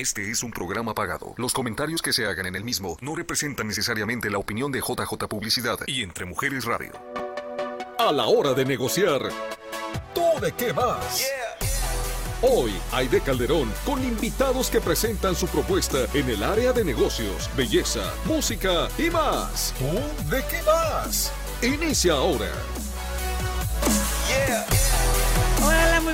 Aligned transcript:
Este 0.00 0.30
es 0.30 0.42
un 0.42 0.50
programa 0.50 0.94
pagado. 0.94 1.34
Los 1.36 1.52
comentarios 1.52 2.00
que 2.00 2.14
se 2.14 2.24
hagan 2.24 2.46
en 2.46 2.56
el 2.56 2.64
mismo 2.64 2.96
no 3.02 3.14
representan 3.14 3.66
necesariamente 3.66 4.30
la 4.30 4.38
opinión 4.38 4.72
de 4.72 4.80
JJ 4.80 5.28
Publicidad 5.28 5.78
y 5.86 6.02
Entre 6.02 6.24
Mujeres 6.24 6.64
Radio. 6.64 6.92
A 7.98 8.10
la 8.10 8.24
hora 8.24 8.54
de 8.54 8.64
negociar, 8.64 9.20
¿tú 10.14 10.22
de 10.40 10.52
qué 10.52 10.72
vas? 10.72 11.26
Hoy, 12.40 12.72
Aide 12.92 13.20
Calderón 13.20 13.70
con 13.84 14.02
invitados 14.02 14.70
que 14.70 14.80
presentan 14.80 15.34
su 15.34 15.46
propuesta 15.48 16.06
en 16.14 16.30
el 16.30 16.44
área 16.44 16.72
de 16.72 16.82
negocios, 16.82 17.50
belleza, 17.54 18.10
música 18.24 18.88
y 18.96 19.10
más. 19.10 19.74
¿Tú 19.78 20.30
de 20.34 20.42
qué 20.46 20.62
vas? 20.62 21.30
Inicia 21.60 22.14
ahora. 22.14 22.50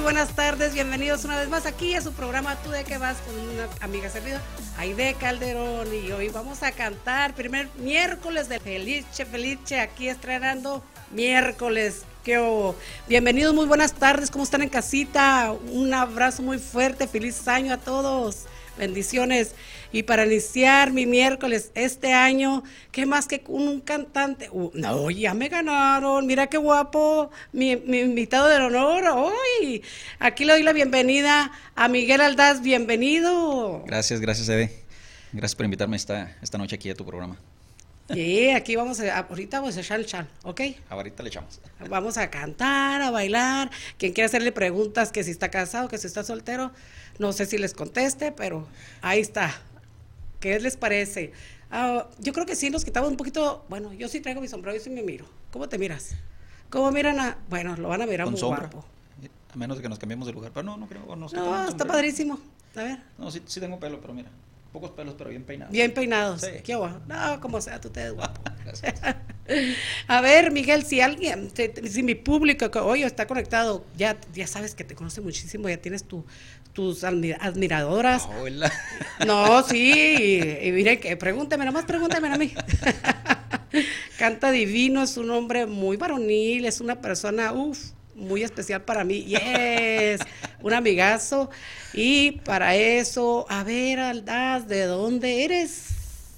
Buenas 0.06 0.36
tardes, 0.36 0.72
bienvenidos 0.72 1.24
una 1.24 1.36
vez 1.36 1.48
más 1.48 1.66
aquí 1.66 1.96
a 1.96 2.00
su 2.00 2.12
programa 2.12 2.54
Tú 2.62 2.70
de 2.70 2.84
qué 2.84 2.96
vas 2.96 3.16
con 3.22 3.36
una 3.40 3.66
amiga 3.80 4.08
servidora, 4.08 4.40
Aide 4.78 5.16
Calderón 5.18 5.88
y 5.92 6.12
hoy 6.12 6.28
vamos 6.28 6.62
a 6.62 6.70
cantar 6.70 7.34
primer 7.34 7.68
miércoles 7.76 8.48
de 8.48 8.60
Felice 8.60 9.24
Felice 9.24 9.80
aquí 9.80 10.08
estrenando 10.08 10.84
miércoles. 11.10 12.04
¿Qué 12.22 12.38
hubo? 12.38 12.76
Bienvenidos, 13.08 13.52
muy 13.52 13.66
buenas 13.66 13.94
tardes, 13.94 14.30
¿cómo 14.30 14.44
están 14.44 14.62
en 14.62 14.68
casita? 14.68 15.52
Un 15.72 15.92
abrazo 15.92 16.40
muy 16.40 16.60
fuerte, 16.60 17.08
feliz 17.08 17.48
año 17.48 17.74
a 17.74 17.78
todos. 17.78 18.44
Bendiciones. 18.78 19.56
Y 19.92 20.02
para 20.02 20.26
iniciar 20.26 20.92
mi 20.92 21.06
miércoles 21.06 21.70
este 21.74 22.12
año, 22.12 22.62
¿qué 22.92 23.06
más 23.06 23.26
que 23.26 23.42
un, 23.48 23.80
cantante? 23.80 24.48
Uh, 24.50 24.70
no, 24.74 25.10
ya 25.10 25.34
me 25.34 25.48
ganaron. 25.48 26.26
Mira 26.26 26.48
qué 26.48 26.56
guapo. 26.56 27.30
Mi, 27.52 27.72
invitado 27.72 28.48
del 28.48 28.62
honor 28.62 29.04
hoy. 29.06 29.82
Aquí 30.18 30.44
le 30.44 30.54
doy 30.54 30.62
la 30.62 30.72
bienvenida 30.72 31.52
a 31.74 31.88
Miguel 31.88 32.20
Aldaz. 32.20 32.62
Bienvenido. 32.62 33.84
Gracias, 33.86 34.20
gracias, 34.20 34.48
Ede. 34.48 34.72
Gracias 35.32 35.54
por 35.54 35.64
invitarme 35.64 35.96
esta, 35.96 36.36
esta 36.42 36.58
noche 36.58 36.76
aquí 36.76 36.90
a 36.90 36.94
tu 36.94 37.04
programa. 37.04 37.36
Sí, 38.12 38.50
aquí 38.50 38.76
vamos 38.76 39.00
a, 39.00 39.18
ahorita 39.18 39.58
vamos 39.60 39.76
a 39.76 39.80
echar 39.80 39.98
el 39.98 40.06
chal, 40.06 40.28
¿ok? 40.44 40.60
Ahorita 40.88 41.22
le 41.24 41.28
echamos. 41.28 41.60
Vamos 41.88 42.18
a 42.18 42.30
cantar, 42.30 43.02
a 43.02 43.10
bailar. 43.10 43.70
Quien 43.98 44.12
quiera 44.12 44.26
hacerle 44.26 44.52
preguntas 44.52 45.10
que 45.10 45.24
si 45.24 45.32
está 45.32 45.50
casado, 45.50 45.88
que 45.88 45.98
si 45.98 46.06
está 46.06 46.22
soltero, 46.22 46.70
no 47.18 47.32
sé 47.32 47.46
si 47.46 47.58
les 47.58 47.74
conteste, 47.74 48.30
pero 48.30 48.68
ahí 49.02 49.20
está. 49.20 49.60
¿Qué 50.40 50.58
les 50.60 50.76
parece? 50.76 51.32
Ah, 51.70 52.08
yo 52.18 52.32
creo 52.32 52.46
que 52.46 52.54
sí 52.54 52.70
nos 52.70 52.84
quitamos 52.84 53.10
un 53.10 53.16
poquito. 53.16 53.64
Bueno, 53.68 53.92
yo 53.92 54.08
sí 54.08 54.20
traigo 54.20 54.40
mi 54.40 54.48
sombrero, 54.48 54.76
yo 54.76 54.82
sí 54.82 54.90
me 54.90 55.02
miro. 55.02 55.26
¿Cómo 55.50 55.68
te 55.68 55.78
miras? 55.78 56.14
¿Cómo 56.70 56.90
miran 56.90 57.18
a.? 57.20 57.38
Bueno, 57.48 57.76
lo 57.76 57.88
van 57.88 58.02
a 58.02 58.06
mirar 58.06 58.28
muy 58.28 58.40
guapo. 58.40 58.84
A 59.52 59.56
menos 59.56 59.78
de 59.78 59.82
que 59.82 59.88
nos 59.88 59.98
cambiemos 59.98 60.26
de 60.26 60.34
lugar. 60.34 60.50
Pero 60.52 60.64
no, 60.64 60.76
no 60.76 60.86
creo. 60.86 61.04
No, 61.16 61.28
no 61.28 61.68
está 61.68 61.84
padrísimo. 61.84 62.38
A 62.74 62.82
ver. 62.82 62.98
No, 63.18 63.30
sí, 63.30 63.42
sí 63.46 63.60
tengo 63.60 63.80
pelo, 63.80 64.00
pero 64.00 64.12
mira. 64.12 64.28
Pocos 64.72 64.90
pelos, 64.90 65.14
pero 65.16 65.30
bien 65.30 65.44
peinados. 65.44 65.72
Bien 65.72 65.94
peinados. 65.94 66.42
Sí. 66.42 66.48
Qué 66.62 66.74
guapo. 66.74 67.00
No, 67.06 67.40
como 67.40 67.60
sea, 67.62 67.80
tú 67.80 67.88
te 67.88 68.02
ves 68.02 68.12
guapo. 68.12 68.42
A 70.08 70.20
ver, 70.20 70.50
Miguel, 70.50 70.84
si 70.84 71.00
alguien, 71.00 71.50
si 71.88 72.02
mi 72.02 72.14
público 72.14 72.70
que 72.70 72.78
hoy 72.78 73.02
está 73.02 73.26
conectado, 73.26 73.84
ya, 73.96 74.18
ya 74.34 74.46
sabes 74.46 74.74
que 74.74 74.84
te 74.84 74.94
conoce 74.94 75.20
muchísimo, 75.20 75.68
ya 75.68 75.78
tienes 75.78 76.04
tu, 76.04 76.24
tus 76.72 77.04
admiradoras. 77.04 78.28
Hola. 78.40 78.70
No, 79.24 79.62
sí, 79.62 80.40
y, 80.62 80.72
mire 80.72 80.98
que 80.98 81.16
pregúnteme, 81.16 81.64
nomás 81.64 81.84
pregúntame 81.84 82.28
a 82.28 82.36
mí. 82.36 82.52
Canta 84.18 84.50
divino, 84.50 85.02
es 85.02 85.16
un 85.16 85.30
hombre 85.30 85.66
muy 85.66 85.96
varonil, 85.96 86.66
es 86.66 86.80
una 86.80 87.00
persona, 87.00 87.52
uff, 87.52 87.78
muy 88.14 88.42
especial 88.42 88.82
para 88.82 89.04
mí. 89.04 89.24
Yes, 89.24 90.20
un 90.62 90.74
amigazo. 90.74 91.50
Y 91.92 92.32
para 92.44 92.74
eso, 92.74 93.46
a 93.48 93.64
ver, 93.64 94.00
Aldaz, 94.00 94.66
¿de 94.68 94.84
dónde 94.84 95.44
eres? 95.44 95.88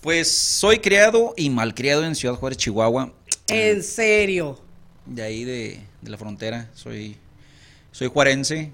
Pues 0.01 0.31
soy 0.31 0.79
criado 0.79 1.35
y 1.37 1.51
malcriado 1.51 2.05
en 2.05 2.15
Ciudad 2.15 2.35
Juárez, 2.35 2.59
Chihuahua. 2.59 3.13
¿En 3.49 3.83
serio? 3.83 4.61
De 5.07 5.23
ahí 5.23 5.45
de, 5.45 5.81
de 6.03 6.11
la 6.11 6.19
frontera. 6.19 6.69
Soy, 6.75 7.17
soy 7.91 8.09
juarense, 8.09 8.71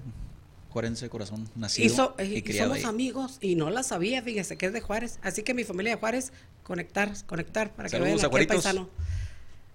juarense 0.75 1.05
de 1.05 1.09
corazón, 1.09 1.49
nacido 1.55 2.17
y, 2.19 2.41
criado 2.41 2.75
somos 2.75 2.83
amigos 2.83 3.37
y 3.39 3.55
no 3.55 3.69
la 3.69 3.81
sabía, 3.81 4.21
fíjese 4.21 4.57
que 4.57 4.65
es 4.65 4.73
de 4.73 4.81
Juárez. 4.81 5.19
Así 5.21 5.41
que 5.41 5.53
mi 5.53 5.63
familia 5.63 5.93
de 5.93 5.97
Juárez, 5.97 6.33
conectar, 6.63 7.13
conectar 7.27 7.71
para 7.71 7.87
que 7.87 7.97
vean 7.97 8.19
a 8.19 8.29
paisano. 8.29 8.89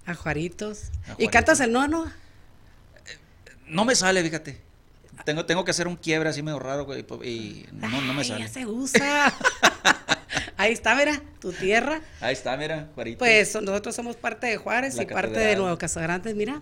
A 0.04 0.14
Juaritos. 0.14 0.90
¿Y 1.16 1.28
cantas 1.28 1.60
el 1.60 1.72
nono? 1.72 2.12
No 3.66 3.86
me 3.86 3.94
sale, 3.94 4.22
fíjate. 4.22 4.60
Tengo, 5.24 5.46
tengo 5.46 5.64
que 5.64 5.70
hacer 5.70 5.88
un 5.88 5.96
quiebre 5.96 6.28
así 6.28 6.42
medio 6.42 6.58
raro 6.58 6.86
y, 7.24 7.64
no, 7.72 7.88
no, 8.02 8.12
me 8.12 8.22
sale. 8.22 8.40
Ya 8.40 8.48
se 8.48 8.66
usa. 8.66 9.32
Ahí 10.58 10.74
está, 10.74 10.94
mira, 10.94 11.22
tu 11.40 11.50
tierra. 11.50 12.02
Ahí 12.20 12.34
está, 12.34 12.58
mira, 12.58 12.90
Juarito. 12.94 13.20
Pues 13.20 13.54
nosotros 13.54 13.96
somos 13.96 14.16
parte 14.16 14.48
de 14.48 14.58
Juárez 14.58 14.98
y 15.00 15.06
parte 15.06 15.40
de 15.40 15.56
Nuevo 15.56 15.78
Casagrandes, 15.78 16.36
mira. 16.36 16.60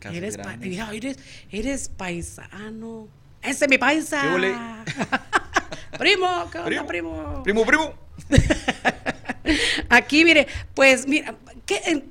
eres, 0.00 0.38
mira 0.60 0.90
eres, 0.94 1.18
eres, 1.50 1.90
paisano. 1.90 3.19
Ese 3.42 3.64
es 3.64 3.70
mi 3.70 3.78
paisa. 3.78 4.22
primo, 5.98 6.50
¿qué 6.50 6.58
onda, 6.58 6.86
primo? 6.86 7.42
Primo, 7.42 7.64
primo. 7.64 7.94
Aquí, 9.88 10.24
mire, 10.24 10.46
pues 10.74 11.06
mira, 11.06 11.34
¿qué, 11.66 12.04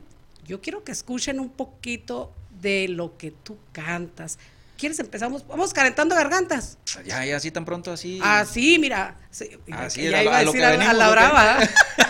yo 0.45 0.61
quiero 0.61 0.83
que 0.83 0.91
escuchen 0.91 1.39
un 1.39 1.49
poquito 1.49 2.33
de 2.61 2.87
lo 2.87 3.17
que 3.17 3.31
tú 3.31 3.57
cantas. 3.71 4.37
¿Quieres 4.77 4.99
empezamos? 4.99 5.45
Vamos 5.47 5.73
calentando 5.73 6.15
gargantas. 6.15 6.77
Ya, 7.05 7.25
ya, 7.25 7.35
así 7.35 7.51
tan 7.51 7.65
pronto, 7.65 7.91
así. 7.91 8.19
Así, 8.23 8.79
mira. 8.79 9.17
así 9.71 10.03
ya 10.03 10.23
iba 10.23 10.37
a 10.37 10.45
decir 10.45 10.63
a, 10.63 10.93
la 10.93 11.09
brava. 11.09 11.59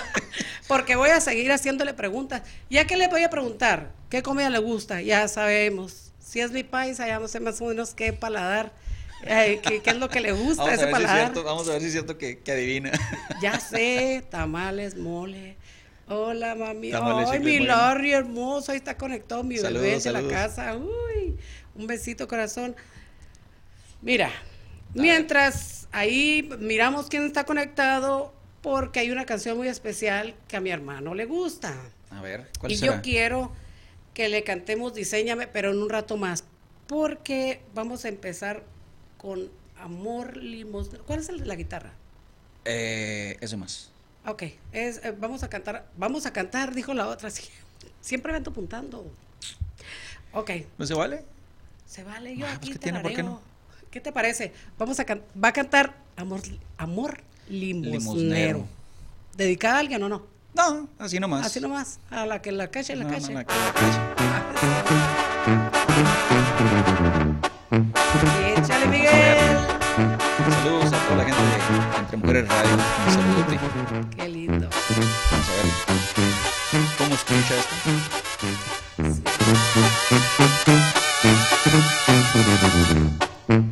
Porque 0.68 0.96
voy 0.96 1.10
a 1.10 1.20
seguir 1.20 1.52
haciéndole 1.52 1.96
preguntas. 1.96 2.44
Ya 2.70 2.86
que 2.86 2.96
le 2.96 3.08
voy 3.08 3.24
a 3.24 3.30
preguntar, 3.32 3.92
¿qué 4.10 4.22
comida 4.22 4.52
le 4.52 4.60
gusta? 4.60 5.02
Ya 5.02 5.28
sabemos. 5.28 6.12
Si 6.20 6.42
es 6.42 6.52
mi 6.52 6.64
paisa, 6.64 7.08
ya 7.08 7.20
no 7.20 7.28
sé 7.28 7.40
más 7.40 7.60
o 7.60 7.66
menos 7.66 7.96
qué 7.96 8.14
paladar. 8.14 8.72
¿Qué, 9.24 9.82
es 9.86 9.98
lo 9.98 10.10
que 10.10 10.22
le 10.22 10.32
gusta 10.32 10.64
vamos 10.64 10.80
ese 10.80 10.88
paladar? 10.88 11.34
vamos 11.44 11.68
a 11.68 11.74
ver 11.74 11.82
si 11.82 11.88
es 11.88 11.94
cierto 11.94 12.18
que, 12.18 12.40
que 12.40 12.52
adivina. 12.52 12.92
Ya 13.42 13.60
sé, 13.60 14.24
tamales, 14.30 14.96
mole. 14.96 15.58
Hola, 16.08 16.56
mami. 16.56 16.92
Ay, 16.92 17.40
mi 17.40 17.60
Larry 17.60 18.14
hermoso. 18.14 18.72
Ahí 18.72 18.78
está 18.78 18.98
conectado 18.98 19.44
mi 19.44 19.60
bebé 19.60 20.00
de 20.00 20.12
la 20.12 20.28
casa. 20.28 20.76
Uy, 20.76 21.38
un 21.76 21.86
besito, 21.86 22.28
corazón. 22.28 22.76
Mira, 24.02 24.32
mientras 24.94 25.88
ahí 25.92 26.50
miramos 26.60 27.08
quién 27.08 27.26
está 27.26 27.46
conectado, 27.46 28.34
porque 28.62 29.02
hay 29.02 29.12
una 29.12 29.26
canción 29.26 29.58
muy 29.58 29.68
especial 29.68 30.36
que 30.48 30.58
a 30.58 30.62
mi 30.62 30.72
hermano 30.72 31.14
le 31.14 31.26
gusta. 31.26 31.76
A 32.10 32.22
ver, 32.22 32.50
¿cuál 32.60 32.72
Y 32.72 32.78
yo 32.78 33.02
quiero 33.02 33.52
que 34.14 34.30
le 34.30 34.44
cantemos 34.44 34.96
Diseñame, 34.96 35.48
pero 35.48 35.72
en 35.72 35.78
un 35.78 35.90
rato 35.90 36.18
más, 36.18 36.44
porque 36.88 37.62
vamos 37.76 38.04
a 38.06 38.10
empezar 38.10 38.64
con 39.20 39.50
Amor 39.80 40.38
Limos. 40.38 40.90
¿Cuál 41.06 41.20
es 41.20 41.30
el 41.30 41.40
de 41.40 41.46
la 41.46 41.56
guitarra? 41.56 41.92
Eh, 42.66 43.38
ese 43.42 43.56
más. 43.58 43.92
Ok, 44.26 44.44
es, 44.72 45.04
eh, 45.04 45.16
vamos 45.18 45.44
a 45.44 45.50
cantar, 45.50 45.86
vamos 45.98 46.26
a 46.26 46.34
cantar, 46.34 46.74
dijo 46.74 46.94
la 46.94 47.08
otra. 47.08 47.30
Siempre 48.02 48.34
ven 48.34 48.44
apuntando. 48.48 49.06
Ok. 50.34 50.52
¿No 50.78 50.86
se 50.86 50.94
vale? 50.94 51.24
Se 51.88 52.04
vale, 52.04 52.36
yo 52.36 52.46
ah, 52.46 52.54
aquí 52.54 52.68
pues, 52.68 52.80
¿qué, 52.80 52.84
tiene, 52.84 53.00
¿por 53.00 53.14
qué, 53.14 53.24
no? 53.24 53.42
¿Qué 53.90 54.02
te 54.02 54.12
parece? 54.12 54.54
Vamos 54.78 55.00
a 55.00 55.06
va 55.06 55.48
a 55.48 55.54
cantar 55.54 55.96
Amor, 56.20 56.42
amor 56.78 57.22
limosnero. 57.48 58.68
¿Dedicada 59.38 59.78
a 59.78 59.80
alguien 59.80 60.04
o 60.04 60.10
no? 60.10 60.24
No, 60.54 60.90
así 61.00 61.18
nomás. 61.18 61.46
Así 61.46 61.62
nomás, 61.62 61.98
a 62.10 62.26
la 62.26 62.42
que 62.42 62.52
la 62.52 62.70
calle, 62.70 62.94
la 62.98 63.08
calle. 63.08 63.28
No, 63.34 63.40
la 63.40 63.46
calle. 63.46 63.60
Échale, 68.58 68.79
de 72.10 72.16
Entre 72.16 72.44
Mujeres 72.44 72.48
Radio. 72.50 72.72
Un 73.06 73.14
saludote. 73.14 73.60
Qué 74.16 74.30
lindo. 74.30 74.70
Vamos 75.32 75.48
a 75.50 75.54
ver 75.54 75.68
cómo 76.98 77.14
escucha 77.16 77.56
esto. 77.56 77.76
Un 83.48 83.72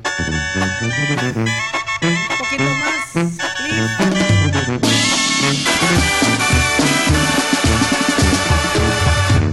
poquito 2.37 2.63
más. 2.63 2.95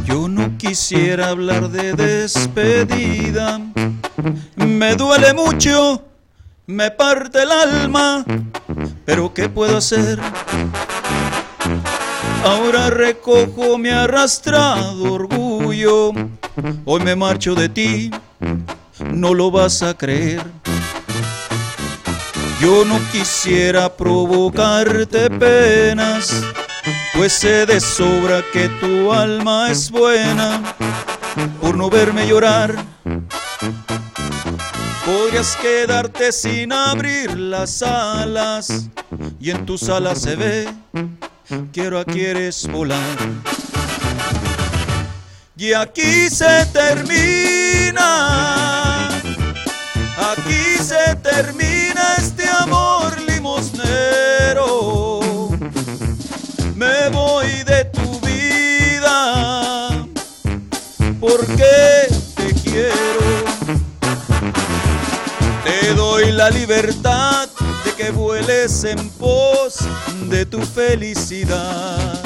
Yo 0.05 0.29
no 0.29 0.57
quisiera 0.59 1.29
hablar 1.29 1.71
de 1.71 1.95
despedida. 1.95 3.61
Me 4.57 4.95
duele 4.95 5.33
mucho 5.35 6.03
me 6.67 6.91
parte 6.91 7.43
el 7.43 7.51
alma, 7.51 8.25
pero 9.05 9.33
¿qué 9.35 9.49
puedo 9.49 9.77
hacer? 9.77 10.19
Ahora 12.45 12.91
recojo 12.91 13.79
mi 13.79 13.91
arrastrado 13.91 15.13
orgullo, 15.13 16.13
hoy 16.85 17.01
me 17.03 17.17
marcho 17.17 17.55
de 17.55 17.69
ti, 17.69 18.11
no 19.13 19.35
lo 19.35 19.51
vas 19.51 19.83
a 19.83 19.95
creer. 19.95 20.43
Yo 22.61 22.85
no 22.85 22.99
quisiera 23.13 23.95
provocarte 23.95 25.29
penas, 25.29 26.43
pues 27.15 27.33
sé 27.33 27.67
de 27.67 27.81
sobra 27.81 28.43
que 28.53 28.69
tu 28.81 29.13
alma 29.13 29.71
es 29.71 29.91
buena 29.91 30.63
por 31.61 31.77
no 31.77 31.91
verme 31.91 32.27
llorar. 32.27 32.75
Podrías 35.05 35.56
quedarte 35.56 36.33
sin 36.33 36.73
abrir 36.73 37.37
las 37.37 37.83
alas 37.83 38.89
y 39.39 39.51
en 39.51 39.67
tus 39.67 39.91
alas 39.91 40.23
se 40.23 40.35
ve 40.35 40.67
que 41.73 41.83
ahora 41.83 42.05
quieres 42.06 42.67
volar. 42.69 43.19
Y 45.56 45.75
aquí 45.75 46.31
se 46.31 46.67
termina, 46.73 48.01
aquí 50.33 50.79
se 50.81 51.17
termina 51.17 52.15
este 52.17 52.49
amor 52.49 53.21
limosnero. 53.29 55.21
Me 56.75 57.11
voy 57.11 57.62
de 57.65 57.85
tu 57.93 58.21
vida 58.21 59.91
porque 61.21 61.94
la 66.44 66.50
libertad 66.50 67.49
de 67.87 67.93
que 67.94 68.11
vueles 68.11 68.85
en 68.85 69.08
pos 69.12 69.79
de 70.29 70.44
tu 70.44 70.61
felicidad. 70.61 72.23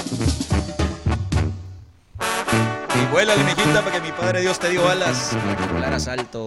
Y 3.01 3.13
vuela 3.13 3.37
mijita 3.37 3.81
para 3.81 3.93
que 3.93 4.01
mi 4.01 4.11
Padre 4.11 4.41
Dios 4.41 4.59
te 4.59 4.71
dio 4.71 4.89
alas 4.89 5.37
para 5.45 5.57
que 5.57 5.73
volaras 5.73 6.09
alto. 6.09 6.47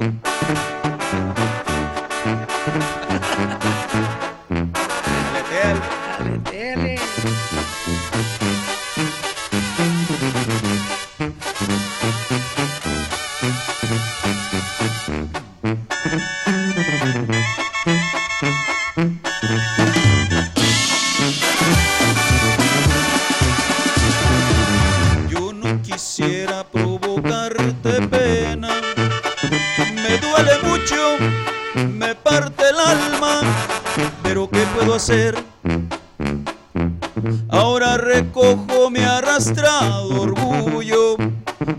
Ahora 37.50 37.98
recojo 37.98 38.92
mi 38.92 39.00
arrastrado 39.00 40.21
orgullo. 40.21 41.18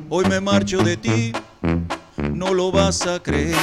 Hoy 0.08 0.24
me 0.24 0.40
marcho 0.40 0.78
de 0.78 0.96
ti, 0.96 1.32
no 2.16 2.52
lo 2.52 2.72
vas 2.72 3.06
a 3.06 3.22
creer. 3.22 3.54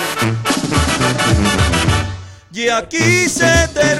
Y 2.53 2.69
aquí 2.69 3.27
se 3.27 3.67
termina. 3.73 3.98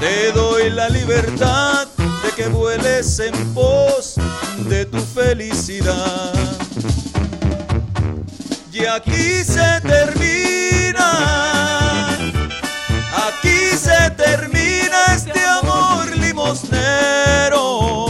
Te 0.00 0.32
doy 0.32 0.70
la 0.70 0.88
libertad 0.88 1.86
de 2.24 2.30
que 2.34 2.48
vueles 2.48 3.18
en 3.18 3.34
pos 3.52 4.14
de 4.68 4.86
tu 4.86 4.98
felicidad. 4.98 6.32
Y 8.72 8.86
aquí 8.86 9.44
se 9.44 9.80
termina. 9.82 11.08
Aquí 13.28 13.76
se 13.76 14.10
termina 14.16 15.14
este 15.14 15.38
amor 15.44 16.16
limosnero. 16.16 18.09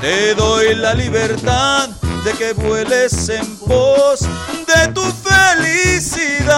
Te 0.00 0.34
doy 0.34 0.74
la 0.76 0.94
libertad 0.94 1.88
de 2.24 2.32
que 2.32 2.52
vueles 2.52 3.28
en 3.28 3.56
pos 3.58 4.20
de 4.20 4.92
tu 4.92 5.02
felicidad. 5.02 6.54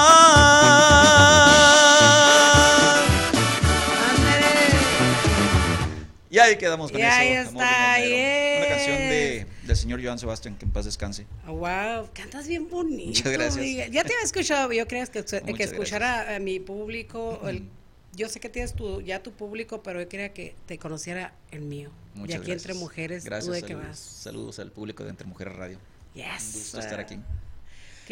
Y 6.33 6.39
ahí 6.39 6.57
quedamos 6.57 6.93
con 6.93 7.01
Y 7.01 7.03
eso. 7.03 7.13
ahí 7.13 7.29
está. 7.33 7.51
Una 7.51 8.69
canción 8.69 8.97
de, 8.99 9.47
del 9.65 9.77
señor 9.77 10.05
Joan 10.05 10.19
Sebastián, 10.19 10.57
que 10.57 10.65
en 10.65 10.71
paz 10.71 10.85
descanse. 10.85 11.27
Wow, 11.47 12.09
cantas 12.13 12.47
bien 12.47 12.69
bonito. 12.69 13.09
Muchas 13.09 13.33
gracias. 13.33 13.65
Miguel. 13.65 13.91
Ya 13.91 14.05
te 14.05 14.13
había 14.13 14.25
escuchado, 14.25 14.71
yo 14.73 14.87
creía 14.87 15.07
que, 15.07 15.25
que 15.25 15.41
Muchas 15.47 15.73
escuchara 15.73 16.37
a 16.37 16.39
mi 16.39 16.61
público. 16.61 17.41
el- 17.49 17.69
yo 18.13 18.29
sé 18.29 18.41
que 18.41 18.49
tienes 18.49 18.75
tu, 18.75 19.01
ya 19.01 19.23
tu 19.23 19.31
público, 19.33 19.83
pero 19.85 20.01
yo 20.01 20.09
quería 20.09 20.33
que 20.33 20.55
te 20.67 20.79
conociera 20.79 21.33
el 21.53 21.61
mío. 21.63 21.91
Muchas 22.15 22.35
y 22.37 22.39
aquí 22.39 22.47
gracias. 22.51 22.63
entre 22.71 22.75
mujeres, 22.75 23.25
Gracias, 23.25 23.47
tú 23.47 23.53
de 23.53 23.61
saludos, 23.61 23.87
vas. 23.89 23.99
saludos 23.99 24.59
al 24.59 24.73
público 24.73 25.05
de 25.05 25.11
Entre 25.11 25.27
Mujeres 25.27 25.55
Radio. 25.57 25.79
Yes. 26.15 26.25
Un 26.55 26.61
gusto 26.61 26.81
estar 26.81 27.01
aquí. 27.01 27.19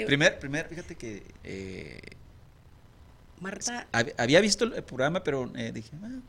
Primer, 0.07 0.39
primer, 0.39 0.69
fíjate 0.69 0.95
que 0.95 1.25
eh, 1.43 2.01
Marta, 3.41 3.87
hab- 3.93 4.15
había 4.19 4.41
visto 4.41 4.65
el 4.65 4.83
programa, 4.85 5.23
pero 5.23 5.51
eh, 5.57 5.73
dije, 5.73 5.91
"Ah, 6.03 6.21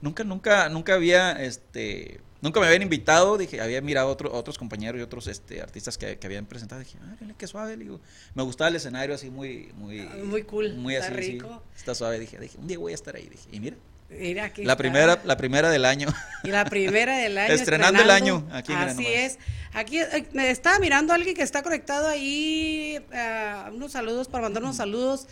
nunca, 0.00 0.24
nunca, 0.24 0.68
nunca 0.68 0.94
había, 0.94 1.32
este, 1.42 2.20
nunca 2.40 2.60
me 2.60 2.66
habían 2.66 2.82
invitado. 2.82 3.36
Dije, 3.38 3.60
había 3.60 3.80
mirado 3.80 4.08
otro- 4.08 4.32
otros 4.32 4.56
compañeros 4.58 4.98
y 5.00 5.02
otros 5.02 5.26
este, 5.26 5.60
artistas 5.62 5.98
que, 5.98 6.18
que 6.18 6.26
habían 6.26 6.46
presentado. 6.46 6.80
Dije, 6.80 6.98
ah, 7.02 7.16
qué 7.36 7.46
suave. 7.46 7.76
digo, 7.76 8.00
me 8.34 8.42
gustaba 8.44 8.68
el 8.68 8.76
escenario 8.76 9.14
así 9.14 9.30
muy, 9.30 9.72
muy, 9.76 10.00
Ah, 10.00 10.16
muy 10.24 10.42
cool, 10.44 10.74
muy 10.74 10.94
está 10.94 11.08
así, 11.12 11.16
rico. 11.32 11.62
está 11.76 11.94
suave. 11.94 12.18
Dije, 12.20 12.38
dije, 12.38 12.58
un 12.58 12.66
día 12.68 12.78
voy 12.78 12.92
a 12.92 12.94
estar 12.94 13.14
ahí. 13.16 13.28
Dije, 13.28 13.48
y 13.52 13.58
mira, 13.60 13.76
mira 14.08 14.42
la 14.42 14.48
está. 14.48 14.76
primera, 14.76 15.20
la 15.24 15.36
primera 15.36 15.70
del 15.70 15.84
año. 15.84 16.08
Y 16.44 16.48
la 16.48 16.64
primera 16.64 17.16
del 17.16 17.38
año. 17.38 17.52
Estrenando 17.54 18.02
el 18.02 18.10
año, 18.10 18.46
aquí, 18.52 18.72
Así 18.72 19.06
es. 19.06 19.38
Aquí 19.72 19.98
eh, 19.98 20.26
me 20.32 20.50
estaba 20.50 20.78
mirando 20.78 21.12
a 21.12 21.16
alguien 21.16 21.34
que 21.34 21.42
está 21.42 21.62
conectado 21.62 22.08
ahí. 22.08 23.04
ah, 23.12 23.70
unos 23.72 23.92
saludos 23.92 24.28
para 24.28 24.44
mandar 24.44 24.62
unos 24.62 24.76
saludos. 24.76 25.26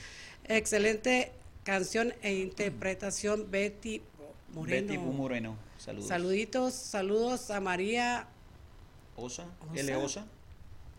Excelente 0.44 1.32
canción 1.64 2.14
e 2.22 2.34
interpretación, 2.34 3.50
Betty 3.50 4.02
Moreno. 4.52 4.86
Betty 4.86 4.98
Moreno, 4.98 5.56
saludos. 5.78 6.08
Saluditos, 6.08 6.74
saludos 6.74 7.50
a 7.50 7.60
María. 7.60 8.28
Osa, 9.16 9.46
Osa. 9.70 9.80
L. 9.80 9.96
Osa. 9.96 10.26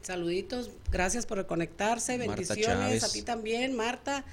Saluditos, 0.01 0.71
gracias 0.91 1.25
por 1.25 1.45
conectarse. 1.47 2.17
Bendiciones 2.17 3.03
a 3.03 3.11
ti 3.11 3.21
también, 3.21 3.75
Marta 3.75 4.23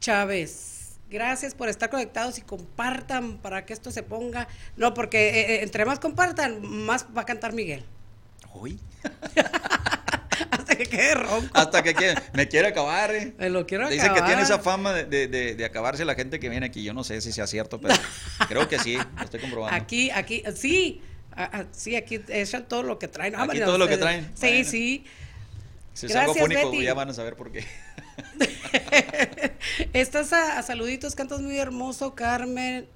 Chávez. 0.00 0.87
Gracias 1.10 1.54
por 1.54 1.68
estar 1.68 1.88
conectados 1.90 2.38
y 2.38 2.42
compartan 2.42 3.38
para 3.38 3.64
que 3.64 3.72
esto 3.72 3.90
se 3.90 4.02
ponga. 4.02 4.46
No, 4.76 4.92
porque 4.94 5.28
eh, 5.30 5.54
eh, 5.54 5.62
entre 5.62 5.84
más 5.86 5.98
compartan, 5.98 6.60
más 6.62 7.06
va 7.16 7.22
a 7.22 7.24
cantar 7.26 7.52
Miguel. 7.54 7.84
Uy, 8.54 8.78
Hasta 10.50 10.76
que 10.76 10.84
quede 10.86 11.14
ronco. 11.14 11.50
hasta 11.58 11.82
que 11.82 11.94
quiere- 11.94 12.20
me 12.32 12.46
quiere 12.46 12.68
acabar, 12.68 13.12
eh. 13.14 13.34
Me 13.38 13.50
lo 13.50 13.66
quiero 13.66 13.88
Dice 13.88 14.02
que 14.04 14.10
acabar. 14.10 14.26
tiene 14.26 14.42
esa 14.42 14.58
fama 14.60 14.92
de, 14.92 15.04
de- 15.04 15.26
de- 15.28 15.54
de 15.56 15.64
acabarse 15.64 16.04
la 16.04 16.14
gente 16.14 16.38
que 16.38 16.48
viene 16.48 16.66
aquí. 16.66 16.82
Yo 16.84 16.94
no 16.94 17.02
sé 17.04 17.20
si 17.20 17.32
sea 17.32 17.46
cierto, 17.46 17.80
pero 17.80 17.94
creo 18.48 18.68
que 18.68 18.78
sí, 18.78 18.96
lo 18.96 19.24
estoy 19.24 19.40
comprobando. 19.40 19.76
Aquí, 19.76 20.10
aquí, 20.10 20.42
sí. 20.54 21.02
ah, 21.34 21.50
ah, 21.52 21.64
sí, 21.72 21.96
aquí 21.96 22.20
echan 22.28 22.68
todo 22.68 22.82
lo 22.84 22.98
que 22.98 23.08
traen. 23.08 23.34
Ah, 23.34 23.38
Aquí 23.42 23.46
bueno, 23.48 23.66
todo 23.66 23.78
lo 23.78 23.88
que 23.88 23.96
traen. 23.96 24.30
Sí, 24.34 24.46
Bueno. 24.48 24.64
sí. 24.70 25.04
Si 26.00 26.06
es 26.06 26.14
algo 26.16 26.34
gracias, 26.34 26.42
fónico, 26.58 26.70
Betty. 26.70 26.84
ya 26.84 26.94
van 26.94 27.10
a 27.10 27.14
saber 27.14 27.36
por 27.36 27.50
qué. 27.52 27.64
Estás 29.92 30.32
a, 30.32 30.58
a 30.58 30.62
saluditos, 30.62 31.14
cantas 31.14 31.40
muy 31.40 31.58
hermoso, 31.58 32.14
Carmen. 32.14 32.86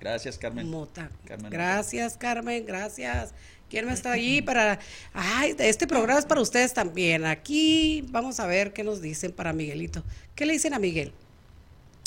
Gracias, 0.00 0.38
Carmen. 0.38 0.68
Mota. 0.68 1.10
Carmen 1.26 1.46
Mota. 1.46 1.56
gracias, 1.56 2.16
Carmen, 2.16 2.64
gracias. 2.66 3.34
¿Quién 3.70 3.86
me 3.86 3.92
está 3.94 4.12
allí 4.12 4.42
para... 4.42 4.78
Ay, 5.14 5.54
este 5.58 5.86
programa 5.86 6.18
es 6.18 6.26
para 6.26 6.40
ustedes 6.42 6.74
también. 6.74 7.24
Aquí 7.24 8.04
vamos 8.10 8.38
a 8.40 8.46
ver 8.46 8.72
qué 8.74 8.84
nos 8.84 9.00
dicen 9.00 9.32
para 9.32 9.52
Miguelito. 9.54 10.02
¿Qué 10.34 10.44
le 10.44 10.52
dicen 10.54 10.74
a 10.74 10.78
Miguel? 10.78 11.12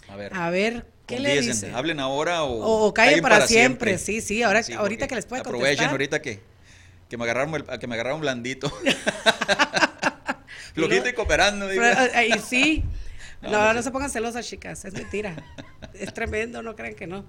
A 0.07 0.15
ver. 0.15 0.31
A 0.35 0.49
ver, 0.51 0.85
¿qué 1.07 1.19
le 1.19 1.41
dicen? 1.41 1.73
Hablen 1.73 1.99
ahora 1.99 2.43
o, 2.43 2.51
O- 2.63 2.87
o 2.87 2.93
callen 2.93 3.21
para 3.21 3.47
siempre. 3.47 3.97
Sí, 3.97 4.21
sí, 4.21 4.43
ahora- 4.43 4.61
ahorita 4.77 5.07
que 5.07 5.15
les 5.15 5.25
Aprovechen 5.25 5.51
contestar. 5.59 5.89
ahorita 5.89 6.21
que, 6.21 6.39
que 7.09 7.17
me 7.17 7.23
agarraron 7.23 7.55
el- 7.55 7.79
que 7.79 7.87
me 7.87 7.95
agarraron 7.95 8.21
blandito. 8.21 8.71
Flojito 10.75 11.09
y 11.09 11.13
cooperando, 11.13 11.67
digo. 11.67 11.81
Pero, 11.81 12.41
sí. 12.47 12.83
No, 13.41 13.51
No, 13.51 13.57
no 13.59 13.73
no, 13.73 13.79
sé. 13.79 13.83
se 13.83 13.91
pongan 13.91 14.09
celosas, 14.09 14.47
chicas. 14.47 14.85
Es 14.85 14.93
mentira. 14.93 15.35
es 15.93 16.13
tremendo, 16.13 16.61
no 16.61 16.75
crean 16.75 16.93
que 16.95 17.07
no. 17.07 17.25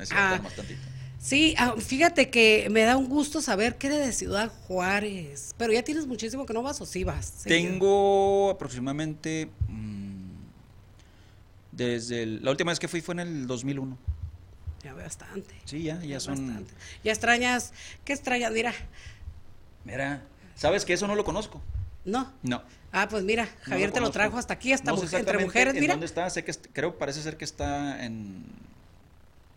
Es 0.00 0.08
cierto, 0.08 0.14
Ah. 0.16 0.36
nomás 0.38 0.54
tantito. 0.54 0.80
Sí, 1.18 1.54
ah, 1.58 1.74
fíjate 1.78 2.30
que 2.30 2.68
me 2.70 2.82
da 2.82 2.96
un 2.96 3.08
gusto 3.08 3.40
saber 3.40 3.76
que 3.78 3.88
eres 3.88 4.06
de 4.06 4.12
Ciudad 4.12 4.48
Juárez, 4.68 5.54
pero 5.56 5.72
ya 5.72 5.82
tienes 5.82 6.06
muchísimo 6.06 6.46
que 6.46 6.52
no 6.52 6.62
vas 6.62 6.80
o 6.80 6.86
sí 6.86 7.02
vas. 7.04 7.32
Sí. 7.38 7.48
Tengo 7.48 8.50
aproximadamente 8.50 9.48
mm, 9.68 10.30
desde 11.72 12.22
el- 12.22 12.44
la 12.44 12.50
última 12.50 12.70
vez 12.70 12.78
que 12.78 12.86
fui 12.86 13.00
fue 13.00 13.14
en 13.14 13.20
el 13.20 13.46
2001. 13.46 13.98
Ya 14.84 14.94
bastante. 14.94 15.54
Sí, 15.64 15.82
ya, 15.82 16.00
ya 16.02 16.20
son. 16.20 16.46
bastante. 16.46 16.72
Ya 17.02 17.10
extrañas, 17.12 17.72
¿qué 18.04 18.12
extrañas? 18.12 18.52
Mira, 18.52 18.72
Mira, 19.84 20.22
¿sabes 20.54 20.84
que 20.84 20.92
eso 20.92 21.06
no 21.08 21.14
lo 21.16 21.24
conozco? 21.24 21.60
No. 22.06 22.32
No. 22.42 22.62
Ah, 22.92 23.08
pues 23.10 23.24
mira, 23.24 23.44
no 23.44 23.70
Javier 23.72 23.90
te 23.92 24.00
lo 24.00 24.10
trajo 24.10 24.38
hasta 24.38 24.54
aquí, 24.54 24.72
hasta 24.72 24.90
No 24.90 24.96
sé 24.96 25.02
mujer- 25.04 25.20
entre 25.20 25.38
mujeres, 25.44 25.74
en 25.74 25.80
mira. 25.80 25.92
¿Dónde 25.94 26.06
está? 26.06 26.30
Sé 26.30 26.44
que 26.44 26.50
est- 26.50 26.66
creo 26.72 26.96
parece 26.96 27.20
ser 27.22 27.36
que 27.36 27.44
está 27.44 28.02
en 28.04 28.42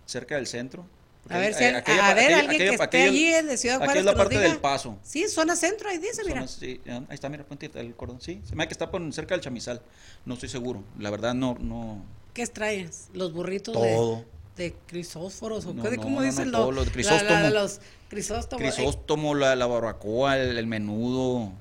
cerca 0.05 0.35
del 0.35 0.47
centro. 0.47 0.85
A 1.29 1.37
ver, 1.37 1.53
hay- 1.53 1.53
si 1.53 1.63
al- 1.65 1.75
aquella 1.75 2.09
a 2.09 2.13
ver, 2.15 2.23
aquella- 2.23 2.39
alguien 2.39 2.57
que 2.57 2.63
aquella- 2.69 2.71
esté 2.83 2.83
aquella- 2.83 3.09
allí 3.39 3.47
de 3.47 3.57
Ciudad 3.57 3.75
aquí 3.77 3.85
Juárez 3.85 3.99
es 3.99 4.05
la 4.05 4.11
que 4.13 4.17
parte 4.17 4.35
diga. 4.37 4.49
del 4.49 4.57
paso. 4.57 4.97
Sí, 5.03 5.27
zona 5.27 5.55
centro, 5.55 5.89
ahí 5.89 5.99
dice, 5.99 6.21
mira. 6.25 6.47
Zona- 6.47 6.47
sí, 6.47 6.81
ahí 6.85 7.03
está, 7.11 7.29
mira, 7.29 7.43
puente 7.45 7.69
el 7.75 7.95
cordón. 7.95 8.19
Sí, 8.19 8.41
se 8.45 8.55
me 8.55 8.67
que 8.67 8.73
está 8.73 8.89
por 8.89 9.13
cerca 9.13 9.35
del 9.35 9.41
chamizal. 9.41 9.81
No 10.25 10.33
estoy 10.33 10.49
seguro. 10.49 10.83
La 10.97 11.09
verdad, 11.09 11.33
no. 11.33 11.55
no 11.59 12.03
¿Qué 12.33 12.41
extrañas? 12.41 13.09
Los 13.13 13.31
burritos 13.33 13.73
Todo. 13.73 14.23
de, 14.57 14.63
de 14.71 14.75
crisóforos 14.87 15.65
o 15.65 15.73
No, 15.73 15.83
qué, 15.83 15.97
¿cómo 15.97 16.19
no, 16.19 16.25
dicen 16.25 16.45
no, 16.45 16.51
los 16.51 16.61
todo 16.61 16.71
lo 16.71 16.85
de 16.85 16.87
la- 16.87 16.91
la- 16.91 16.91
Crisóstomo. 16.93 17.49
los 17.49 17.79
crisóstomos. 18.09 18.61
eh, 18.65 18.73
Crisóstomo, 18.75 19.35
la, 19.35 19.55
la 19.55 19.65
barbacoa, 19.67 20.37
el, 20.37 20.57
el 20.57 20.67
menudo. 20.67 21.51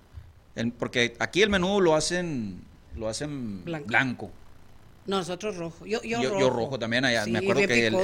El- 0.61 0.73
porque 0.73 1.15
aquí 1.19 1.43
el 1.43 1.51
menudo 1.51 1.81
lo 1.81 1.95
hacen 1.95 2.63
lo 2.97 3.09
hacen 3.09 3.65
Blanco. 3.65 3.87
blanco. 3.87 4.31
nosotros 5.07 5.57
rojo. 5.57 5.87
Yo, 5.87 6.03
yo, 6.03 6.21
Yo, 6.21 6.29
rojo. 6.31 6.41
yo 6.41 6.51
rojo 6.51 6.79
también 6.79 7.05
allá. 7.05 7.25
Sí, 7.25 7.31
me 7.31 7.39
acuerdo 7.39 7.67
que 7.67 7.87
el, 7.87 7.95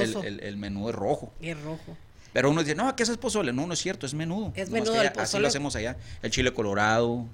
el- 0.41 0.57
menú 0.57 0.89
es 0.89 0.95
rojo. 0.95 1.31
Y 1.39 1.49
es 1.49 1.61
rojo. 1.61 1.95
Pero 2.33 2.49
uno 2.49 2.61
dice, 2.63 2.73
no, 2.75 2.95
¿qué 2.95 3.03
es 3.03 3.17
pozole? 3.17 3.53
No, 3.53 3.67
no 3.67 3.73
es 3.73 3.79
cierto, 3.79 4.05
es 4.05 4.13
menudo. 4.13 4.51
Es 4.55 4.69
menudo, 4.69 4.93
el 4.95 4.99
allá- 5.01 5.09
Así 5.21 5.37
pozole- 5.37 5.41
lo 5.41 5.47
hacemos 5.47 5.75
allá. 5.75 5.97
El 6.23 6.31
chile 6.31 6.51
colorado, 6.53 7.25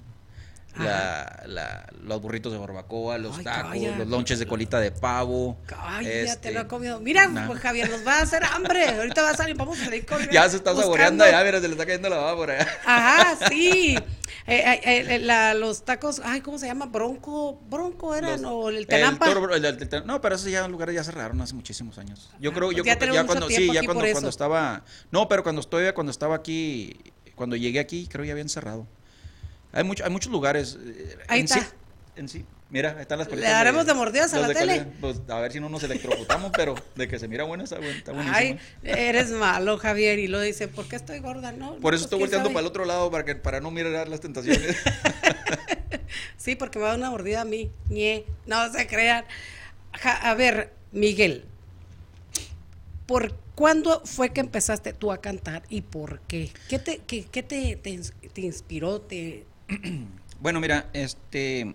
la, 0.78 1.42
la- 1.46 1.86
los 2.02 2.20
burritos 2.22 2.52
de 2.52 2.58
barbacoa, 2.58 3.18
los 3.18 3.38
Ay, 3.38 3.44
tacos, 3.44 3.70
calla. 3.72 3.96
los 3.98 4.08
lonches 4.08 4.38
de 4.38 4.46
colita 4.46 4.80
de 4.80 4.90
pavo. 4.90 5.58
Ay, 5.76 6.06
ya 6.06 6.10
este, 6.12 6.48
te 6.48 6.52
lo 6.52 6.60
he 6.60 6.66
comido. 6.66 6.98
Mira, 7.00 7.26
nah. 7.28 7.46
pues 7.46 7.60
Javier, 7.60 7.90
nos 7.90 8.06
va 8.06 8.18
a 8.18 8.22
hacer 8.22 8.42
hambre. 8.44 8.88
Ahorita 8.88 9.22
va 9.22 9.30
a 9.30 9.36
salir, 9.36 9.54
vamos 9.56 9.80
a 9.80 9.84
salir 9.84 10.06
corriendo. 10.06 10.32
Ya 10.32 10.48
se 10.48 10.56
está 10.56 10.70
buscando- 10.72 10.82
saboreando 10.82 11.24
allá, 11.24 11.44
mira, 11.44 11.60
se 11.60 11.68
le 11.68 11.72
está 11.74 11.84
cayendo 11.86 12.08
la 12.08 12.16
baba 12.16 12.36
por 12.36 12.50
allá. 12.50 12.66
Ajá, 12.86 13.36
sí. 13.50 13.96
Eh, 14.46 14.80
eh, 14.84 15.06
eh, 15.14 15.18
la- 15.20 15.54
los 15.54 15.84
tacos, 15.84 16.20
ay, 16.24 16.40
¿cómo 16.40 16.58
se 16.58 16.66
llama? 16.66 16.86
Bronco, 16.86 17.60
Bronco 17.68 18.14
eran, 18.14 18.42
Los- 18.42 18.50
o 18.50 18.70
el 18.70 18.86
Tenampa. 18.86 19.26
toro- 19.26 19.54
el- 19.54 19.64
el- 19.64 19.88
el- 19.92 20.06
no, 20.06 20.20
pero 20.20 20.34
esos 20.34 20.50
ya 20.50 20.66
lugares 20.66 20.94
ya 20.96 21.04
cerraron 21.04 21.40
hace 21.42 21.54
muchísimos 21.54 21.98
años. 21.98 22.30
Yo 22.40 22.50
Ah, 22.50 22.54
creo, 22.54 22.66
pues 22.68 22.76
yo 22.78 22.84
ya 22.84 22.98
creo 22.98 23.14
ya 23.14 23.24
cuando, 23.24 23.48
sí, 23.48 23.70
ya 23.72 23.82
cuando, 23.84 24.04
cuando 24.10 24.28
estaba, 24.30 24.82
no, 25.12 25.28
pero 25.28 25.42
cuando 25.44 25.60
estoy, 25.60 25.92
cuando 25.92 26.10
estaba 26.10 26.34
aquí, 26.34 26.96
cuando 27.36 27.54
llegué 27.56 27.78
aquí, 27.78 28.08
creo 28.10 28.24
ya 28.24 28.32
habían 28.32 28.48
cerrado. 28.48 28.86
Hay 29.72 29.84
mucho, 29.84 30.04
hay 30.04 30.10
muchos 30.10 30.30
lugares. 30.30 30.78
eh, 30.84 31.16
Ahí 31.28 31.40
en 31.40 31.44
está. 31.46 31.60
Sí, 31.60 31.66
en 32.16 32.28
sí. 32.28 32.44
Mira, 32.70 32.94
ahí 32.96 33.02
están 33.02 33.18
las 33.18 33.26
Le 33.28 33.32
colitas 33.32 33.52
daremos 33.52 33.84
de 33.84 33.92
mordidas 33.94 34.32
a 34.32 34.40
la 34.40 34.46
tele. 34.48 34.78
calidad. 34.78 34.86
Pues, 35.00 35.20
a 35.28 35.38
ver 35.40 35.52
si 35.52 35.60
no 35.60 35.68
nos 35.68 35.82
electrocutamos, 35.82 36.52
pero 36.56 36.74
de 36.96 37.06
que 37.08 37.18
se 37.18 37.28
mira 37.28 37.44
bueno 37.44 37.64
está, 37.64 37.76
buen- 37.78 37.90
está 37.96 38.12
buenísimo. 38.12 38.36
Ay, 38.36 38.58
eres 38.82 39.30
malo, 39.30 39.76
Javier. 39.76 40.18
Y 40.18 40.26
lo 40.28 40.40
dice, 40.40 40.68
¿por 40.68 40.86
qué 40.88 40.96
estoy 40.96 41.18
gorda? 41.18 41.52
No, 41.52 41.76
Por 41.76 41.92
eso 41.94 42.02
pues, 42.02 42.02
estoy 42.04 42.18
volteando 42.20 42.46
sabe. 42.46 42.54
para 42.54 42.60
el 42.62 42.66
otro 42.68 42.84
lado 42.86 43.10
para 43.10 43.24
que 43.26 43.34
para 43.36 43.60
no 43.60 43.70
mirar 43.70 44.08
las 44.08 44.20
tentaciones. 44.20 44.76
Sí, 46.36 46.56
porque 46.56 46.78
me 46.78 46.82
va 46.82 46.88
a 46.88 46.92
dar 46.92 46.98
una 46.98 47.10
mordida 47.10 47.42
a 47.42 47.44
mí. 47.44 47.70
Ñe. 47.88 48.24
No 48.46 48.70
se 48.72 48.86
crean. 48.86 49.24
Ja- 49.94 50.30
a 50.30 50.34
ver, 50.34 50.72
Miguel, 50.90 51.44
¿por 53.06 53.34
cuándo 53.54 54.02
fue 54.04 54.30
que 54.32 54.40
empezaste 54.40 54.92
tú 54.92 55.12
a 55.12 55.20
cantar 55.20 55.62
y 55.68 55.82
por 55.82 56.20
qué? 56.22 56.50
¿Qué 56.68 56.78
te, 56.78 56.98
qué, 57.06 57.24
qué 57.30 57.42
te, 57.42 57.76
te 57.76 57.90
ins- 57.90 58.12
te 58.32 58.40
inspiró? 58.40 59.00
Te... 59.00 59.46
Bueno, 60.40 60.58
mira, 60.60 60.86
este. 60.92 61.72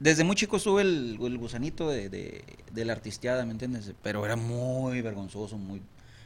Desde 0.00 0.24
muy 0.24 0.34
chico 0.34 0.56
estuve 0.56 0.82
el, 0.82 1.18
el 1.22 1.38
gusanito 1.38 1.88
de, 1.88 2.08
de, 2.08 2.44
de 2.72 2.84
la 2.84 2.92
artisteada, 2.94 3.44
¿me 3.46 3.52
entiendes? 3.52 3.92
Pero 4.02 4.24
era 4.24 4.34
muy 4.34 5.00
vergonzoso, 5.02 5.56
muy. 5.56 5.80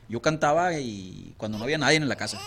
Yo 0.08 0.22
cantaba 0.22 0.72
y 0.78 1.34
cuando 1.36 1.58
no 1.58 1.64
había 1.64 1.76
nadie 1.76 1.98
en 1.98 2.08
la 2.08 2.16
casa. 2.16 2.40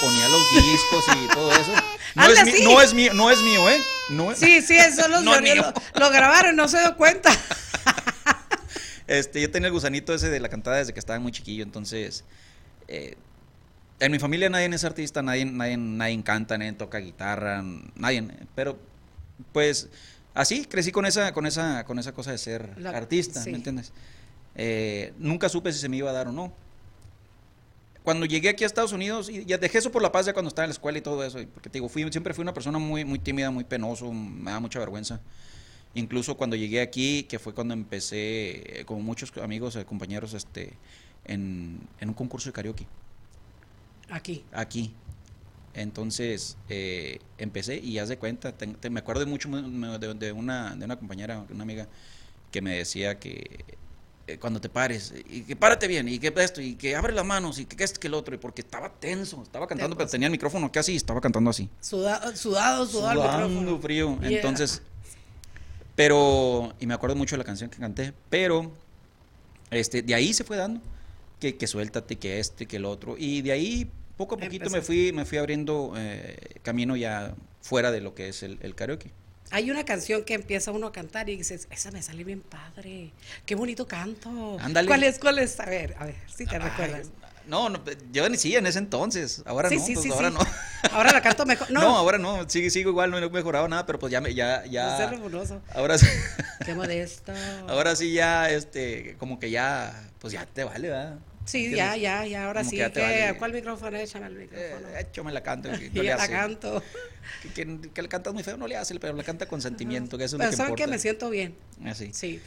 Ponía 0.00 0.28
los 0.28 0.40
discos 0.54 1.04
y 1.24 1.28
todo 1.34 1.52
eso. 1.52 1.72
No, 2.16 2.24
Anda, 2.24 2.40
es, 2.40 2.46
mi- 2.46 2.52
sí. 2.52 2.64
no 2.64 2.82
es 2.82 2.92
mío, 2.92 3.14
no 3.14 3.30
es 3.30 3.40
mío, 3.40 3.70
¿eh? 3.70 3.80
No 4.08 4.32
es, 4.32 4.38
Sí, 4.38 4.60
sí, 4.62 4.76
eso 4.76 5.06
lo, 5.06 5.20
No 5.20 5.36
es 5.36 5.42
mío. 5.42 5.72
lo, 5.94 6.00
lo 6.00 6.10
grabaron, 6.10 6.56
no 6.56 6.66
se 6.66 6.80
dio 6.80 6.96
cuenta. 6.96 7.30
Este, 9.06 9.40
yo 9.40 9.50
tenía 9.50 9.68
el 9.68 9.72
gusanito 9.72 10.14
ese 10.14 10.28
de 10.30 10.40
la 10.40 10.48
cantada 10.48 10.76
desde 10.78 10.92
que 10.92 11.00
estaba 11.00 11.18
muy 11.20 11.32
chiquillo, 11.32 11.62
entonces. 11.62 12.24
eh, 12.88 13.16
en 14.00 14.12
mi 14.12 14.18
familia 14.18 14.48
nadie 14.50 14.66
es 14.66 14.84
artista, 14.84 15.22
nadie, 15.22 15.44
nadie, 15.44 15.76
nadie 15.76 16.22
canta, 16.22 16.58
nadie 16.58 16.72
toca 16.72 16.98
guitarra, 16.98 17.62
nadie. 17.96 18.24
Pero, 18.54 18.78
pues, 19.52 19.88
así 20.34 20.64
crecí 20.64 20.90
con 20.92 21.06
esa, 21.06 21.32
con 21.32 21.46
esa, 21.46 21.84
con 21.84 21.98
esa 21.98 22.12
cosa 22.12 22.32
de 22.32 22.38
ser 22.38 22.78
La- 22.78 22.90
artista, 22.90 23.42
sí. 23.42 23.50
¿me 23.50 23.56
entiendes? 23.58 23.92
Eh, 24.56 25.12
nunca 25.18 25.48
supe 25.48 25.72
si 25.72 25.78
se 25.78 25.88
me 25.88 25.96
iba 25.98 26.10
a 26.10 26.12
dar 26.14 26.28
o 26.28 26.32
no. 26.32 26.52
Cuando 28.02 28.24
llegué 28.24 28.48
aquí 28.48 28.64
a 28.64 28.66
Estados 28.66 28.92
Unidos, 28.92 29.28
y 29.28 29.44
ya 29.44 29.58
dejé 29.58 29.78
eso 29.78 29.92
por 29.92 30.00
la 30.02 30.10
paz 30.10 30.24
ya 30.26 30.32
cuando 30.32 30.48
estaba 30.48 30.64
en 30.64 30.70
la 30.70 30.74
escuela 30.74 30.98
y 30.98 31.02
todo 31.02 31.22
eso, 31.22 31.38
porque 31.52 31.68
te 31.68 31.74
digo, 31.78 31.88
fui, 31.88 32.10
siempre 32.10 32.32
fui 32.32 32.42
una 32.42 32.54
persona 32.54 32.78
muy, 32.78 33.04
muy 33.04 33.18
tímida, 33.18 33.50
muy 33.50 33.64
penoso, 33.64 34.10
me 34.12 34.50
da 34.50 34.58
mucha 34.58 34.78
vergüenza. 34.78 35.20
Incluso 35.94 36.36
cuando 36.36 36.56
llegué 36.56 36.80
aquí, 36.80 37.24
que 37.24 37.38
fue 37.38 37.52
cuando 37.52 37.74
empecé, 37.74 38.80
eh, 38.80 38.84
como 38.86 39.00
muchos 39.02 39.32
amigos, 39.42 39.76
eh, 39.76 39.84
compañeros, 39.84 40.32
este, 40.32 40.72
en, 41.26 41.78
en 42.00 42.08
un 42.08 42.14
concurso 42.14 42.48
de 42.48 42.52
karaoke, 42.54 42.86
Aquí. 44.10 44.44
aquí. 44.52 44.94
Entonces, 45.72 46.56
eh, 46.68 47.20
empecé 47.38 47.78
y 47.78 47.98
haz 47.98 48.08
de 48.08 48.18
cuenta, 48.18 48.52
te- 48.52 48.66
te- 48.66 48.90
me 48.90 49.00
acuerdo 49.00 49.24
mucho 49.26 49.48
de, 49.48 50.14
de 50.14 50.32
una, 50.32 50.74
de 50.74 50.84
una 50.84 50.96
compañera, 50.96 51.44
una 51.48 51.62
amiga, 51.62 51.86
que 52.50 52.60
me 52.60 52.76
decía 52.76 53.20
que 53.20 53.64
eh, 54.26 54.38
cuando 54.38 54.60
te 54.60 54.68
pares, 54.68 55.14
y 55.28 55.42
que 55.42 55.54
párate 55.54 55.86
bien, 55.86 56.08
y 56.08 56.18
que 56.18 56.32
esto, 56.36 56.60
y 56.60 56.74
que 56.74 56.96
abre 56.96 57.12
las 57.12 57.24
manos, 57.24 57.58
y 57.60 57.66
que 57.66 57.82
esto, 57.84 58.00
que 58.00 58.08
el 58.08 58.14
otro, 58.14 58.34
y 58.34 58.38
porque 58.38 58.62
estaba 58.62 58.92
tenso, 58.92 59.42
estaba 59.44 59.68
cantando, 59.68 59.96
pero 59.96 60.08
tenía 60.10 60.26
el 60.26 60.32
micrófono 60.32 60.70
casi 60.72 60.92
y 60.92 60.96
estaba 60.96 61.20
cantando 61.20 61.50
así. 61.50 61.68
Sudado, 61.80 62.36
sudado, 62.36 62.86
sudado 62.86 63.22
Sudando 63.22 63.78
frío. 63.78 64.18
Yeah. 64.20 64.30
Entonces, 64.30 64.82
pero, 65.94 66.74
y 66.80 66.86
me 66.86 66.94
acuerdo 66.94 67.14
mucho 67.16 67.34
de 67.36 67.38
la 67.38 67.44
canción 67.44 67.70
que 67.70 67.78
canté, 67.78 68.12
pero, 68.28 68.72
este, 69.70 70.02
de 70.02 70.14
ahí 70.14 70.32
se 70.32 70.44
fue 70.44 70.56
dando, 70.56 70.80
que, 71.38 71.56
que 71.56 71.66
suéltate, 71.66 72.16
que 72.16 72.40
este, 72.40 72.66
que 72.66 72.76
el 72.76 72.84
otro, 72.84 73.16
y 73.16 73.42
de 73.42 73.52
ahí 73.52 73.90
poco 74.20 74.34
a 74.34 74.38
poquito 74.38 74.68
me 74.68 74.82
fui, 74.82 75.12
me 75.12 75.24
fui 75.24 75.38
abriendo 75.38 75.94
eh, 75.96 76.36
camino 76.62 76.94
ya 76.94 77.34
fuera 77.62 77.90
de 77.90 78.02
lo 78.02 78.14
que 78.14 78.28
es 78.28 78.42
el, 78.42 78.58
el 78.60 78.74
karaoke. 78.74 79.10
Hay 79.50 79.70
una 79.70 79.86
canción 79.86 80.24
que 80.24 80.34
empieza 80.34 80.72
uno 80.72 80.88
a 80.88 80.92
cantar 80.92 81.30
y 81.30 81.36
dices, 81.36 81.66
esa 81.70 81.90
me 81.90 82.02
sale 82.02 82.22
bien 82.22 82.42
padre. 82.42 83.12
Qué 83.46 83.54
bonito 83.54 83.88
canto. 83.88 84.58
Ándale. 84.60 84.88
¿Cuál 84.88 85.04
es? 85.04 85.18
¿Cuál 85.18 85.38
es? 85.38 85.58
A 85.58 85.64
ver, 85.64 85.96
a 85.98 86.04
ver, 86.04 86.16
si 86.36 86.44
te 86.44 86.56
Ay, 86.56 86.62
recuerdas. 86.62 87.08
No, 87.46 87.70
no, 87.70 87.82
yo 88.12 88.28
ni 88.28 88.36
sí 88.36 88.54
en 88.54 88.66
ese 88.66 88.78
entonces, 88.78 89.42
ahora 89.46 89.70
sí, 89.70 89.76
no, 89.78 89.86
sí, 89.86 89.94
pues 89.94 90.04
sí, 90.04 90.12
ahora 90.12 90.28
no. 90.28 90.40
Ahora 90.92 91.12
la 91.12 91.22
canto 91.22 91.46
mejor. 91.46 91.70
No, 91.72 91.80
No, 91.80 91.96
ahora 91.96 92.18
no, 92.18 92.48
sigo, 92.48 92.68
sigo 92.68 92.90
igual, 92.90 93.10
no 93.10 93.18
he 93.18 93.30
mejorado 93.30 93.66
nada, 93.68 93.86
pero 93.86 93.98
pues 93.98 94.12
ya, 94.12 94.20
me, 94.20 94.34
ya, 94.34 94.58
no 94.58 94.64
sé, 94.66 94.70
ya, 94.70 95.10
rebuloso. 95.10 95.62
ahora 95.74 95.96
sí, 95.96 96.06
Qué 96.64 96.74
modesto. 96.74 97.32
ahora 97.68 97.96
sí 97.96 98.12
ya, 98.12 98.50
este, 98.50 99.16
como 99.18 99.40
que 99.40 99.50
ya, 99.50 100.10
pues 100.20 100.32
ya 100.34 100.44
te 100.46 100.64
vale, 100.64 100.88
¿verdad? 100.90 101.18
Sí, 101.50 101.70
ya, 101.74 101.96
ya, 101.96 102.24
ya, 102.26 102.46
ahora 102.46 102.60
Como 102.60 102.70
sí. 102.70 102.76
que. 102.76 103.34
¿Cuál 103.38 103.52
micrófono? 103.52 103.96
Échame 103.96 104.26
el 104.26 104.34
micrófono. 104.36 104.88
Eh, 104.88 105.00
échame 105.00 105.32
la 105.32 105.42
canto. 105.42 105.68
que 105.78 105.86
y 105.86 105.90
no 105.90 106.02
le 106.02 106.08
la 106.10 106.28
canto. 106.28 106.82
Que, 107.42 107.48
que, 107.52 107.80
que 107.92 108.02
le 108.02 108.08
cantas 108.08 108.32
muy 108.34 108.42
feo, 108.42 108.56
no 108.56 108.66
le 108.66 108.76
hace, 108.76 108.98
pero 108.98 109.14
le 109.14 109.24
canta 109.24 109.46
con 109.46 109.60
sentimiento, 109.60 110.16
que 110.18 110.24
eso 110.24 110.36
es 110.36 110.38
Pero 110.38 110.46
lo 110.46 110.50
que 110.52 110.56
¿saben 110.56 110.70
importa. 110.72 110.84
qué? 110.86 110.90
Me 110.90 110.98
siento 110.98 111.30
bien. 111.30 111.54
Así. 111.84 112.10
Sí. 112.12 112.40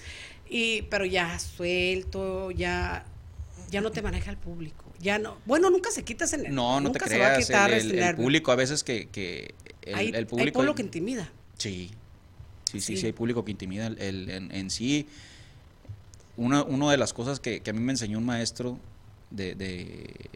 Y, 0.50 0.84
pero 0.84 1.06
ya 1.06 1.38
suelto, 1.40 2.52
ya, 2.52 3.06
ya 3.72 3.82
no 3.82 3.92
te 3.92 4.02
maneja 4.02 4.30
el 4.32 4.38
público. 4.38 4.86
Ya 5.00 5.20
no. 5.20 5.38
Bueno, 5.46 5.70
nunca 5.70 5.92
se 5.92 6.04
quita 6.04 6.26
ese 6.26 6.38
nervio. 6.38 6.54
No, 6.54 6.80
no 6.80 6.92
te 6.92 7.00
nunca 7.00 7.08
se 7.10 7.18
va 7.20 7.26
a 7.28 7.34
creas, 7.34 7.46
quitar 7.48 7.72
el, 7.72 7.80
el- 7.82 7.92
el 7.92 8.00
nervio. 8.00 8.24
público 8.24 8.52
a 8.52 8.56
veces 8.56 8.84
que, 8.84 9.08
que 9.10 9.54
el, 9.82 9.96
hay, 9.96 10.08
el 10.10 10.16
hay 10.16 10.26
público... 10.26 10.54
pueblo 10.54 10.76
que 10.76 10.82
intimida. 10.84 11.30
Sí, 11.58 11.92
sí, 12.72 12.80
sí, 12.80 12.82
Sí. 12.82 12.98
sí, 12.98 13.06
hay 13.08 13.12
público 13.14 13.44
que 13.44 13.52
intimida. 13.52 13.88
El, 13.88 14.00
el- 14.00 14.30
en, 14.30 14.52
en 14.54 14.70
sí, 14.70 15.08
una, 16.38 16.64
una 16.64 16.90
de 16.92 16.98
las 16.98 17.14
cosas 17.14 17.40
que, 17.40 17.62
que 17.62 17.70
a 17.70 17.74
mí 17.74 17.80
me 17.80 17.92
enseñó 17.92 18.18
un 18.18 18.26
maestro 18.26 18.80
de, 19.34 19.56
de- 19.56 20.30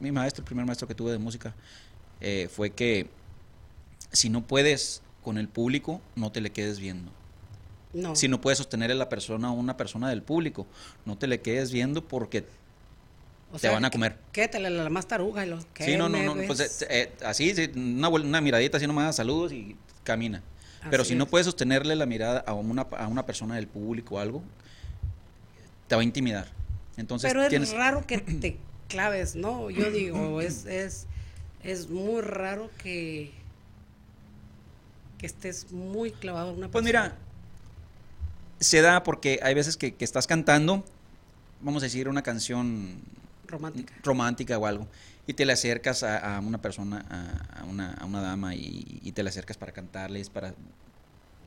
mi 0.00 0.10
maestro, 0.12 0.40
el 0.42 0.46
primer 0.46 0.64
maestro 0.64 0.86
que 0.88 0.94
tuve 0.94 1.12
de 1.12 1.18
música, 1.18 1.54
eh, 2.20 2.48
fue 2.50 2.70
que 2.70 3.08
si 4.12 4.28
no 4.30 4.46
puedes 4.46 5.02
con 5.22 5.36
el 5.38 5.48
público, 5.48 6.00
no 6.14 6.30
te 6.32 6.40
le 6.40 6.50
quedes 6.50 6.78
viendo. 6.80 7.10
No. 7.92 8.14
Si 8.14 8.28
no 8.28 8.40
puedes 8.40 8.58
sostener 8.58 8.90
a 8.90 8.94
la 8.94 9.08
persona, 9.08 9.48
a 9.48 9.50
una 9.52 9.76
persona 9.76 10.08
del 10.08 10.22
público, 10.22 10.66
no 11.04 11.16
te 11.18 11.26
le 11.26 11.40
quedes 11.40 11.72
viendo 11.72 12.06
porque 12.06 12.44
O 13.52 13.58
te 13.58 13.68
van 13.68 13.84
a 13.84 13.90
comer. 13.90 14.18
Quédate 14.32 14.58
la 14.60 14.90
más 14.90 15.06
taruga 15.08 15.44
y 15.46 15.48
los 15.48 15.64
que 15.66 15.84
Sí, 15.84 15.96
no, 15.96 16.08
no, 16.08 16.22
no, 16.22 16.34
pues 16.46 16.58
ves? 16.58 16.82
eh, 16.82 16.86
eh, 16.90 17.12
así, 17.24 17.54
sí, 17.54 17.70
una, 17.74 18.08
una 18.08 18.40
miradita 18.40 18.76
así 18.76 18.86
nomás, 18.86 19.16
saludos 19.16 19.52
y 19.52 19.76
camina. 20.04 20.42
Pero 20.90 21.04
si 21.04 21.14
no 21.16 21.24
es. 21.24 21.30
puedes 21.30 21.46
sostenerle 21.46 21.96
la 21.96 22.06
mirada 22.06 22.40
a 22.46 22.52
una, 22.54 22.82
a 22.82 23.08
una 23.08 23.26
persona 23.26 23.56
del 23.56 23.66
público 23.66 24.16
o 24.16 24.18
algo, 24.20 24.42
te 25.88 25.94
va 25.96 26.02
a 26.02 26.04
intimidar. 26.04 26.46
Entonces 26.96 27.28
Pero 27.30 27.42
es 27.42 27.48
tienes... 27.50 27.72
raro 27.72 28.06
que 28.06 28.18
te 28.18 28.56
claves, 28.88 29.34
¿no? 29.36 29.70
Yo 29.70 29.90
digo, 29.90 30.40
es, 30.40 30.64
es, 30.66 31.06
es 31.62 31.88
muy 31.90 32.20
raro 32.22 32.70
que, 32.82 33.32
que 35.18 35.26
estés 35.26 35.72
muy 35.72 36.10
clavado 36.12 36.50
en 36.52 36.58
una 36.58 36.68
Pues 36.68 36.84
persona. 36.84 37.08
mira, 37.08 37.18
se 38.60 38.80
da 38.80 39.02
porque 39.02 39.40
hay 39.42 39.54
veces 39.54 39.76
que, 39.76 39.94
que 39.94 40.04
estás 40.04 40.26
cantando, 40.26 40.84
vamos 41.60 41.82
a 41.82 41.86
decir, 41.86 42.08
una 42.08 42.22
canción 42.22 43.00
romántica. 43.46 43.94
romántica 44.02 44.58
o 44.58 44.66
algo, 44.66 44.86
y 45.26 45.34
te 45.34 45.44
le 45.44 45.52
acercas 45.52 46.02
a, 46.02 46.36
a 46.36 46.40
una 46.40 46.58
persona, 46.62 47.04
a, 47.10 47.60
a 47.60 47.64
una, 47.64 47.92
a 47.94 48.04
una 48.04 48.20
dama, 48.22 48.54
y, 48.54 49.00
y 49.02 49.12
te 49.12 49.22
le 49.22 49.28
acercas 49.30 49.56
para 49.56 49.72
cantarles, 49.72 50.30
para, 50.30 50.54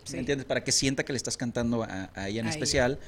Sí. 0.05 0.13
¿me 0.13 0.19
entiendes? 0.21 0.45
Para 0.47 0.63
que 0.63 0.71
sienta 0.71 1.03
que 1.03 1.13
le 1.13 1.17
estás 1.17 1.37
cantando 1.37 1.83
a, 1.83 2.09
ella 2.27 2.41
en 2.41 2.47
especial, 2.47 2.99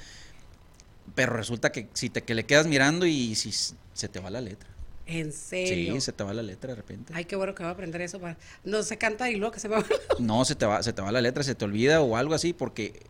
pero 1.15 1.33
resulta 1.33 1.71
que 1.71 1.87
si 1.93 2.09
te 2.09 2.23
que 2.23 2.33
le 2.35 2.45
quedas 2.45 2.67
mirando 2.67 3.05
y 3.05 3.35
si 3.35 3.51
se 3.51 4.07
te 4.09 4.19
va 4.19 4.29
la 4.29 4.41
letra. 4.41 4.69
En 5.07 5.33
serio. 5.33 5.95
Sí, 5.95 6.01
se 6.01 6.13
te 6.13 6.23
va 6.23 6.33
la 6.33 6.43
letra 6.43 6.69
de 6.69 6.75
repente. 6.75 7.11
Ay, 7.15 7.25
qué 7.25 7.35
bueno 7.35 7.53
que 7.53 7.63
va 7.63 7.69
a 7.69 7.73
aprender 7.73 8.01
eso. 8.01 8.19
Para... 8.19 8.37
No 8.63 8.81
se 8.83 8.97
canta 8.97 9.29
y 9.29 9.35
luego 9.35 9.51
que 9.53 9.59
se 9.59 9.67
va. 9.67 9.83
No, 10.19 10.45
se 10.45 10.55
te 10.55 10.65
va, 10.65 10.81
se 10.83 10.93
te 10.93 11.01
va 11.01 11.11
la 11.11 11.19
letra, 11.21 11.43
se 11.43 11.55
te 11.55 11.65
olvida 11.65 12.01
o 12.01 12.15
algo 12.15 12.33
así, 12.33 12.53
porque 12.53 13.01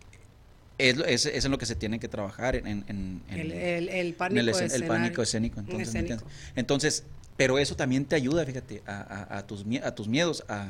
es, 0.78 0.98
es, 1.06 1.26
es 1.28 1.46
en 1.46 1.52
lo 1.52 1.58
que 1.60 1.66
se 1.68 1.76
tiene 1.76 2.00
que 2.00 2.08
trabajar 2.08 2.56
en, 2.56 2.66
en- 2.68 2.86
en- 2.88 3.22
el, 3.30 3.52
en- 3.52 3.52
el, 3.52 3.90
el 3.90 4.08
en 4.08 4.14
pánico 4.16 4.40
el, 4.40 4.50
escen- 4.50 4.74
el 4.74 4.84
pánico 4.86 5.22
escénico. 5.22 5.60
Entonces. 5.60 6.24
Entonces, 6.56 7.04
pero 7.38 7.60
eso 7.60 7.76
también 7.76 8.06
te 8.06 8.16
ayuda, 8.16 8.46
fíjate, 8.46 8.82
a, 8.88 9.28
a- 9.30 9.38
a 9.40 9.48
tus, 9.48 9.64
a 9.84 9.94
tus 9.94 10.08
miedos, 10.08 10.44
a, 10.48 10.70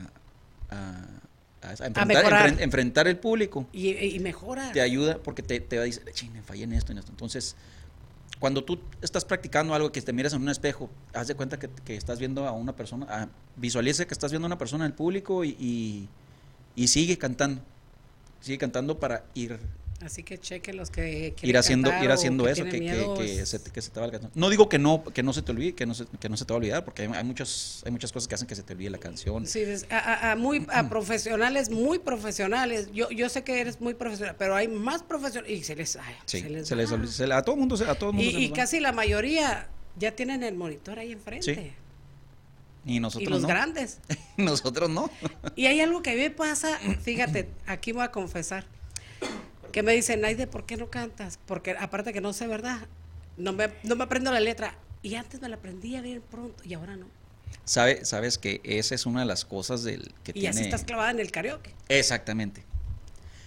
a- 0.69 1.05
a- 1.61 1.67
a 1.67 1.71
enfrentar, 1.71 2.07
mejorar. 2.07 2.49
enfren- 2.51 2.61
enfrentar 2.61 3.07
el 3.07 3.17
público. 3.17 3.67
Y, 3.71 3.89
y 3.89 4.19
mejora. 4.19 4.71
Te 4.71 4.81
ayuda 4.81 5.17
porque 5.19 5.43
te, 5.43 5.59
te 5.59 5.77
va 5.77 5.83
a 5.83 5.85
decir, 5.85 6.03
ching, 6.13 6.31
fallé 6.43 6.63
en 6.63 6.73
esto, 6.73 6.91
en 6.91 6.97
esto. 6.99 7.11
Entonces, 7.11 7.55
cuando 8.39 8.63
tú 8.63 8.79
estás 9.01 9.23
practicando 9.25 9.73
algo 9.75 9.91
que 9.91 10.01
te 10.01 10.13
miras 10.13 10.33
en 10.33 10.41
un 10.41 10.49
espejo, 10.49 10.89
haz 11.13 11.27
de 11.27 11.35
cuenta 11.35 11.59
que, 11.59 11.69
que 11.85 11.95
estás 11.95 12.17
viendo 12.19 12.47
a 12.47 12.51
una 12.53 12.75
persona, 12.75 13.05
ah, 13.09 13.27
visualiza 13.55 14.05
que 14.05 14.13
estás 14.13 14.31
viendo 14.31 14.45
a 14.45 14.49
una 14.49 14.57
persona 14.57 14.85
en 14.85 14.91
el 14.91 14.95
público 14.95 15.43
y, 15.43 15.49
y, 15.59 16.09
y 16.75 16.87
sigue 16.87 17.17
cantando. 17.17 17.61
Sigue 18.39 18.57
cantando 18.57 18.99
para 18.99 19.23
ir 19.35 19.59
Así 20.03 20.23
que 20.23 20.37
chequen 20.39 20.77
los 20.77 20.89
que 20.89 21.35
ir 21.43 21.57
haciendo, 21.57 21.91
ir 22.03 22.11
haciendo 22.11 22.47
eso, 22.47 22.63
que, 22.65 22.79
que, 22.79 23.45
se, 23.45 23.59
te- 23.59 23.71
que 23.71 23.81
se 23.81 23.91
te 23.91 23.99
va 23.99 24.09
canción. 24.09 24.31
No 24.35 24.49
digo 24.49 24.67
que 24.67 24.79
no, 24.79 25.03
que 25.03 25.21
no 25.23 25.31
se 25.33 25.41
te 25.41 25.51
olvide, 25.51 25.73
que 25.73 25.85
no 25.85 25.93
se, 25.93 26.05
que 26.19 26.27
no 26.29 26.37
se 26.37 26.45
te 26.45 26.53
va 26.53 26.55
a 26.55 26.57
olvidar, 26.57 26.83
porque 26.85 27.03
hay, 27.03 27.09
hay 27.13 27.23
muchos, 27.23 27.83
hay 27.85 27.91
muchas 27.91 28.11
cosas 28.11 28.27
que 28.27 28.35
hacen 28.35 28.47
que 28.47 28.55
se 28.55 28.63
te 28.63 28.73
olvide 28.73 28.89
la 28.89 28.97
canción. 28.97 29.45
Sí, 29.45 29.63
a, 29.89 29.97
a- 29.97 30.31
a 30.31 30.35
muy, 30.35 30.65
a 30.73 30.89
profesionales, 30.89 31.69
muy 31.69 31.99
profesionales. 31.99 32.89
Yo, 32.93 33.09
yo 33.11 33.29
sé 33.29 33.43
que 33.43 33.61
eres 33.61 33.79
muy 33.79 33.93
profesional, 33.93 34.35
pero 34.39 34.55
hay 34.55 34.67
más 34.67 35.03
profesionales 35.03 35.59
y 35.59 35.63
se 35.63 35.75
les, 35.75 35.95
ay, 35.97 36.15
Sí, 36.25 36.41
se 36.41 36.49
les 36.49 36.67
se 36.67 36.75
les 36.75 36.89
va. 36.91 36.95
olvida- 36.95 37.11
se 37.11 37.27
le- 37.27 37.33
a 37.35 37.41
todo 37.43 37.55
mundo, 37.55 37.75
a 37.87 37.95
todo 37.95 38.11
mundo 38.13 38.39
Y, 38.39 38.47
se 38.47 38.53
casi 38.53 38.79
la 38.79 38.91
mayoría 38.91 39.67
ya 39.99 40.15
tienen 40.15 40.41
el 40.43 40.55
monitor 40.55 40.97
ahí 40.99 41.11
enfrente. 41.11 41.55
Sí. 41.55 41.71
Y 42.85 42.99
nosotros 42.99 43.27
y 43.27 43.31
los 43.31 43.41
no. 43.43 43.47
grandes. 43.47 43.99
nosotros 44.37 44.89
no. 44.89 45.11
Y 45.55 45.67
hay 45.67 45.79
algo 45.81 46.01
que 46.01 46.09
a 46.11 46.13
mí 46.15 46.19
me 46.21 46.31
pasa, 46.31 46.79
fíjate, 47.03 47.47
aquí 47.67 47.91
voy 47.91 48.01
a 48.03 48.09
confesar, 48.11 48.65
que 49.71 49.83
me 49.83 49.93
dicen, 49.93 50.21
Naide, 50.21 50.47
¿por 50.47 50.65
qué 50.65 50.77
no 50.77 50.89
cantas? 50.89 51.39
Porque 51.45 51.71
aparte 51.79 52.13
que 52.13 52.21
no 52.21 52.33
sé, 52.33 52.47
¿verdad? 52.47 52.79
No 53.37 53.53
me, 53.53 53.69
no 53.83 53.95
me 53.95 54.03
aprendo 54.03 54.31
la 54.31 54.39
letra. 54.39 54.75
Y 55.03 55.15
antes 55.15 55.41
me 55.41 55.49
la 55.49 55.55
aprendía 55.55 56.01
bien 56.01 56.21
pronto 56.29 56.63
y 56.63 56.73
ahora 56.73 56.95
no. 56.95 57.07
Sabe, 57.65 58.05
sabes 58.05 58.37
que 58.37 58.61
esa 58.63 58.95
es 58.95 59.05
una 59.05 59.21
de 59.21 59.25
las 59.25 59.45
cosas 59.45 59.83
del 59.83 60.13
que 60.23 60.31
Y 60.31 60.33
tiene. 60.33 60.49
así 60.49 60.61
estás 60.63 60.83
clavada 60.83 61.11
en 61.11 61.19
el 61.19 61.31
karaoke. 61.31 61.71
Exactamente. 61.89 62.63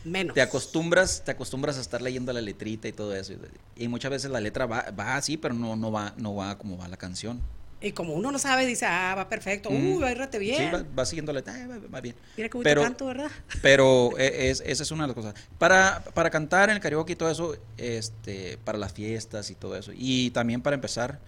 Menos. 0.05 0.35
Te 0.35 0.43
acostumbras, 0.43 1.23
te 1.25 1.31
acostumbras 1.31 1.79
a 1.79 1.81
estar 1.81 2.03
leyendo 2.03 2.33
la 2.33 2.41
letrita 2.43 2.89
y 2.89 2.93
todo 2.93 3.15
eso. 3.17 3.33
Y 3.77 3.89
muchas 3.89 4.11
veces 4.11 4.31
la 4.31 4.41
letra 4.41 4.67
va, 4.67 4.91
va 4.91 5.17
así, 5.17 5.37
pero 5.37 5.55
no, 5.55 5.77
no 5.77 5.91
va, 5.91 6.15
no 6.19 6.35
va 6.35 6.59
como 6.59 6.77
va 6.77 6.89
la 6.89 6.97
canción. 6.99 7.41
Y 7.85 7.93
como 7.93 8.15
uno 8.15 8.33
no 8.33 8.39
sabe, 8.39 8.65
dice, 8.67 8.87
ah, 8.87 9.15
va 9.17 9.29
perfecto, 9.29 9.71
Mm. 9.71 9.93
uy, 9.97 10.03
va 10.03 10.09
a 10.09 10.39
bien. 10.39 10.57
Sí, 10.59 10.65
va, 10.75 10.85
va 10.99 11.05
siguiendo 11.07 11.33
la 11.33 11.41
letra, 11.41 11.61
eh, 11.61 11.67
va, 11.67 11.79
va 11.93 12.01
bien. 12.01 12.15
Mira 12.37 12.49
bonito 12.53 12.63
Pero- 12.65 12.83
canto, 12.83 13.07
¿verdad? 13.07 13.31
Pero 13.63 14.19
e- 14.19 14.51
es, 14.51 14.63
esa 14.65 14.83
es 14.83 14.91
una 14.91 15.05
de 15.05 15.09
las 15.09 15.15
cosas. 15.15 15.35
Para, 15.59 16.03
para 16.15 16.31
cantar 16.31 16.71
en 16.71 16.77
el 16.77 16.81
karaoke 16.83 17.13
y 17.13 17.17
todo 17.17 17.31
eso, 17.31 17.57
este, 17.77 18.59
para 18.65 18.79
las 18.79 18.93
fiestas 18.93 19.51
y 19.51 19.55
todo 19.55 19.77
eso. 19.77 19.93
Y 19.95 20.31
también 20.31 20.63
para 20.63 20.75
empezar, 20.75 21.21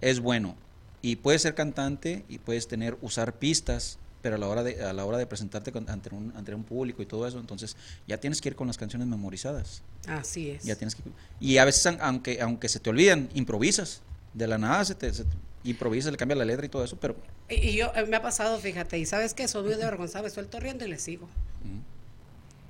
es 0.00 0.20
bueno. 0.20 0.54
Y 1.00 1.16
puedes 1.16 1.42
ser 1.42 1.54
cantante 1.54 2.24
y 2.28 2.38
puedes 2.38 2.68
tener, 2.68 2.96
usar 3.00 3.34
pistas, 3.38 3.98
pero 4.20 4.36
a 4.36 4.38
la 4.38 4.46
hora 4.48 4.62
de, 4.62 4.84
a 4.84 4.92
la 4.92 5.04
hora 5.04 5.18
de 5.18 5.26
presentarte 5.26 5.72
con- 5.72 5.88
ante, 5.90 6.14
un, 6.14 6.32
ante 6.36 6.54
un 6.54 6.62
público 6.62 7.02
y 7.02 7.06
todo 7.06 7.26
eso, 7.26 7.40
entonces 7.40 7.76
ya 8.06 8.18
tienes 8.18 8.40
que 8.40 8.50
ir 8.50 8.54
con 8.54 8.68
las 8.68 8.78
canciones 8.78 9.08
memorizadas. 9.08 9.82
Así 10.06 10.50
es. 10.50 10.62
Ya 10.62 10.76
tienes 10.76 10.94
que, 10.94 11.02
y 11.40 11.58
a 11.58 11.64
veces, 11.64 11.86
aunque, 12.00 12.40
aunque 12.40 12.68
se 12.68 12.78
te 12.80 12.90
olviden, 12.90 13.30
improvisas. 13.34 14.02
De 14.34 14.46
la 14.46 14.58
nada 14.58 14.84
se 14.84 14.94
te, 14.94 15.12
se 15.12 15.24
te- 15.24 15.36
improvisas, 15.64 16.10
le 16.12 16.18
cambia 16.18 16.36
la 16.36 16.44
letra 16.44 16.66
y 16.66 16.68
todo 16.68 16.84
eso, 16.84 16.96
pero 16.96 17.16
Y, 17.48 17.68
y 17.68 17.76
yo, 17.76 17.92
eh, 17.94 18.04
me 18.06 18.16
ha 18.16 18.22
pasado, 18.22 18.58
fíjate, 18.58 18.98
y 18.98 19.06
sabes 19.06 19.34
que 19.34 19.46
soy 19.48 19.62
muy 19.64 19.74
avergonzada, 19.74 20.24
me 20.24 20.30
suelto 20.30 20.58
riendo 20.60 20.84
y 20.84 20.88
le 20.88 20.98
sigo. 20.98 21.26
mm, 21.64 21.78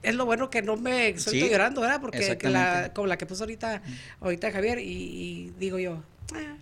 Es 0.03 0.15
lo 0.15 0.27
bueno 0.27 0.51
que 0.51 0.63
no 0.63 0.77
me 0.77 1.19
suelto 1.19 1.45
Sí, 1.47 1.51
llorando, 1.51 1.81
¿verdad? 1.81 2.01
Porque 2.01 2.39
la, 2.43 2.91
como 2.95 3.07
la 3.07 3.17
que 3.17 3.27
puso 3.27 3.45
ahorita, 3.45 3.83
ahorita 4.21 4.51
Javier, 4.53 4.79
y, 4.79 4.85
y 4.85 5.55
digo 5.59 5.79
yo, 5.79 6.03
"Ah, 6.35 6.57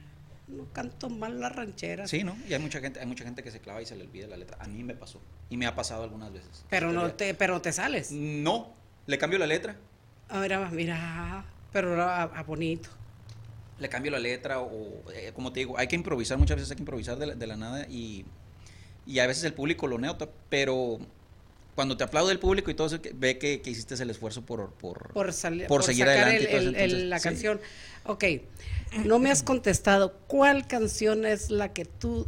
no 0.49 0.65
canto 0.73 1.09
mal 1.09 1.41
las 1.41 1.55
rancheras. 1.55 2.11
sí, 2.11 2.23
¿no? 2.25 2.37
Y 2.49 2.53
hay 2.55 2.59
mucha 2.61 2.81
gente, 2.81 2.99
hay 3.01 3.07
mucha 3.07 3.25
gente 3.25 3.43
que 3.43 3.51
se 3.53 3.61
clava 3.61 3.81
y 3.83 3.87
se 3.87 3.95
le 3.97 4.03
olvida 4.05 4.27
la 4.27 4.37
letra. 4.37 4.57
A 4.61 4.67
mí 4.67 4.83
me 4.83 4.95
pasó. 4.95 5.21
Y 5.49 5.57
me 5.57 5.67
ha 5.67 5.75
pasado 5.77 6.03
algunas 6.05 6.33
veces. 6.33 6.65
Pero 6.69 6.93
no 6.93 7.13
te, 7.13 7.35
pero 7.35 7.61
te 7.63 7.73
sales. 7.73 8.11
No, 8.13 8.75
le 9.07 9.17
cambio 9.19 9.39
la 9.39 9.47
letra. 9.47 9.77
Ah, 10.29 10.41
mira, 10.41 10.69
mira, 10.71 11.45
pero 11.73 12.03
a, 12.03 12.23
a 12.25 12.43
bonito. 12.43 12.89
Le 13.81 13.89
cambio 13.89 14.11
la 14.13 14.19
letra 14.19 14.61
o, 14.61 15.03
eh, 15.13 15.33
como 15.35 15.53
te 15.53 15.61
digo, 15.61 15.77
hay 15.79 15.89
que 15.89 15.97
improvisar, 15.97 16.39
muchas 16.39 16.57
veces 16.57 16.71
hay 16.71 16.77
que 16.77 16.83
improvisar 16.83 17.19
de 17.19 17.27
la, 17.29 17.35
de 17.35 17.47
la 17.47 17.57
nada 17.57 17.87
y, 17.89 18.25
y 19.07 19.19
a 19.19 19.27
veces 19.27 19.43
el 19.45 19.55
público 19.55 19.87
lo 19.87 19.99
nota, 19.99 20.29
pero 20.51 20.99
cuando 21.75 21.97
te 21.97 22.05
aplaude 22.05 22.31
el 22.33 22.39
público 22.39 22.71
y 22.71 22.75
todo 22.75 22.89
eso, 22.89 23.01
que- 23.01 23.13
ve 23.15 23.39
que, 23.39 23.63
que 23.63 23.71
hiciste 23.71 23.95
el 23.95 24.11
esfuerzo 24.11 24.43
por... 24.43 24.71
por, 24.75 25.13
Por, 25.67 25.83
seguir 25.83 26.07
sacar 26.07 26.25
adelante 26.25 26.43
y 26.43 26.45
el- 26.45 26.51
todo 26.51 26.61
eso, 26.61 26.69
el- 26.69 26.75
el- 26.75 26.83
entonces, 26.83 27.09
la 27.09 27.19
sí. 27.19 27.25
canción. 27.25 27.61
Ok, 28.05 28.25
no 29.05 29.19
me 29.19 29.31
has 29.31 29.43
contestado. 29.43 30.13
¿Cuál 30.27 30.67
canción 30.67 31.25
es 31.25 31.49
la 31.51 31.73
que 31.73 31.87
tú 31.87 32.27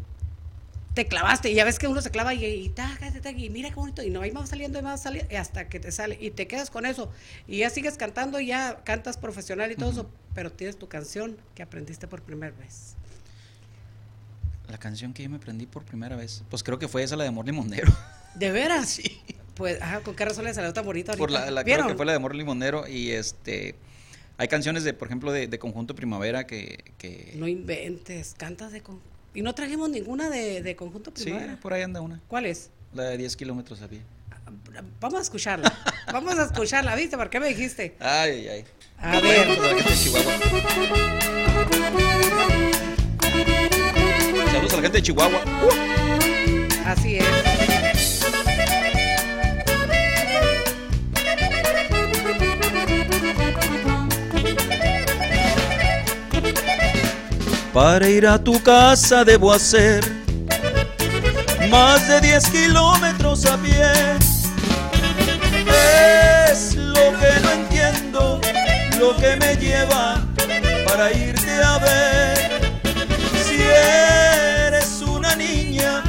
te 0.95 1.07
clavaste? 1.07 1.51
Y 1.51 1.55
ya 1.55 1.65
ves 1.65 1.79
que 1.79 1.89
uno 1.89 2.01
se 2.03 2.11
clava 2.11 2.35
y, 2.35 2.45
y, 2.45 2.69
taca, 2.69 3.09
y 3.31 3.51
mira 3.51 3.69
qué 3.71 3.75
bonito. 3.77 4.03
Y 4.03 4.11
no, 4.11 4.21
ahí 4.21 4.31
va 4.31 4.47
saliendo, 4.47 4.79
ahí 4.79 4.85
va 4.85 4.97
saliendo, 4.97 5.33
y 5.33 5.37
hasta 5.37 5.69
que 5.69 5.81
te 5.81 5.91
sale. 5.93 6.19
Y 6.21 6.31
te 6.31 6.47
quedas 6.47 6.71
con 6.71 6.87
eso. 6.87 7.11
Y 7.49 7.59
ya 7.59 7.71
sigues 7.71 7.97
cantando, 7.97 8.41
y 8.41 8.47
ya 8.49 8.83
cantas 8.85 9.17
profesional 9.17 9.73
y 9.73 9.77
todo 9.77 9.91
eso. 9.91 10.11
Pero 10.35 10.51
tienes 10.53 10.79
tu 10.79 10.89
canción 10.89 11.37
que 11.55 11.63
aprendiste 11.63 12.07
por 12.09 12.23
primera 12.23 12.55
vez. 12.57 12.95
La 14.69 14.79
canción 14.79 15.13
que 15.13 15.23
yo 15.23 15.29
me 15.31 15.37
aprendí 15.37 15.67
por 15.67 15.85
primera 15.85 16.17
vez, 16.17 16.45
pues 16.49 16.63
creo 16.63 16.79
que 16.79 16.89
fue 16.89 17.03
esa, 17.03 17.17
la 17.17 17.25
de 17.25 17.29
Amor 17.29 17.47
Limonero. 17.47 17.93
¿De 18.35 18.51
veras? 18.51 18.89
Sí. 19.03 19.21
Pues, 19.55 19.83
ajá, 19.83 20.01
¿con 20.01 20.17
qué 20.17 20.25
razón 20.25 20.47
le 20.47 20.55
salió 20.55 20.73
tan 20.73 20.83
bonito 20.87 21.11
ahorita? 21.13 21.19
por 21.19 21.31
la, 21.31 21.51
la- 21.51 21.63
creo 21.63 21.87
que 21.87 21.95
fue 21.95 22.07
la 22.07 22.13
de 22.13 22.17
Amor 22.17 22.35
Limonero 22.35 22.89
y 22.89 23.11
este... 23.11 23.75
Hay 24.39 24.49
canciones 24.49 24.83
de, 24.83 24.95
por 24.95 25.09
ejemplo, 25.09 25.31
de, 25.31 25.47
de 25.47 25.59
Conjunto 25.59 25.95
Primavera 25.95 26.47
que... 26.47 26.83
que 26.97 27.35
No 27.37 27.47
inventes, 27.47 28.35
cantas 28.39 28.73
de... 28.73 28.83
Con... 28.83 28.99
Y 29.35 29.43
no 29.43 29.55
trajimos 29.55 29.89
ninguna 29.91 30.29
de, 30.29 30.63
de 30.63 30.77
Conjunto 30.77 31.11
sí, 31.15 31.25
Primavera. 31.25 31.57
por 31.61 31.73
ahí 31.73 31.83
anda 31.83 32.01
una. 32.01 32.21
¿Cuál 32.29 32.47
es? 32.47 32.71
La 32.95 33.05
de 33.05 33.17
10 33.17 33.37
kilómetros 33.37 33.81
a 33.83 33.89
pie. 33.89 34.03
Vamos 35.01 35.21
a 35.21 35.23
escucharla. 35.23 35.73
Vamos 36.13 36.39
a 36.39 36.45
escucharla, 36.45 36.95
¿viste? 36.95 37.17
¿Por 37.17 37.31
qué 37.31 37.41
me 37.41 37.49
dijiste? 37.49 37.97
Ay, 38.01 38.49
ay, 38.49 38.49
ay. 38.49 38.65
A 38.99 39.21
ver. 39.21 39.47
Saludos 39.57 39.65
a 39.65 39.67
la 39.67 39.73
gente 39.73 39.91
de 39.91 39.97
Chihuahua. 39.97 40.33
Saludos 44.51 44.73
a 44.73 44.77
la 44.77 44.83
gente 44.83 44.99
de 44.99 45.03
Chihuahua. 45.03 45.41
Así 46.85 47.17
es. 47.17 47.52
Para 57.73 58.07
ir 58.07 58.27
a 58.27 58.39
tu 58.39 58.63
casa 58.63 59.25
debo 59.25 59.51
hacer 59.51 60.05
más 61.71 62.07
de 62.07 62.21
10 62.21 62.51
kilómetros 62.51 63.47
a 63.47 63.57
pie. 63.57 63.91
Es 66.51 66.75
lo 66.75 66.95
que 66.95 67.41
no 67.43 67.51
entiendo, 67.51 68.41
lo 68.99 69.17
que 69.17 69.37
me 69.37 69.57
lleva 69.57 70.21
para 70.87 71.13
irte 71.13 71.63
a 71.63 71.79
ver. 71.79 72.83
Si 73.43 73.63
eres 73.63 75.01
una 75.01 75.35
niña 75.35 76.03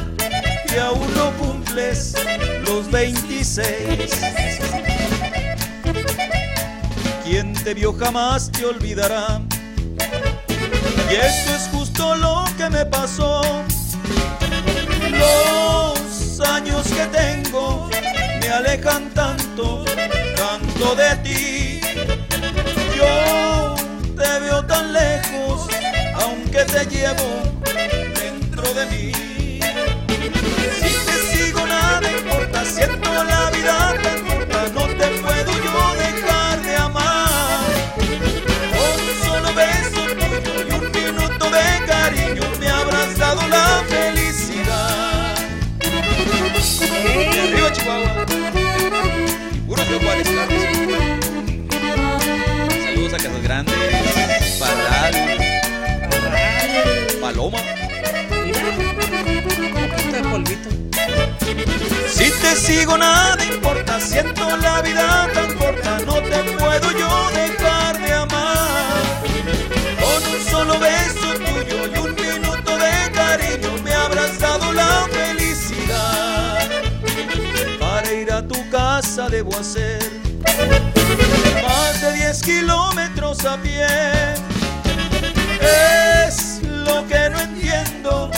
que 0.68 0.78
aún 0.78 1.14
no 1.14 1.30
cumples 1.38 2.14
los 2.66 2.90
26. 2.90 4.10
Quien 7.24 7.54
te 7.54 7.72
vio 7.72 7.94
jamás 7.94 8.52
te 8.52 8.66
olvidará. 8.66 9.40
Y 11.14 11.16
esto 11.16 11.54
es 11.54 11.68
justo 11.70 12.16
lo 12.16 12.44
que 12.56 12.68
me 12.68 12.84
pasó. 12.86 13.40
Los 15.12 16.40
años 16.40 16.82
que 16.88 17.06
tengo 17.06 17.88
me 18.40 18.48
alejan 18.48 19.10
tanto, 19.10 19.84
tanto 20.34 20.96
de 20.96 21.16
ti. 21.22 21.80
Yo 22.96 23.76
te 24.16 24.40
veo 24.40 24.64
tan 24.66 24.92
lejos, 24.92 25.68
aunque 26.16 26.50
que 26.50 26.64
te 26.64 26.84
llevo 26.86 27.28
dentro 28.20 28.74
de 28.74 28.86
mí. 28.86 29.12
Si 30.80 30.92
te 31.06 31.16
sigo 31.30 31.64
nada 31.64 32.10
importa, 32.10 32.64
siento 32.64 33.22
la 33.22 33.50
vida 33.50 34.23
Sigo 62.64 62.96
nada 62.96 63.44
importa, 63.44 64.00
siento 64.00 64.56
la 64.56 64.80
vida 64.80 65.28
tan 65.34 65.54
corta, 65.58 65.98
no 66.06 66.14
te 66.14 66.42
puedo 66.56 66.92
yo 66.92 67.30
dejar 67.34 67.98
de 68.00 68.12
amar. 68.14 69.02
Con 70.00 70.32
un 70.32 70.44
solo 70.50 70.78
beso 70.78 71.34
tuyo 71.44 71.86
y 71.94 71.98
un 71.98 72.14
minuto 72.14 72.78
de 72.78 73.12
cariño 73.12 73.70
me 73.84 73.92
habrás 73.92 74.38
dado 74.38 74.72
la 74.72 75.06
felicidad. 75.12 76.70
Para 77.78 78.10
ir 78.10 78.32
a 78.32 78.40
tu 78.40 78.70
casa 78.70 79.28
debo 79.28 79.54
hacer 79.58 80.02
más 81.62 82.00
de 82.00 82.12
10 82.14 82.42
kilómetros 82.42 83.44
a 83.44 83.58
pie. 83.58 83.86
Es 85.60 86.62
lo 86.62 87.06
que 87.08 87.28
no 87.28 87.40
entiendo, 87.40 88.30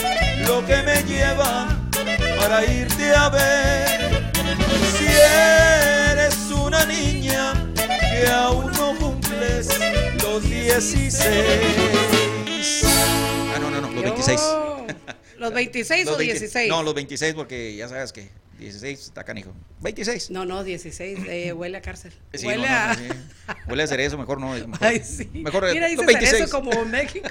lo 0.48 0.66
que 0.66 0.82
me 0.82 1.04
lleva 1.04 1.68
para 2.40 2.64
irte 2.64 3.14
a 3.14 3.28
ver. 3.28 3.85
16. 10.80 11.24
Ah, 12.84 13.58
no, 13.58 13.70
no, 13.70 13.80
no, 13.80 13.90
los 13.90 14.02
26. 14.02 14.38
Yo- 14.38 14.86
¿Los 15.38 15.54
26 15.54 16.06
o 16.06 16.10
Los 16.10 16.18
20 16.18 16.32
16? 16.34 16.68
No, 16.68 16.82
los 16.82 16.94
26 16.94 17.34
porque 17.34 17.74
ya 17.76 17.88
sabes 17.88 18.12
que 18.12 18.28
16 18.58 19.00
está 19.00 19.24
canijo. 19.24 19.54
26. 19.80 20.30
No, 20.30 20.44
no, 20.44 20.64
16. 20.64 21.20
eh, 21.28 21.54
huele 21.54 21.78
a 21.78 21.80
cárcel. 21.82 22.12
Sí, 22.34 22.44
huele 22.46 22.68
no, 22.68 22.74
no, 22.74 22.90
a. 22.90 22.94
sí. 22.94 23.02
Huele 23.68 23.82
a 23.84 23.86
cerezo, 23.86 24.18
mejor 24.18 24.38
no. 24.38 24.50
Mejor, 24.50 24.76
Ay, 24.82 25.02
sí. 25.02 25.30
Mejor 25.32 25.72
Mira, 25.72 25.88
dice 25.88 26.40
eso 26.42 26.50
como 26.50 26.84
México. 26.84 27.26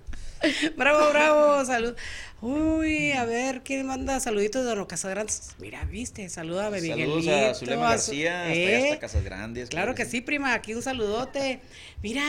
bravo, 0.78 1.10
bravo, 1.10 1.64
salud. 1.66 1.94
Uy, 2.42 3.12
a 3.12 3.24
ver, 3.24 3.62
¿quién 3.62 3.86
manda 3.86 4.18
saluditos 4.18 4.64
de 4.64 4.74
Don 4.74 4.84
Casagrandes? 4.84 5.54
Mira, 5.60 5.84
viste, 5.84 6.28
saluda 6.28 6.66
a 6.66 6.70
Miguelito. 6.70 7.22
Saludos 7.22 7.28
a 7.28 7.54
Zulema 7.54 7.90
García, 7.90 8.42
hasta, 8.42 8.54
¿Eh? 8.54 8.84
hasta 8.88 8.98
Casas 8.98 9.22
Grandes. 9.22 9.68
Claro 9.68 9.94
que 9.94 10.04
sí, 10.04 10.20
prima, 10.22 10.52
aquí 10.52 10.74
un 10.74 10.82
saludote. 10.82 11.60
Mira, 12.02 12.24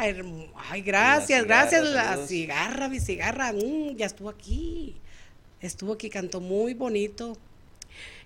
ay, 0.00 0.80
gracias, 0.80 1.44
gracias, 1.44 1.84
la 1.84 2.04
saludos. 2.04 2.28
cigarra, 2.30 2.88
mi 2.88 2.98
cigarra, 2.98 3.52
mm, 3.52 3.96
ya 3.96 4.06
estuvo 4.06 4.30
aquí. 4.30 4.96
Estuvo 5.60 5.92
aquí, 5.92 6.08
cantó 6.08 6.40
muy 6.40 6.72
bonito. 6.72 7.36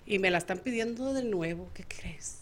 Y 0.05 0.19
me 0.19 0.31
la 0.31 0.37
están 0.37 0.59
pidiendo 0.59 1.13
de 1.13 1.23
nuevo, 1.23 1.69
¿qué 1.73 1.83
crees? 1.83 2.37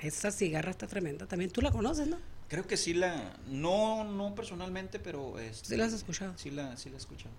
Esa 0.00 0.30
cigarra 0.30 0.70
está 0.70 0.86
tremenda 0.86 1.26
también. 1.26 1.50
Tú 1.50 1.60
la 1.60 1.70
conoces, 1.70 2.06
¿no? 2.06 2.16
Creo 2.48 2.66
que 2.66 2.78
sí 2.78 2.94
la. 2.94 3.36
No, 3.50 4.04
no 4.04 4.34
personalmente, 4.34 4.98
pero. 4.98 5.38
Este, 5.38 5.68
Sí 5.68 5.76
la 5.76 5.84
has 5.84 5.92
escuchado. 5.92 6.32
Sí 6.38 6.50
la, 6.50 6.76
sí 6.78 6.88
la 6.88 6.96
he 6.96 6.98
escuchado. 6.98 7.34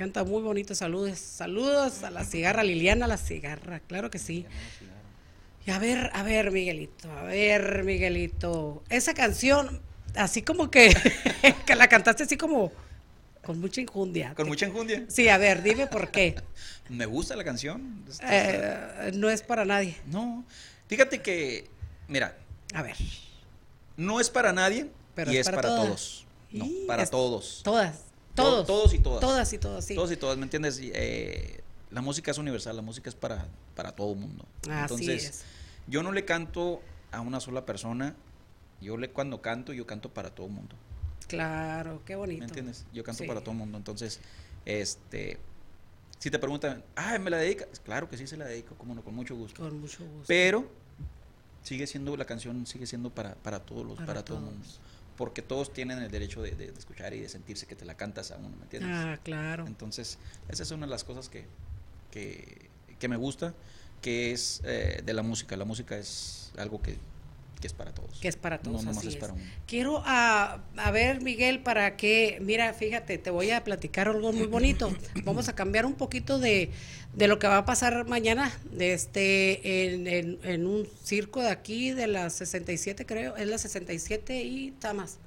Canta 0.00 0.24
muy 0.24 0.40
bonito, 0.40 0.74
saludos. 0.74 1.18
Saludos 1.18 2.04
a 2.04 2.10
la 2.10 2.24
cigarra, 2.24 2.64
Liliana 2.64 3.06
la 3.06 3.18
cigarra, 3.18 3.80
claro 3.80 4.08
que 4.10 4.18
sí. 4.18 4.46
Y 5.66 5.70
a 5.72 5.78
ver, 5.78 6.08
a 6.14 6.22
ver, 6.22 6.50
Miguelito, 6.52 7.12
a 7.12 7.24
ver, 7.24 7.84
Miguelito. 7.84 8.82
Esa 8.88 9.12
canción, 9.12 9.82
así 10.16 10.40
como 10.40 10.70
que, 10.70 10.88
que 11.66 11.74
la 11.74 11.86
cantaste 11.90 12.22
así 12.22 12.38
como 12.38 12.72
con 13.44 13.60
mucha 13.60 13.82
injundia. 13.82 14.32
Con 14.34 14.48
mucha 14.48 14.64
enjundia. 14.64 15.04
Sí, 15.08 15.28
a 15.28 15.36
ver, 15.36 15.62
dime 15.62 15.86
por 15.86 16.10
qué. 16.10 16.34
Me 16.88 17.04
gusta 17.04 17.36
la 17.36 17.44
canción. 17.44 18.02
Eh, 18.22 19.10
no 19.16 19.28
es 19.28 19.42
para 19.42 19.66
nadie. 19.66 19.98
No. 20.06 20.46
Fíjate 20.88 21.20
que. 21.20 21.68
Mira, 22.08 22.38
A 22.72 22.80
ver, 22.80 22.96
no 23.98 24.18
es 24.18 24.30
para 24.30 24.54
nadie 24.54 24.86
Pero 25.14 25.30
y 25.30 25.36
es 25.36 25.44
para 25.50 25.60
todos. 25.60 26.24
No, 26.52 26.66
para 26.86 27.02
es- 27.02 27.10
todos. 27.10 27.60
todas, 27.62 27.96
To- 28.34 28.42
todos. 28.42 28.66
Todos 28.66 28.94
y 28.94 28.98
todas. 28.98 29.20
Todas 29.20 29.52
y 29.52 29.58
todas, 29.58 29.84
sí. 29.84 29.94
Todos 29.94 30.12
y 30.12 30.16
todas, 30.16 30.36
¿me 30.38 30.44
entiendes? 30.44 30.78
Eh, 30.82 31.60
la 31.90 32.00
música 32.00 32.30
es 32.30 32.38
universal, 32.38 32.76
la 32.76 32.82
música 32.82 33.08
es 33.08 33.16
para, 33.16 33.48
para 33.74 33.92
todo 33.92 34.12
el 34.12 34.18
mundo. 34.18 34.44
Así 34.68 34.70
Entonces, 34.82 35.24
es. 35.24 35.44
yo 35.88 36.02
no 36.02 36.12
le 36.12 36.24
canto 36.24 36.80
a 37.10 37.20
una 37.20 37.40
sola 37.40 37.66
persona. 37.66 38.14
Yo 38.80 38.96
le 38.96 39.10
cuando 39.10 39.42
canto, 39.42 39.72
yo 39.72 39.86
canto 39.86 40.08
para 40.08 40.30
todo 40.30 40.46
el 40.46 40.52
mundo. 40.52 40.74
Claro, 41.28 42.02
qué 42.06 42.16
bonito. 42.16 42.40
¿Me 42.40 42.46
entiendes? 42.46 42.86
Yo 42.92 43.04
canto 43.04 43.22
Sí. 43.24 43.28
para 43.28 43.40
todo 43.40 43.50
el 43.52 43.58
mundo. 43.58 43.76
Entonces, 43.76 44.20
este, 44.64 45.38
si 46.18 46.30
te 46.30 46.38
preguntan, 46.38 46.82
ah, 46.96 47.18
¿me 47.18 47.28
la 47.30 47.36
dedicas? 47.38 47.68
Claro 47.84 48.08
que 48.08 48.16
sí 48.16 48.26
se 48.26 48.36
la 48.36 48.46
dedico, 48.46 48.74
como 48.76 48.94
no, 48.94 49.02
con 49.04 49.14
mucho 49.14 49.36
gusto. 49.36 49.62
Con 49.62 49.80
mucho 49.80 50.02
gusto. 50.04 50.24
Pero 50.28 50.66
sigue 51.62 51.86
siendo, 51.86 52.16
la 52.16 52.24
canción 52.24 52.64
sigue 52.66 52.86
siendo 52.86 53.10
para, 53.10 53.34
para 53.34 53.60
todos 53.60 53.84
los, 53.84 53.94
Para 53.96 54.06
para, 54.06 54.24
todo 54.24 54.38
el 54.38 54.44
mundo. 54.44 54.66
Porque 55.20 55.42
todos 55.42 55.70
tienen 55.70 55.98
el 55.98 56.10
derecho 56.10 56.40
de, 56.40 56.52
de- 56.52 56.72
de 56.72 56.78
escuchar 56.78 57.12
y 57.12 57.20
de 57.20 57.28
sentirse 57.28 57.66
que 57.66 57.76
te 57.76 57.84
la 57.84 57.94
cantas 57.94 58.30
a 58.30 58.38
uno, 58.38 58.48
¿me 58.56 58.62
entiendes? 58.62 58.90
Ah, 58.94 59.18
claro. 59.22 59.66
Entonces, 59.66 60.16
esa 60.48 60.62
es 60.62 60.70
una 60.70 60.86
de 60.86 60.90
las 60.90 61.04
cosas 61.04 61.28
que, 61.28 61.44
que, 62.10 62.70
que 62.98 63.06
me 63.08 63.16
gusta, 63.16 63.52
que 64.00 64.32
es 64.32 64.62
eh, 64.64 65.02
de 65.04 65.12
la 65.12 65.22
música. 65.22 65.58
La 65.58 65.66
música 65.66 65.98
es 65.98 66.52
algo 66.56 66.80
que, 66.80 66.96
que 67.60 67.66
es 67.66 67.72
para 67.74 67.92
todos. 67.92 68.18
Que 68.20 68.28
es 68.28 68.36
para 68.36 68.58
todos, 68.58 68.84
No, 68.84 68.90
así 68.92 69.08
es 69.08 69.14
es. 69.14 69.20
para 69.20 69.34
uno. 69.34 69.42
Quiero 69.66 70.02
a, 70.06 70.62
a 70.76 70.90
ver, 70.90 71.20
Miguel, 71.22 71.60
para 71.60 71.96
que, 71.96 72.38
mira, 72.40 72.72
fíjate, 72.72 73.18
te 73.18 73.30
voy 73.30 73.50
a 73.50 73.62
platicar 73.64 74.08
algo 74.08 74.32
muy 74.32 74.46
bonito. 74.46 74.90
Vamos 75.24 75.48
a 75.48 75.54
cambiar 75.54 75.84
un 75.86 75.94
poquito 75.94 76.38
de, 76.38 76.70
de 77.14 77.28
lo 77.28 77.38
que 77.38 77.46
va 77.48 77.58
a 77.58 77.64
pasar 77.66 78.06
mañana, 78.08 78.50
de 78.72 78.94
este, 78.94 79.92
en, 79.94 80.06
en- 80.06 80.38
en 80.42 80.66
un 80.66 80.88
circo 81.04 81.42
de 81.42 81.50
aquí, 81.50 81.90
de 81.92 82.06
la 82.06 82.30
67, 82.30 83.04
creo, 83.06 83.36
es 83.36 83.46
la 83.46 83.58
67 83.58 84.42
y 84.42 84.70
Tamas. 84.72 85.18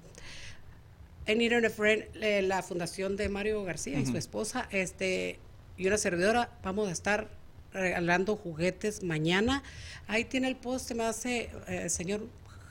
En 1.25 1.37
Need 1.37 1.63
a 1.65 1.69
Friend, 1.69 2.03
eh, 2.21 2.41
la 2.41 2.61
fundación 2.63 3.15
de 3.15 3.29
Mario 3.29 3.63
García 3.63 3.97
y 3.99 4.05
su 4.05 4.17
esposa, 4.17 4.67
este, 4.71 5.39
y 5.77 5.87
una 5.87 5.97
servidora, 5.97 6.49
vamos 6.63 6.89
a 6.89 6.91
estar 6.91 7.29
regalando 7.73 8.35
juguetes 8.35 9.03
mañana. 9.03 9.63
Ahí 10.07 10.25
tiene 10.25 10.47
el 10.47 10.55
post, 10.55 10.87
se 10.87 10.95
me 10.95 11.03
hace, 11.03 11.49
eh, 11.67 11.89
señor 11.89 12.27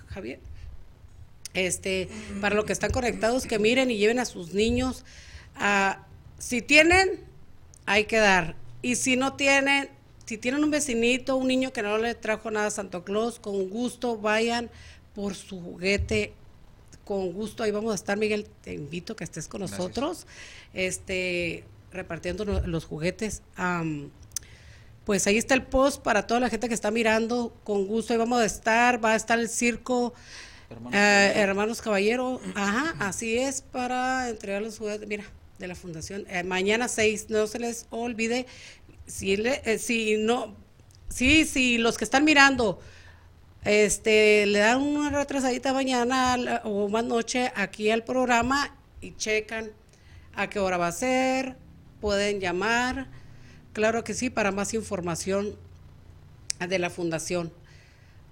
Javier. 0.08 0.40
Este, 1.54 2.08
para 2.40 2.54
los 2.54 2.64
que 2.64 2.72
están 2.72 2.92
conectados, 2.92 3.46
que 3.46 3.58
miren 3.58 3.90
y 3.90 3.98
lleven 3.98 4.18
a 4.18 4.24
sus 4.24 4.54
niños. 4.54 5.04
Ah, 5.56 6.06
si 6.38 6.62
tienen, 6.62 7.20
hay 7.84 8.04
que 8.04 8.16
dar. 8.16 8.56
Y 8.80 8.96
si 8.96 9.16
no 9.16 9.34
tienen, 9.34 9.90
si 10.24 10.38
tienen 10.38 10.64
un 10.64 10.70
vecinito, 10.70 11.36
un 11.36 11.48
niño 11.48 11.72
que 11.72 11.82
no 11.82 11.98
le 11.98 12.14
trajo 12.14 12.50
nada 12.50 12.68
a 12.68 12.70
Santo 12.70 13.04
Claus, 13.04 13.38
con 13.38 13.68
gusto 13.68 14.16
vayan 14.16 14.70
por 15.14 15.34
su 15.34 15.60
juguete. 15.60 16.32
Con 17.04 17.32
gusto, 17.32 17.64
ahí 17.64 17.70
vamos 17.70 17.92
a 17.92 17.96
estar, 17.96 18.16
Miguel. 18.16 18.46
Te 18.62 18.72
invito 18.72 19.12
a 19.12 19.16
que 19.16 19.24
estés 19.24 19.48
con 19.48 19.60
Gracias. 19.60 19.78
nosotros, 19.78 20.26
este, 20.72 21.64
repartiendo 21.90 22.44
los 22.44 22.84
juguetes. 22.84 23.42
Pues 25.04 25.26
ahí 25.26 25.36
está 25.38 25.54
el 25.54 25.62
post 25.62 26.02
para 26.02 26.26
toda 26.26 26.40
la 26.40 26.48
gente 26.48 26.68
que 26.68 26.74
está 26.74 26.90
mirando. 26.90 27.54
Con 27.64 27.86
gusto, 27.86 28.12
ahí 28.12 28.18
vamos 28.18 28.40
a 28.40 28.44
estar. 28.44 29.04
Va 29.04 29.12
a 29.12 29.16
estar 29.16 29.38
el 29.38 29.48
circo. 29.48 30.14
Hermanos 30.70 30.94
Eh, 30.94 30.98
Caballero. 30.98 31.40
hermanos 31.42 31.82
Caballero, 31.82 32.40
ajá, 32.54 32.94
así 33.00 33.36
es 33.36 33.60
para 33.60 34.28
entregar 34.30 34.62
los 34.62 34.78
juguetes, 34.78 35.06
mira, 35.06 35.24
de 35.58 35.66
la 35.68 35.74
fundación. 35.74 36.24
Eh, 36.30 36.44
mañana 36.44 36.88
6, 36.88 37.26
no 37.28 37.46
se 37.46 37.58
les 37.58 37.86
olvide, 37.90 38.46
si, 39.06 39.36
le, 39.36 39.60
eh, 39.66 39.78
si 39.78 40.16
no, 40.16 40.56
sí, 41.10 41.44
sí, 41.44 41.76
los 41.76 41.98
que 41.98 42.04
están 42.04 42.24
mirando, 42.24 42.80
este, 43.64 44.46
le 44.46 44.58
dan 44.60 44.80
una 44.82 45.10
retrasadita 45.10 45.72
mañana 45.74 46.36
la- 46.36 46.62
o 46.64 46.88
más 46.88 47.04
noche 47.04 47.52
aquí 47.54 47.90
al 47.90 48.02
programa 48.02 48.74
y 49.02 49.14
checan 49.16 49.70
a 50.34 50.48
qué 50.48 50.58
hora 50.58 50.78
va 50.78 50.88
a 50.88 50.92
ser, 50.92 51.56
pueden 52.00 52.40
llamar, 52.40 53.08
claro 53.72 54.04
que 54.04 54.14
sí, 54.14 54.30
para 54.30 54.52
más 54.52 54.74
información 54.74 55.54
de 56.66 56.78
la 56.78 56.90
fundación. 56.90 57.52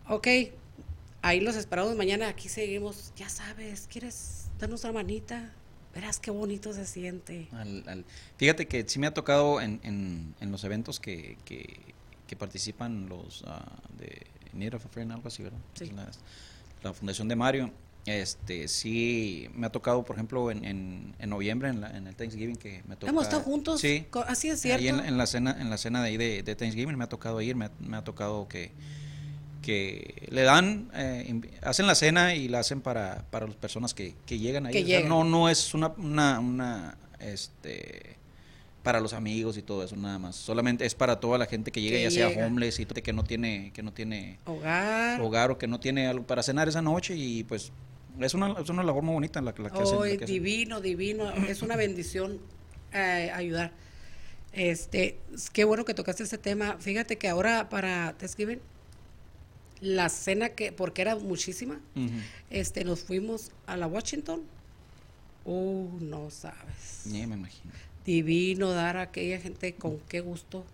Ok, 0.09 0.27
ahí 1.23 1.41
los 1.41 1.57
esperamos 1.57 1.97
mañana, 1.97 2.29
aquí 2.29 2.49
seguimos, 2.49 3.13
ya 3.17 3.29
sabes, 3.29 3.87
¿quieres 3.91 4.47
darnos 4.59 4.85
una 4.85 4.93
manita? 4.95 5.53
Verás 5.95 6.21
qué 6.21 6.31
bonito 6.31 6.73
se 6.73 6.87
siente. 6.87 7.49
Al- 7.53 7.85
al- 7.89 8.05
fíjate 8.37 8.67
que 8.69 8.89
sí 8.89 8.99
me 8.99 9.07
ha 9.09 9.15
tocado 9.15 9.61
en, 9.61 9.81
en, 9.83 10.35
en 10.41 10.53
los 10.53 10.63
eventos 10.65 11.01
que, 11.01 11.37
que, 11.45 11.81
que 12.29 12.37
participan 12.37 13.09
los 13.09 13.43
ah, 13.47 13.65
de 13.99 14.27
Need 14.53 14.75
of 14.75 14.87
a 14.87 14.89
Friend, 14.89 15.11
algo 15.11 15.27
así, 15.29 15.43
¿verdad? 15.43 15.59
Sí. 15.75 15.87
La, 15.91 16.09
la 16.83 16.93
fundación 16.93 17.27
de 17.29 17.35
Mario. 17.37 17.71
Este, 18.07 18.67
sí, 18.69 19.49
me 19.55 19.67
ha 19.67 19.71
tocado, 19.71 20.03
por 20.05 20.17
ejemplo, 20.17 20.51
en, 20.51 20.65
en, 20.65 21.15
en 21.19 21.31
noviembre, 21.31 21.69
en, 21.69 21.81
la- 21.83 21.97
en 21.97 22.07
el 22.07 22.17
Thanksgiving, 22.17 22.57
que 22.57 22.83
me 22.89 22.97
toca... 22.97 23.11
Hemos 23.11 23.25
estado 23.25 23.43
juntos. 23.43 23.81
Sí. 23.81 24.07
Así 24.27 24.49
es 24.49 24.65
Ahí 24.65 24.79
cierto. 24.81 25.01
en, 25.01 25.07
en 25.07 25.19
la 25.19 25.27
cena, 25.27 25.57
en 25.61 25.71
la 25.71 25.77
cena 25.79 26.03
de 26.03 26.09
ahí 26.09 26.17
de, 26.17 26.43
de 26.43 26.55
Thanksgiving 26.57 26.97
me 26.97 27.05
ha 27.05 27.09
tocado 27.09 27.41
ir, 27.41 27.57
me 27.57 27.67
ha, 27.67 27.71
me 27.81 27.97
ha 27.99 28.03
tocado 28.05 28.49
que, 28.49 28.73
que 29.63 30.27
le 30.31 30.43
dan, 30.43 30.91
eh, 30.95 31.41
hacen 31.63 31.87
la 31.87 31.95
cena 31.95 32.35
y 32.35 32.49
la 32.49 32.61
hacen 32.61 32.81
para, 32.81 33.25
para 33.31 33.47
las 33.47 33.57
personas 33.57 33.93
que, 33.95 34.15
que 34.27 34.39
llegan 34.39 34.67
ahí. 34.67 34.73
Que 34.73 34.83
O 34.83 34.87
sea, 34.87 34.97
llegan. 34.99 35.09
no, 35.11 35.25
no 35.25 35.49
es 35.49 35.75
una, 35.75 35.89
una, 35.99 36.41
una, 36.41 36.97
este, 37.21 38.17
para 38.83 39.01
los 39.01 39.13
amigos 39.13 39.59
y 39.59 39.63
todo 39.63 39.85
eso 39.85 39.95
nada 39.97 40.19
más. 40.19 40.37
Solamente 40.37 40.87
es 40.87 40.95
para 40.95 41.21
toda 41.21 41.37
la 41.37 41.45
gente 41.45 41.71
que 41.71 41.83
llega, 41.83 41.99
Que 41.99 42.05
ya 42.05 42.11
sea 42.11 42.47
homeless 42.47 42.81
y 42.81 42.87
que 42.87 43.13
no 43.13 43.23
tiene, 43.25 43.71
que 43.75 43.83
no 43.83 43.93
tiene 43.93 44.39
Hogar. 44.47 45.21
hogar 45.21 45.51
o 45.51 45.59
que 45.59 45.67
no 45.67 45.79
tiene 45.79 46.07
algo 46.07 46.25
para 46.27 46.43
cenar 46.43 46.67
esa 46.69 46.81
noche 46.81 47.15
y 47.15 47.45
pues 47.45 47.71
es 48.27 48.35
una, 48.35 48.53
es 48.61 48.69
una 48.69 48.83
labor 48.83 49.03
muy 49.03 49.15
bonita 49.15 49.41
la, 49.41 49.55
la 49.57 49.71
que 49.71 49.79
hacen. 49.79 49.99
la 49.99 50.07
que 50.07 50.15
hacen. 50.25 50.27
divino, 50.27 50.81
divino. 50.81 51.31
Es 51.47 51.63
una 51.63 51.77
bendición 51.77 52.39
eh, 52.93 53.31
ayudar. 53.35 53.73
Este, 54.53 55.19
es- 55.35 55.51
qué 55.51 55.65
bueno 55.65 55.85
que 55.85 55.95
tocaste 55.95 56.23
ese 56.25 56.39
tema. 56.39 56.77
Fíjate 56.81 57.17
que 57.19 57.29
ahora 57.29 57.69
para 57.69 58.15
Thanksgiving, 58.19 58.61
la 59.81 60.09
cena 60.09 60.51
que, 60.51 60.73
porque 60.73 61.03
era 61.03 61.17
muchísima, 61.17 61.81
este, 62.51 62.85
nos 62.85 63.01
fuimos 63.01 63.51
a 63.67 63.77
la 63.77 63.87
Washington. 63.87 64.43
Uh, 65.45 65.89
no 66.01 66.31
sabes. 66.31 67.03
Ya 67.07 67.27
me 67.27 67.35
imagino. 67.37 67.73
Divino 68.05 68.71
dar 68.73 68.97
a 68.99 69.03
aquella 69.03 69.39
gente 69.41 69.75
con 69.75 69.99
qué 70.09 70.21
gusto. 70.21 70.65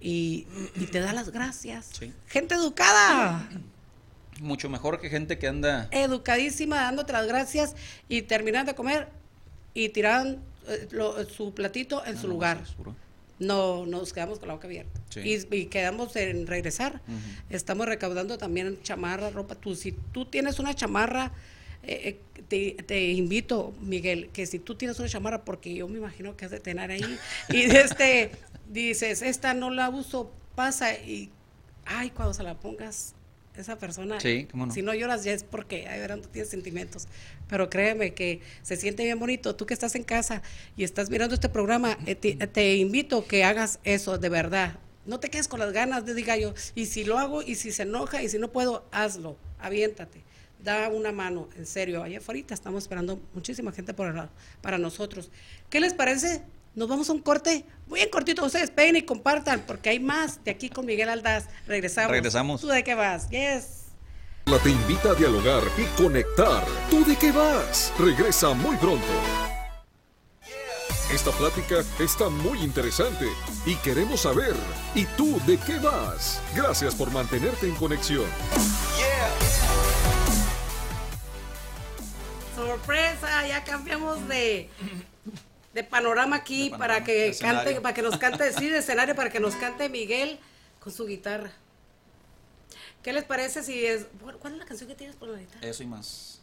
Y, 0.00 0.46
y 0.76 0.86
te 0.86 1.00
da 1.00 1.12
las 1.12 1.30
gracias. 1.30 1.88
Sí. 1.98 2.12
Gente 2.28 2.54
educada. 2.54 3.48
Mucho 4.40 4.68
mejor 4.68 5.00
que 5.00 5.08
gente 5.08 5.38
que 5.38 5.46
anda... 5.48 5.88
educadísima, 5.92 6.76
dándote 6.82 7.12
las 7.12 7.26
gracias 7.26 7.74
y 8.08 8.22
terminan 8.22 8.66
de 8.66 8.74
comer 8.74 9.08
y 9.74 9.88
tiran 9.90 10.38
eh, 10.68 10.88
lo- 10.90 11.24
su 11.28 11.54
platito 11.54 12.04
en 12.04 12.16
su 12.18 12.26
Ah, 12.26 12.30
lugar. 12.30 12.60
sí, 12.64 12.70
seguro. 12.72 12.94
No, 13.38 13.84
nos 13.86 14.12
quedamos 14.14 14.38
con 14.38 14.48
la 14.48 14.54
boca 14.54 14.66
abierta. 14.66 14.98
Sí. 15.10 15.20
Y, 15.20 15.54
y 15.54 15.66
quedamos 15.66 16.16
en 16.16 16.46
regresar. 16.46 17.02
Estamos 17.50 17.86
recaudando 17.86 18.38
también 18.38 18.78
chamarra, 18.82 19.28
ropa. 19.28 19.54
Tú, 19.54 19.74
si 19.74 19.92
tú 19.92 20.24
tienes 20.24 20.58
una 20.58 20.72
chamarra, 20.74 21.32
eh, 21.82 22.18
eh, 22.34 22.42
te, 22.48 22.82
te 22.84 23.10
invito, 23.12 23.74
Miguel, 23.82 24.30
que 24.32 24.46
si 24.46 24.58
tú 24.58 24.74
tienes 24.74 24.98
una 25.00 25.08
chamarra, 25.10 25.44
porque 25.44 25.74
yo 25.74 25.86
me 25.86 25.98
imagino 25.98 26.34
que 26.34 26.46
has 26.46 26.50
de 26.50 26.60
tener 26.60 26.90
ahí, 26.90 27.18
y 27.50 27.62
este, 27.76 28.30
dices, 28.70 29.20
esta 29.20 29.52
no 29.52 29.68
la 29.70 29.90
uso, 29.90 30.32
pasa, 30.54 30.94
y, 30.94 31.28
ay, 31.84 32.08
cuando 32.10 32.32
se 32.32 32.42
la 32.42 32.54
pongas, 32.54 33.14
esa 33.56 33.76
persona, 33.78 34.20
Sí, 34.20 34.46
cómo 34.50 34.66
no. 34.66 34.72
si 34.72 34.82
no 34.82 34.94
lloras 34.94 35.24
ya 35.24 35.32
es 35.32 35.42
porque, 35.44 35.86
ay, 35.88 36.00
verán, 36.00 36.22
tú 36.22 36.28
tienes 36.28 36.50
sentimientos, 36.50 37.06
pero 37.48 37.70
créeme 37.70 38.14
que 38.14 38.40
se 38.62 38.76
siente 38.76 39.02
bien 39.04 39.18
bonito, 39.18 39.54
tú 39.56 39.66
que 39.66 39.74
estás 39.74 39.94
en 39.94 40.04
casa 40.04 40.42
y 40.76 40.84
estás 40.84 41.10
mirando 41.10 41.34
este 41.34 41.48
programa, 41.48 41.98
eh, 42.06 42.14
te, 42.14 42.34
te 42.34 42.76
invito 42.76 43.26
que 43.26 43.44
hagas 43.44 43.78
eso, 43.84 44.18
de 44.18 44.28
verdad, 44.28 44.78
no 45.04 45.20
te 45.20 45.30
quedes 45.30 45.48
con 45.48 45.60
las 45.60 45.72
ganas 45.72 46.04
de 46.04 46.14
diga 46.14 46.36
yo, 46.36 46.52
y 46.74 46.86
si 46.86 47.04
lo 47.04 47.18
hago, 47.18 47.42
y 47.42 47.54
si 47.54 47.72
se 47.72 47.82
enoja, 47.82 48.22
y 48.22 48.28
si 48.28 48.38
no 48.38 48.50
puedo, 48.50 48.86
hazlo, 48.90 49.36
aviéntate, 49.58 50.22
da 50.62 50.88
una 50.88 51.12
mano, 51.12 51.48
en 51.56 51.64
serio, 51.66 52.02
allá 52.02 52.18
afuera 52.18 52.42
estamos 52.50 52.82
esperando 52.82 53.20
muchísima 53.34 53.70
gente 53.72 53.94
por 53.94 54.08
el 54.08 54.16
lado, 54.16 54.30
para 54.62 54.78
nosotros. 54.78 55.30
¿Qué 55.70 55.80
les 55.80 55.94
parece? 55.94 56.42
Nos 56.76 56.88
vamos 56.88 57.08
a 57.08 57.14
un 57.14 57.20
corte, 57.20 57.64
bien 57.86 58.10
cortito, 58.10 58.44
ustedes 58.44 58.70
peguen 58.70 58.96
y 58.96 59.02
compartan, 59.02 59.64
porque 59.66 59.88
hay 59.88 59.98
más 59.98 60.44
de 60.44 60.50
aquí 60.50 60.68
con 60.68 60.84
Miguel 60.84 61.08
Aldaz. 61.08 61.46
Regresamos. 61.66 62.10
Regresamos. 62.10 62.60
¿Tú 62.60 62.66
de 62.66 62.84
qué 62.84 62.94
vas? 62.94 63.30
Yes. 63.30 63.86
La 64.44 64.58
te 64.58 64.68
invita 64.68 65.12
a 65.12 65.14
dialogar 65.14 65.62
y 65.78 65.84
conectar. 66.00 66.66
¿Tú 66.90 67.02
de 67.06 67.16
qué 67.16 67.32
vas? 67.32 67.94
Regresa 67.98 68.52
muy 68.52 68.76
pronto. 68.76 69.06
Esta 71.10 71.30
plática 71.30 71.76
está 71.98 72.28
muy 72.28 72.58
interesante 72.58 73.26
y 73.64 73.74
queremos 73.76 74.20
saber, 74.20 74.54
¿y 74.94 75.06
tú 75.16 75.40
de 75.46 75.56
qué 75.56 75.78
vas? 75.78 76.42
Gracias 76.54 76.94
por 76.94 77.10
mantenerte 77.10 77.66
en 77.66 77.74
conexión. 77.76 78.26
Sorpresa, 82.54 83.48
ya 83.48 83.64
cambiamos 83.64 84.28
de, 84.28 84.68
de 85.76 85.84
panorama 85.84 86.36
aquí 86.36 86.64
De 86.64 86.70
panorama, 86.70 86.94
para 86.94 87.04
que 87.04 87.28
escenario. 87.28 87.64
cante, 87.64 87.80
para 87.82 87.94
que 87.94 88.02
nos 88.02 88.16
cante, 88.16 88.52
sí, 88.52 88.68
de 88.68 88.78
escenario 88.84 89.14
para 89.14 89.30
que 89.30 89.38
nos 89.40 89.54
cante 89.56 89.88
Miguel 89.90 90.40
con 90.80 90.92
su 90.92 91.06
guitarra. 91.06 91.52
¿Qué 93.02 93.12
les 93.12 93.24
parece 93.24 93.62
si 93.62 93.84
es, 93.84 94.06
¿cuál 94.40 94.54
es 94.54 94.58
la 94.58 94.64
canción 94.64 94.88
que 94.88 94.96
tienes 94.96 95.14
por 95.16 95.28
la 95.28 95.38
guitarra? 95.38 95.66
Eso 95.66 95.82
y 95.82 95.86
más. 95.86 96.40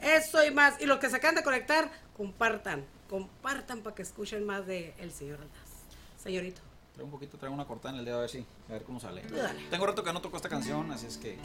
Eso 0.00 0.44
y 0.44 0.50
más. 0.52 0.80
Y 0.80 0.86
los 0.86 0.98
que 0.98 1.08
se 1.08 1.16
acaban 1.16 1.34
de 1.34 1.42
conectar, 1.42 1.90
compartan, 2.16 2.84
compartan 3.08 3.80
para 3.80 3.96
que 3.96 4.02
escuchen 4.02 4.44
más 4.44 4.66
de 4.66 4.94
el 4.98 5.10
señor 5.10 5.40
Aldaz. 5.40 6.22
Señorito. 6.22 6.60
Traigo 6.92 7.06
un 7.06 7.12
poquito, 7.12 7.38
traigo 7.38 7.54
una 7.54 7.64
cortada 7.64 7.94
en 7.94 8.00
el 8.00 8.04
dedo 8.04 8.18
a 8.18 8.20
ver 8.20 8.30
si, 8.30 8.44
a 8.68 8.72
ver 8.72 8.82
cómo 8.82 9.00
sale. 9.00 9.22
Dale. 9.22 9.64
Tengo 9.70 9.86
rato 9.86 10.04
que 10.04 10.12
no 10.12 10.20
toco 10.20 10.36
esta 10.36 10.48
canción, 10.48 10.90
así 10.92 11.06
es 11.06 11.16
que... 11.16 11.38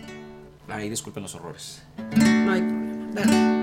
Ahí 0.67 0.89
disculpen 0.89 1.23
los 1.23 1.33
horrores. 1.35 1.83
No 1.97 2.51
hay 2.51 2.61
problema. 2.61 3.11
Dale. 3.13 3.62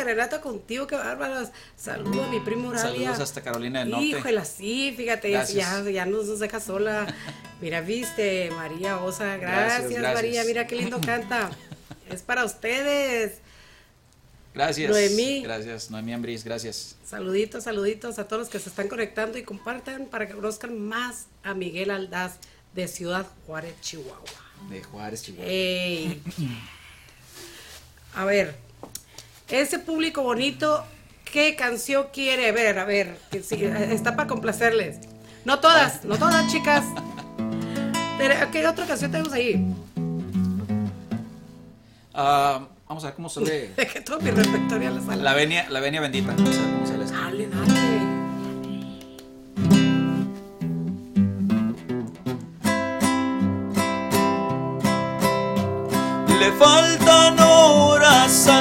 Serenata 0.00 0.40
contigo? 0.40 0.86
Qué 0.86 0.96
bárbaras. 0.96 1.52
Saludos 1.76 2.26
a 2.26 2.30
mi 2.30 2.40
primo 2.40 2.68
Oralia. 2.68 2.90
Saludos 2.90 3.20
hasta 3.20 3.42
Carolina 3.42 3.80
del 3.80 3.90
Norte. 3.90 4.06
Híjole, 4.06 4.44
sí, 4.44 4.94
fíjate, 4.96 5.30
ya, 5.30 5.44
ya, 5.44 6.06
nos, 6.06 6.26
nos 6.26 6.40
deja 6.40 6.60
sola. 6.60 7.06
Mira, 7.60 7.82
viste, 7.82 8.50
María 8.52 8.98
Osa, 8.98 9.36
gracias, 9.36 9.90
Gracias, 9.90 10.00
gracias. 10.00 10.14
María, 10.14 10.44
mira 10.44 10.66
qué 10.66 10.76
lindo 10.76 10.98
canta. 11.00 11.50
es 12.10 12.22
para 12.22 12.44
ustedes. 12.44 13.38
Gracias. 14.54 14.90
Noemí. 14.90 15.42
Gracias, 15.42 15.90
Noemí 15.90 16.14
Ambris, 16.14 16.42
gracias. 16.42 16.96
Saluditos, 17.04 17.64
saluditos 17.64 18.18
a 18.18 18.26
todos 18.26 18.40
los 18.40 18.48
que 18.48 18.58
se 18.58 18.70
están 18.70 18.88
conectando 18.88 19.36
y 19.36 19.42
compartan 19.42 20.06
para 20.06 20.26
que 20.26 20.32
conozcan 20.32 20.78
más 20.78 21.26
a 21.42 21.52
Miguel 21.52 21.90
Aldaz 21.90 22.38
de 22.74 22.88
Ciudad 22.88 23.26
Juárez, 23.46 23.74
Chihuahua. 23.82 24.24
De 24.70 24.82
Juárez, 24.82 25.22
Chihuahua. 25.22 25.50
A 28.14 28.24
ver, 28.24 28.56
ese 29.50 29.78
público 29.78 30.22
bonito, 30.22 30.84
¿qué 31.24 31.56
canción 31.56 32.06
quiere 32.12 32.52
ver? 32.52 32.78
A 32.78 32.84
ver, 32.84 33.16
que 33.30 33.42
sí, 33.42 33.62
está 33.64 34.16
para 34.16 34.28
complacerles. 34.28 34.98
No 35.44 35.60
todas, 35.60 36.04
no 36.04 36.16
todas, 36.18 36.50
chicas. 36.52 36.84
Pero, 38.18 38.34
¿Qué 38.50 38.66
otra 38.66 38.86
canción 38.86 39.10
tenemos 39.10 39.32
ahí? 39.32 39.64
Ah, 42.12 42.66
vamos 42.86 43.02
a 43.04 43.08
ver 43.08 43.14
cómo 43.16 43.28
sale 43.28 43.70
Es 43.76 43.88
que 43.92 44.00
todo 44.02 44.20
mi 44.20 44.30
repertorio 44.30 44.88
a 44.88 44.92
la 44.92 45.00
sala. 45.00 45.16
la 45.22 45.32
venia, 45.34 45.68
la 45.70 45.80
venia 45.80 46.00
bendita. 46.00 46.32
Vamos 46.36 46.56
a 46.56 46.60
ver 46.60 46.70
cómo 46.72 46.86
sale 46.86 47.04
esto. 47.04 47.16
Dale, 47.16 47.46
dale. 47.48 47.80
Le 56.40 56.50
faltan 56.52 57.38
horas 57.38 58.46
al 58.48 58.59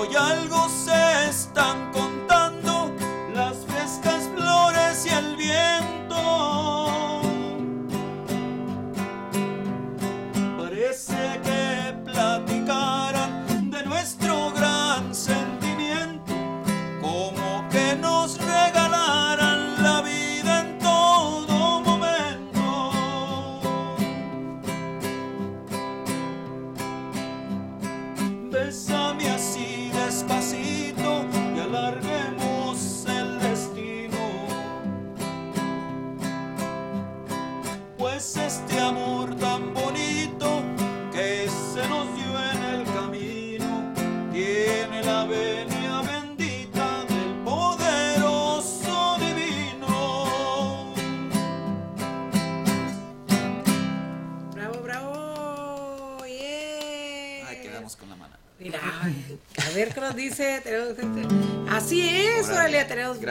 Hoy 0.00 0.16
algo 0.16 0.66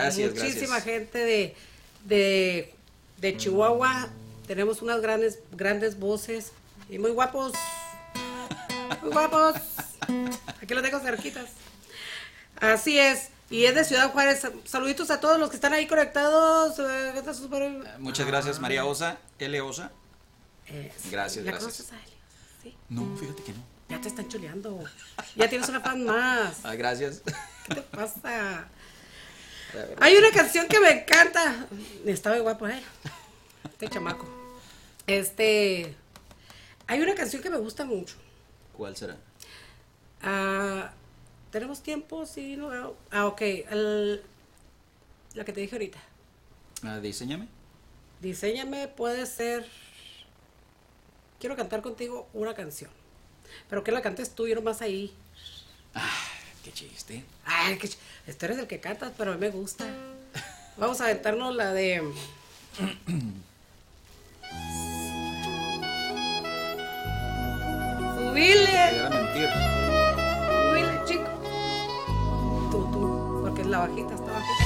Gracias, 0.04 0.32
muchísima 0.34 0.68
gracias. 0.80 0.84
gente 0.84 1.18
de, 1.20 1.56
de, 2.06 2.74
de 3.18 3.38
Chihuahua. 3.38 4.10
Tenemos 4.48 4.82
unas 4.82 5.02
grandes, 5.02 5.40
grandes 5.52 6.00
voces 6.00 6.52
y 6.90 6.98
muy 7.00 7.12
guapos. 7.12 7.54
Muy 9.02 9.12
guapos. 9.12 9.56
Aquí 10.62 10.74
los 10.74 10.84
tengo 10.84 11.00
cerquitas. 11.00 11.50
Así 12.60 12.98
es. 13.00 13.30
Y 13.52 13.66
es 13.66 13.74
de 13.76 13.84
Ciudad 13.84 14.12
Juárez. 14.12 14.48
Saluditos 14.66 15.10
a 15.12 15.20
todos 15.20 15.40
los 15.40 15.50
que 15.50 15.56
están 15.56 15.74
ahí 15.74 15.88
conectados. 15.88 16.78
Eh, 16.80 17.14
Muchas 18.00 18.28
gracias, 18.28 18.60
María 18.60 18.86
Osa, 18.86 19.18
L. 19.40 19.62
Osa. 19.62 19.92
Gracias, 21.10 21.46
¿la 21.46 21.52
gracias. 21.52 21.92
a 21.92 21.96
Eli? 21.96 22.14
Sí. 22.62 22.78
No, 22.90 23.18
fíjate 23.18 23.42
que 23.44 23.54
no. 23.54 23.64
Ya 23.90 24.00
te 24.00 24.08
están 24.08 24.28
chuleando. 24.30 24.84
Ya 25.36 25.50
tienes 25.50 25.68
una 25.68 25.82
fan 25.82 26.06
más. 26.06 26.58
Ah, 26.64 26.76
gracias. 26.76 27.22
¿Qué 27.68 27.76
te 27.76 27.82
pasa? 27.82 28.68
Hay 30.00 30.16
una 30.16 30.32
canción 30.32 30.68
que 30.68 30.80
me 30.80 30.90
encanta. 31.02 31.68
Está 32.06 32.32
muy 32.32 32.40
guapo, 32.40 32.68
¿eh? 32.68 32.82
Este 33.66 33.88
chamaco. 33.90 34.28
Este. 35.08 35.96
Hay 36.88 37.02
una 37.02 37.16
canción 37.16 37.42
que 37.42 37.50
me 37.50 37.58
gusta 37.58 37.86
mucho. 37.86 38.16
¿Cuál 38.74 38.96
será? 38.96 39.18
Ah, 40.22 40.92
¿Tenemos 41.52 41.82
tiempo? 41.82 42.26
Sí, 42.26 42.56
no 42.56 42.68
veo. 42.70 42.96
Ah, 43.12 43.26
ok. 43.28 43.42
El- 43.42 44.24
la 45.34 45.46
que 45.46 45.54
te 45.54 45.62
dije 45.62 45.76
ahorita. 45.76 46.00
Ah, 46.84 47.00
diseñame. 47.00 47.48
Diseñame 48.22 48.88
puede 48.88 49.26
ser. 49.26 49.68
Quiero 51.40 51.56
cantar 51.56 51.82
contigo 51.82 52.28
una 52.34 52.54
canción. 52.54 52.92
Pero 53.70 53.84
que 53.84 53.92
la 53.92 54.02
cantes 54.02 54.32
tú 54.36 54.48
y 54.48 54.54
no 54.56 54.62
más 54.62 54.82
ahí. 54.82 55.14
Qué 56.70 56.74
chiste. 56.88 57.24
Ay, 57.46 57.78
que 57.80 57.88
ch- 57.88 57.98
este 58.28 58.46
eres 58.46 58.60
el 58.60 58.68
que 58.68 58.80
cantas, 58.80 59.12
pero 59.18 59.32
a 59.32 59.34
mí 59.34 59.40
me 59.40 59.50
gusta. 59.50 59.86
Vamos 60.78 61.02
a 61.02 61.06
aventarnos 61.06 61.56
la 61.56 61.74
de. 61.74 62.04
Subile, 68.16 69.10
mentir. 69.10 69.50
subile, 69.50 71.02
chico. 71.06 71.30
Tú, 72.72 72.80
tú, 72.92 73.40
porque 73.42 73.62
es 73.62 73.68
la 73.68 73.80
bajita, 73.80 74.14
está 74.16 74.32
bajita. 74.32 74.59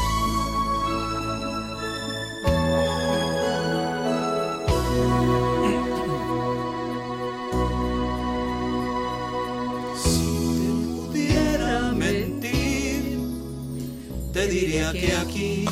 Diría 14.47 14.91
que 14.91 15.13
aquí 15.15 15.65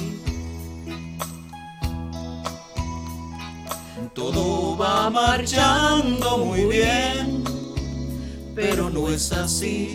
todo 4.14 4.78
va 4.78 5.10
marchando 5.10 6.38
muy 6.40 6.66
bien, 6.66 7.44
pero 8.56 8.90
no 8.90 9.10
es 9.10 9.32
así. 9.32 9.94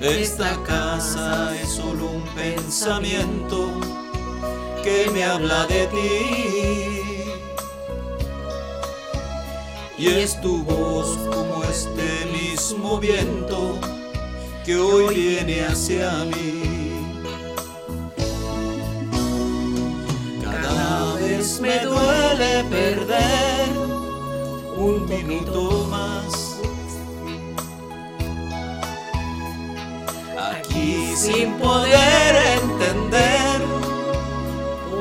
Esta 0.00 0.62
casa 0.62 1.54
es 1.60 1.70
solo 1.70 2.10
un 2.10 2.22
pensamiento 2.34 3.68
que 4.82 5.10
me 5.12 5.24
habla 5.24 5.66
de 5.66 5.86
ti. 5.88 6.98
Y 9.98 10.06
es 10.06 10.40
tu 10.40 10.62
voz 10.62 11.18
como 11.28 11.64
este 11.64 12.26
mismo 12.32 12.98
viento 12.98 13.78
que 14.68 14.76
hoy 14.76 15.14
viene 15.14 15.64
hacia 15.64 16.10
mí. 16.24 17.00
Cada 20.42 21.14
vez 21.14 21.58
me 21.58 21.78
duele 21.78 22.64
perder 22.64 23.70
un 24.76 25.08
minuto 25.08 25.86
más. 25.90 26.58
Aquí 30.50 31.14
sin 31.16 31.54
poder 31.54 32.36
entender 32.60 33.62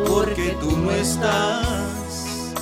por 0.08 0.34
qué 0.34 0.56
tú 0.62 0.78
no 0.78 0.92
estás. 0.92 2.54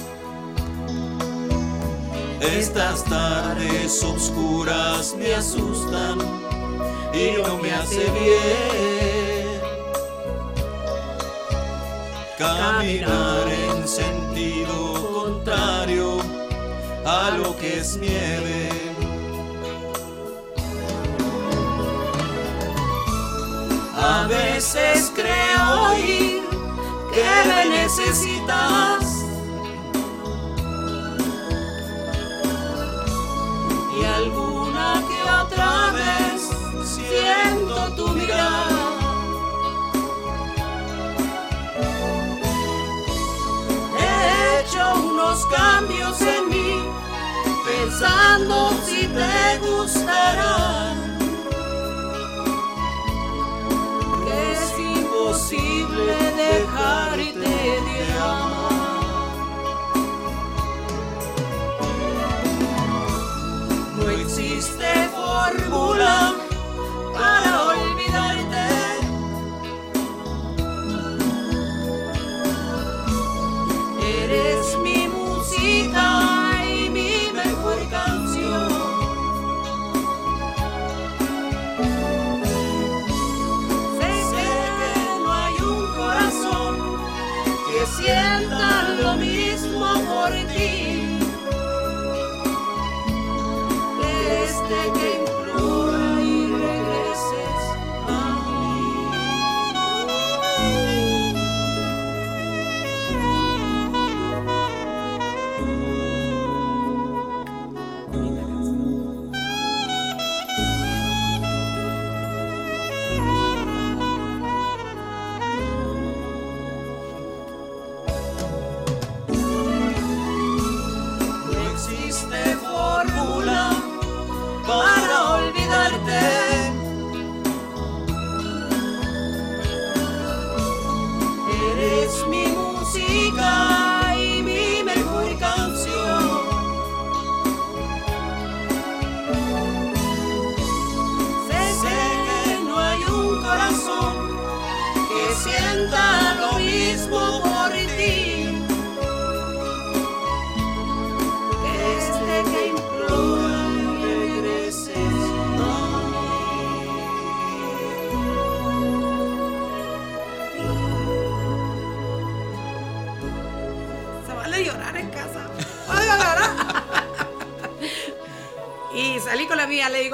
Estas 2.41 3.03
tardes 3.03 4.01
oscuras 4.01 5.13
me 5.19 5.35
asustan 5.35 6.44
y 7.15 7.31
no 7.41 7.57
me 7.57 7.71
hace 7.71 8.11
bien 8.11 9.61
caminar 12.37 13.47
en 13.47 13.87
sentido 13.87 15.13
contrario 15.13 16.17
a 17.05 17.31
lo 17.37 17.55
que 17.55 17.79
es 17.79 17.95
nieve. 17.97 18.69
A 23.95 24.27
veces 24.27 25.11
creo 25.15 25.91
oír 25.91 26.43
que 27.13 27.47
me 27.47 27.65
necesitas. 27.77 29.04
Cambios 45.55 46.21
en 46.21 46.49
mí, 46.49 46.71
pensando 47.65 48.55
si 48.85 49.01
te 49.07 49.37
gustarán. 49.65 50.95
Que 54.25 54.37
es 54.53 54.63
imposible 54.97 56.15
dejarte 56.45 57.55
de 57.87 57.97
amar. 58.19 58.65
No 63.97 64.09
existe 64.09 64.89
fórmula 65.15 66.15
para 67.13 67.44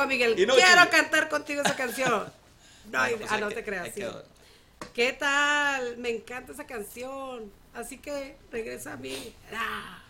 digo 0.01 0.23
a 0.23 0.35
Miguel, 0.35 0.35
quiero 0.35 0.89
cantar 0.89 1.29
contigo 1.29 1.61
esa 1.61 1.75
canción. 1.75 2.31
No, 2.91 3.07
y- 3.09 3.13
Pues 3.15 3.31
ah, 3.31 3.37
no 3.37 3.47
que- 3.49 3.55
te 3.55 3.63
creas. 3.63 3.89
sí. 3.93 4.01
¿Qué 4.93 5.13
tal? 5.13 5.97
Me 5.97 6.09
encanta 6.09 6.51
esa 6.51 6.65
canción. 6.65 7.51
Así 7.73 7.99
que 7.99 8.35
regresa 8.51 8.93
a 8.93 8.97
mí. 8.97 9.33
Ah. 9.53 10.01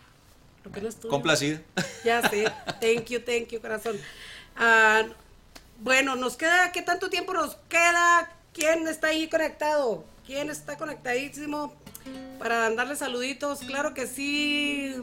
Lo 0.64 0.72
que 0.72 0.80
no 0.80 0.88
es 0.88 0.96
tuyo. 0.96 1.10
Complacido. 1.10 1.60
Ya 2.04 2.28
sé. 2.28 2.44
Thank 2.80 3.06
you, 3.10 3.20
thank 3.20 3.48
you, 3.48 3.60
corazón. 3.60 4.00
Ah, 4.56 5.02
bueno, 5.80 6.16
nos 6.16 6.36
queda, 6.36 6.72
¿qué 6.72 6.82
tanto 6.82 7.10
tiempo 7.10 7.34
nos 7.34 7.56
queda? 7.68 8.30
¿Quién 8.54 8.88
está 8.88 9.08
ahí 9.08 9.28
conectado? 9.28 10.04
¿Quién 10.26 10.48
está 10.50 10.76
conectadísimo 10.78 11.74
para 12.38 12.70
darle 12.70 12.96
saluditos? 12.96 13.60
Claro 13.60 13.92
que 13.94 14.06
sí. 14.06 14.96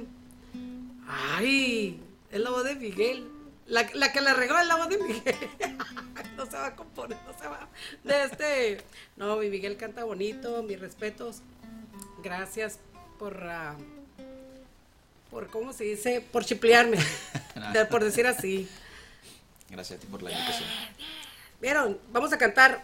Ay, 1.08 2.00
es 2.32 2.40
la 2.40 2.50
voz 2.50 2.64
de 2.64 2.76
Miguel. 2.76 3.28
La, 3.70 3.88
la 3.94 4.12
que 4.12 4.22
le 4.22 4.34
regó 4.34 4.56
la 4.64 4.76
voz 4.76 4.90
de 4.90 4.98
Miguel. 4.98 5.36
no 6.38 6.46
se 6.46 6.58
va 6.58 6.68
a 6.68 6.76
componer, 6.76 7.18
no 7.26 7.40
se 7.40 7.48
va. 7.48 7.70
De 8.04 8.24
este. 8.24 8.84
No, 9.16 9.38
mi 9.38 9.50
Miguel 9.50 9.78
canta 9.78 10.04
bonito, 10.04 10.64
mis 10.64 10.80
respetos. 10.80 11.42
Gracias 12.24 12.80
por. 13.18 13.44
ah, 13.44 13.76
por, 15.30 15.48
¿cómo 15.52 15.74
se 15.74 15.84
dice? 15.84 16.22
Por 16.22 16.44
chiplearme. 16.44 16.98
por 17.92 18.04
decir 18.04 18.26
así. 18.26 18.68
Gracias 19.70 20.00
a 20.00 20.02
ti 20.02 20.08
por 20.08 20.24
la 20.24 20.32
invitación. 20.32 20.68
¿Vieron? 21.62 22.00
Vamos 22.12 22.34
a 22.34 22.38
cantar. 22.38 22.84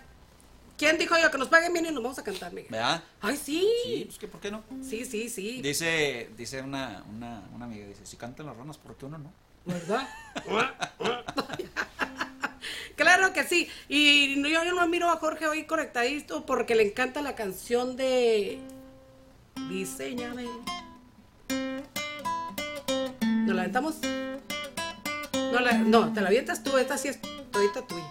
¿Quién 0.78 0.98
dijo 0.98 1.16
yo 1.18 1.32
que 1.32 1.38
nos 1.38 1.48
paguen 1.48 1.72
bien 1.72 1.86
y 1.86 1.92
nos 1.92 2.04
vamos 2.04 2.20
a 2.20 2.24
cantar, 2.24 2.52
Miguel? 2.52 2.70
¿Verdad? 2.70 3.02
Ay, 3.22 3.38
sí. 3.38 3.66
Sí, 3.86 4.04
pues 4.06 4.20
que, 4.20 4.28
¿por 4.28 4.42
qué 4.42 4.52
no? 4.52 4.62
Sí, 4.84 5.06
sí, 5.06 5.30
sí. 5.30 5.62
Dice, 5.62 6.30
dice 6.38 6.62
una, 6.62 7.04
una, 7.10 7.44
una 7.54 7.66
amiga, 7.66 7.88
dice, 7.88 8.06
si 8.06 8.18
cantan 8.18 8.46
las 8.46 8.58
ranas, 8.58 8.78
¿por 8.78 8.96
qué 8.96 9.06
uno 9.06 9.18
no? 9.18 9.32
¿Verdad? 9.66 10.08
claro 12.96 13.34
que 13.34 13.44
sí. 13.44 13.70
Y 13.90 14.42
yo, 14.42 14.64
yo 14.64 14.74
no 14.74 14.88
miro 14.88 15.10
a 15.10 15.18
Jorge 15.18 15.48
hoy 15.48 15.66
conectadito 15.66 16.46
porque 16.46 16.76
le 16.76 16.84
encanta 16.84 17.22
la 17.22 17.36
canción 17.36 17.96
de 17.98 18.60
Diseñame. 19.70 20.46
¿Nos 23.22 23.56
la 23.56 23.62
aventamos? 23.62 23.96
No, 25.34 25.60
no, 25.86 26.14
te 26.14 26.22
la 26.22 26.28
avientas 26.28 26.64
tú, 26.64 26.78
esta 26.78 26.98
sí 26.98 27.08
es 27.08 27.20
todita 27.52 27.82
tuya. 27.88 28.04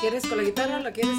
¿Quieres 0.00 0.26
con 0.26 0.38
la 0.38 0.42
guitarra? 0.42 0.80
¿La 0.80 0.92
quieres? 0.92 1.16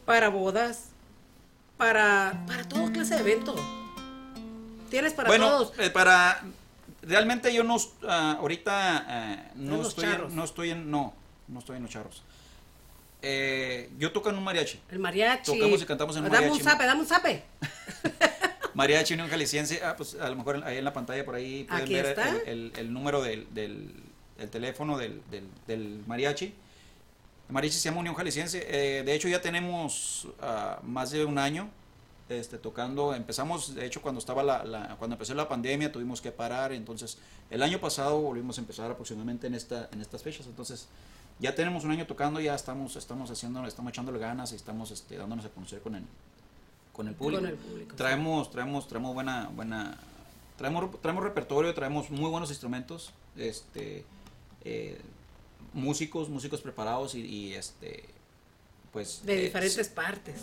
para 0.05 0.28
bodas, 0.28 0.88
para, 1.78 2.44
para 2.47 2.68
todo 2.68 2.92
clase 2.92 3.14
de 3.14 3.20
evento. 3.22 3.55
Tienes 4.90 5.14
para 5.14 5.28
bueno, 5.30 5.49
todos. 5.49 5.72
eh, 5.78 5.88
para... 5.88 6.42
Realmente 7.01 7.55
yo 7.55 7.64
no, 7.64 7.78
ah, 8.07 8.36
ahorita 8.38 8.99
ah, 9.09 9.44
En 9.55 9.66
no 9.66 9.80
estoy, 9.80 10.05
no 10.28 10.44
estoy 10.44 10.72
en, 10.72 10.90
no, 10.90 11.14
no 11.49 11.61
estoy 11.61 11.78
en 11.78 11.84
los 11.84 11.90
charros. 11.90 12.22
Eh, 13.22 13.88
yo 13.99 14.12
toco 14.12 14.28
en 14.28 14.36
un 14.36 14.44
mariachi. 14.44 14.78
El 14.90 14.99
mariachi. 14.99 15.59
Tocamos 15.59 15.80
y 15.80 15.86
cantamos 15.86 16.14
en 16.16 16.24
un 16.26 16.30
Dame 16.30 16.49
un 16.49 16.53
mariachi. 16.53 16.70
zape, 16.70 16.84
dame 16.84 17.01
un 17.01 17.07
zape. 17.07 17.42
Mariachi 18.77 19.14
Unión 19.14 19.29
Jalisciense, 19.29 19.81
ah, 19.83 19.95
pues 19.97 20.14
a 20.16 20.29
lo 20.29 20.37
mejor 20.37 20.62
ahí 20.64 20.77
en 20.79 20.85
la 20.85 20.93
pantalla 20.93 21.24
por 21.24 21.35
ahí 21.35 21.64
pueden 21.64 21.83
Aquí 21.85 21.95
ver 21.95 22.18
el, 22.47 22.49
el- 22.49 22.72
el 22.77 22.93
número 22.93 23.22
del, 23.22 23.47
del- 23.55 23.91
el 24.39 24.51
teléfono 24.51 24.99
del, 24.99 25.22
del- 25.31 25.49
del 25.66 26.05
mariachi. 26.07 26.45
El 27.49 27.53
mariachi 27.55 27.77
se 27.79 27.89
llama 27.89 28.01
Unión 28.01 28.14
Jalisciense. 28.14 28.66
Eh, 28.68 29.03
de 29.03 29.14
hecho 29.14 29.29
ya 29.29 29.41
tenemos 29.41 30.29
ah, 30.43 30.79
más 30.83 31.11
de 31.11 31.24
un 31.24 31.39
año 31.39 31.70
este, 32.29 32.59
tocando. 32.59 33.14
Empezamos, 33.14 33.74
de 33.74 33.87
hecho 33.87 34.03
cuando 34.03 34.18
estaba 34.18 34.43
la, 34.43 34.62
la- 34.64 34.97
cuando 34.99 35.14
empezó 35.14 35.33
la 35.35 35.49
pandemia 35.49 35.91
tuvimos 35.91 36.20
que 36.20 36.31
parar. 36.31 36.72
Entonces 36.72 37.16
el 37.51 37.62
año 37.62 37.81
pasado 37.81 38.20
volvimos 38.20 38.59
a 38.59 38.61
empezar 38.61 38.91
aproximadamente 38.91 39.47
en 39.47 39.55
esta 39.55 39.89
en 39.91 40.03
estas 40.03 40.22
fechas. 40.22 40.45
Entonces 40.47 40.87
ya 41.39 41.55
tenemos 41.55 41.85
un 41.85 41.93
año 41.93 42.07
tocando, 42.07 42.41
ya 42.41 42.55
estamos 42.55 42.95
estamos 42.97 43.31
haciendo, 43.31 43.64
estamos 43.66 43.91
echándole 43.91 44.18
ganas 44.18 44.53
y 44.53 44.57
estamos 44.57 44.91
este, 44.91 45.16
dándonos 45.16 45.47
a 45.47 45.49
conocer 45.49 45.81
con 45.81 45.95
el 45.95 46.05
con 46.97 47.09
el 47.09 47.14
público. 47.14 47.42
Con 47.42 47.51
el 47.51 47.57
público, 47.57 47.90
sí. 47.90 47.97
Traemos, 47.97 48.51
traemos, 48.51 48.88
traemos 48.88 49.12
buena, 49.14 49.51
buena, 49.55 49.99
traemos, 50.57 51.01
traemos 51.03 51.22
repertorio, 51.22 51.74
traemos 51.74 52.11
muy 52.11 52.30
buenos 52.30 52.49
instrumentos, 52.51 53.12
este, 53.36 54.05
eh, 54.64 54.99
músicos, 55.74 56.28
músicos 56.30 56.62
preparados 56.62 57.14
y, 57.14 57.20
y, 57.20 57.53
este, 57.55 58.05
pues. 58.92 59.24
De 59.26 59.38
eh, 59.38 59.44
diferentes 59.44 59.88
partes. 59.88 60.40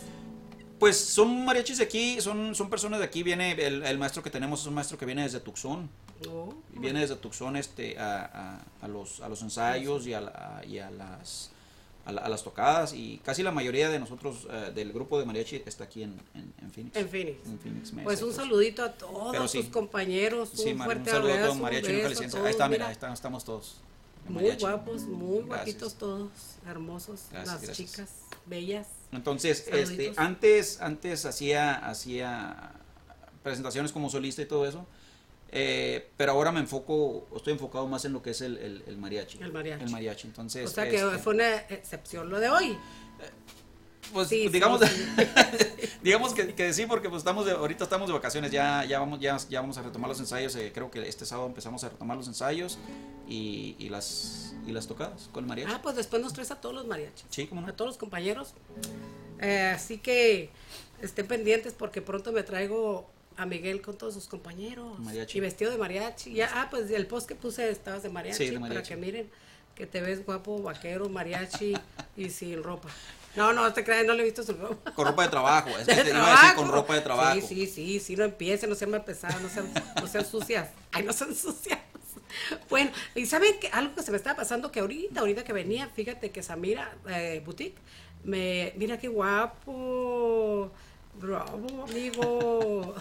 Pues 0.78 0.96
son 0.98 1.44
mariachis 1.44 1.78
de 1.78 1.84
aquí, 1.84 2.20
son, 2.20 2.54
son 2.54 2.68
personas 2.68 2.98
de 3.00 3.06
aquí. 3.06 3.22
Viene 3.22 3.52
el, 3.52 3.82
el 3.84 3.98
maestro 3.98 4.22
que 4.22 4.30
tenemos 4.30 4.60
es 4.60 4.66
un 4.66 4.74
maestro 4.74 4.98
que 4.98 5.06
viene 5.06 5.22
desde 5.22 5.40
Tucson. 5.40 5.88
Oh, 6.28 6.54
Viene 6.72 7.00
desde 7.00 7.16
Tucson 7.16 7.56
este, 7.56 7.98
a, 7.98 8.24
a- 8.24 8.84
a 8.84 8.88
los, 8.88 9.20
a 9.20 9.28
los 9.28 9.40
ensayos 9.42 10.06
y 10.06 10.14
a, 10.14 10.20
la- 10.20 10.62
y 10.66 10.78
a 10.78 10.90
las 10.90 11.50
a, 12.06 12.12
la- 12.12 12.22
a 12.22 12.28
las 12.28 12.42
tocadas 12.42 12.92
y 12.92 13.20
casi 13.24 13.42
la 13.42 13.50
mayoría 13.50 13.88
de 13.88 13.98
nosotros 13.98 14.46
eh, 14.50 14.72
del 14.74 14.92
grupo 14.92 15.18
de 15.18 15.24
mariachi 15.24 15.62
está 15.66 15.84
aquí 15.84 16.02
en, 16.02 16.20
en, 16.34 16.52
en 16.62 16.70
Phoenix. 16.70 16.96
En 16.96 17.08
Phoenix. 17.08 17.46
En 17.46 17.58
Phoenix, 17.58 17.92
Mesa, 17.92 18.04
Pues 18.04 18.22
un 18.22 18.28
entonces- 18.30 18.44
saludito 18.50 18.84
a 18.84 18.92
todos 18.92 19.50
sí. 19.50 19.60
tus 19.62 19.68
compañeros. 19.70 20.50
Sí, 20.54 20.72
un 20.72 20.78
fuerte 20.82 21.10
un 21.10 21.16
saludo 21.16 21.32
a 21.34 21.40
todos, 21.42 21.56
mariachi 21.58 21.92
beso 21.92 22.22
todos, 22.22 22.34
Ahí 22.44 22.50
está, 22.50 22.68
mira, 22.68 22.86
ahí 22.88 22.92
están, 22.92 23.12
estamos 23.12 23.44
todos. 23.44 23.76
Muy 24.28 24.50
guapos, 24.56 25.02
muy 25.02 25.28
Gracias. 25.40 25.46
guapitos 25.48 25.94
todos, 25.96 26.30
hermosos, 26.66 27.20
Gracias, 27.30 27.46
las 27.54 27.62
gracias. 27.62 27.76
chicas, 27.90 28.10
bellas. 28.46 28.86
Entonces, 29.12 29.64
Saluditos. 29.64 29.90
este, 29.90 30.12
antes, 30.16 30.80
antes 30.80 31.24
hacía, 31.26 31.74
hacía 31.88 32.72
presentaciones 33.42 33.92
como 33.92 34.08
solista 34.08 34.40
y 34.42 34.46
todo 34.46 34.66
eso, 34.66 34.86
eh, 35.56 36.10
pero 36.16 36.32
ahora 36.32 36.50
me 36.50 36.58
enfoco, 36.58 37.28
estoy 37.36 37.52
enfocado 37.52 37.86
más 37.86 38.04
en 38.04 38.12
lo 38.12 38.20
que 38.20 38.30
es 38.30 38.40
el, 38.40 38.58
el, 38.58 38.82
el 38.88 38.96
mariachi. 38.96 39.38
El 39.40 39.52
mariachi. 39.52 39.84
El 39.84 39.90
mariachi, 39.90 40.26
entonces. 40.26 40.68
o 40.68 40.74
sea 40.74 40.88
que 40.88 40.96
este, 40.96 41.18
fue 41.18 41.34
una 41.34 41.54
excepción 41.68 42.28
lo 42.28 42.40
de 42.40 42.48
hoy. 42.48 42.76
Pues 44.12 44.28
Sí, 44.28 44.48
digamos, 44.48 44.80
sí, 44.80 44.86
sí. 44.88 45.88
digamos 46.02 46.34
que, 46.34 46.54
que 46.56 46.72
sí, 46.72 46.86
porque 46.86 47.08
pues 47.08 47.20
estamos 47.20 47.46
de, 47.46 47.52
ahorita 47.52 47.84
estamos 47.84 48.08
de 48.08 48.14
vacaciones, 48.14 48.50
ya, 48.50 48.84
ya 48.84 48.98
vamos, 48.98 49.20
ya, 49.20 49.36
ya 49.48 49.60
vamos 49.60 49.78
a 49.78 49.82
retomar 49.82 50.08
los 50.08 50.18
ensayos, 50.18 50.56
eh, 50.56 50.72
creo 50.74 50.90
que 50.90 51.08
este 51.08 51.24
sábado 51.24 51.46
empezamos 51.46 51.84
a 51.84 51.88
retomar 51.88 52.16
los 52.16 52.26
ensayos 52.26 52.78
y, 53.28 53.76
y 53.78 53.88
las 53.90 54.56
y 54.66 54.72
las 54.72 54.88
tocadas 54.88 55.28
con 55.32 55.44
el 55.44 55.48
mariachi. 55.48 55.72
Ah, 55.72 55.80
pues 55.82 55.94
después 55.94 56.20
nos 56.20 56.32
traes 56.32 56.50
a 56.50 56.60
todos 56.60 56.74
los 56.74 56.86
mariachis. 56.86 57.26
Sí, 57.30 57.46
cómo 57.46 57.60
no. 57.60 57.68
A 57.68 57.72
todos 57.76 57.90
los 57.90 57.96
compañeros. 57.96 58.54
Eh, 59.40 59.72
así 59.74 59.98
que 59.98 60.50
estén 61.00 61.28
pendientes 61.28 61.74
porque 61.74 62.02
pronto 62.02 62.32
me 62.32 62.42
traigo 62.42 63.08
a 63.36 63.46
Miguel 63.46 63.80
con 63.82 63.96
todos 63.96 64.14
sus 64.14 64.26
compañeros. 64.26 64.98
Mariachi. 65.00 65.38
Y 65.38 65.40
vestido 65.40 65.70
de 65.70 65.78
mariachi. 65.78 66.34
Ya, 66.34 66.50
ah, 66.54 66.68
pues 66.70 66.90
el 66.90 67.06
post 67.06 67.28
que 67.28 67.34
puse 67.34 67.68
estabas 67.70 68.02
de 68.02 68.10
mariachi, 68.10 68.38
Sí, 68.38 68.44
de 68.46 68.52
para 68.52 68.60
mariachi. 68.68 68.88
que 68.88 68.96
miren 68.96 69.30
que 69.74 69.86
te 69.86 70.00
ves 70.00 70.24
guapo, 70.24 70.62
vaquero, 70.62 71.08
mariachi 71.08 71.74
y 72.16 72.30
sin 72.30 72.62
ropa. 72.62 72.88
No, 73.36 73.52
no 73.52 73.72
te 73.72 73.82
creas, 73.82 74.06
no 74.06 74.14
le 74.14 74.22
he 74.22 74.24
visto 74.24 74.44
su 74.44 74.52
ropa. 74.52 74.92
Con 74.92 75.06
ropa 75.06 75.24
de 75.24 75.28
trabajo, 75.28 75.70
es 75.70 75.86
que 75.86 75.94
te 76.04 76.10
iba 76.10 76.26
a 76.26 76.42
decir 76.42 76.56
con 76.56 76.68
ropa 76.70 76.94
de 76.94 77.00
trabajo. 77.00 77.40
Sí, 77.40 77.42
sí, 77.42 77.66
sí, 77.66 78.00
sí, 78.00 78.16
no 78.16 78.24
empiecen, 78.24 78.70
no 78.70 78.76
sean 78.76 78.92
más 78.92 79.02
pesadas, 79.02 79.40
no 79.42 79.48
sean, 79.48 79.72
no 80.00 80.06
sean 80.06 80.24
sucias. 80.24 80.70
Ay, 80.92 81.02
no 81.02 81.12
sean 81.12 81.34
sucias. 81.34 81.80
Bueno, 82.68 82.90
y 83.14 83.26
saben 83.26 83.58
que 83.60 83.68
algo 83.68 83.94
que 83.94 84.02
se 84.02 84.10
me 84.10 84.16
estaba 84.16 84.36
pasando 84.36 84.70
que 84.70 84.80
ahorita, 84.80 85.20
ahorita 85.20 85.44
que 85.44 85.52
venía, 85.52 85.88
fíjate 85.88 86.30
que 86.30 86.42
Samira 86.42 86.96
eh, 87.08 87.42
Boutique, 87.44 87.78
me, 88.24 88.72
mira 88.76 88.98
qué 88.98 89.08
guapo. 89.08 90.70
Bravo, 91.20 91.84
amigo. 91.84 92.94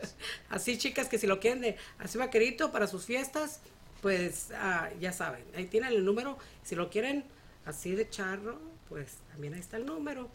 Así, 0.48 0.78
chicas, 0.78 1.08
que 1.08 1.18
si 1.18 1.26
lo 1.26 1.40
quieren 1.40 1.60
de 1.60 1.76
así 1.98 2.18
vaquerito 2.18 2.72
para 2.72 2.86
sus 2.86 3.04
fiestas, 3.04 3.60
pues 4.02 4.48
ah, 4.54 4.88
ya 5.00 5.12
saben, 5.12 5.44
ahí 5.54 5.66
tienen 5.66 5.92
el 5.92 6.04
número. 6.04 6.38
Si 6.64 6.74
lo 6.74 6.90
quieren 6.90 7.24
así 7.64 7.94
de 7.94 8.08
charro, 8.08 8.58
pues 8.88 9.18
también 9.30 9.54
ahí 9.54 9.60
está 9.60 9.76
el 9.76 9.86
número. 9.86 10.28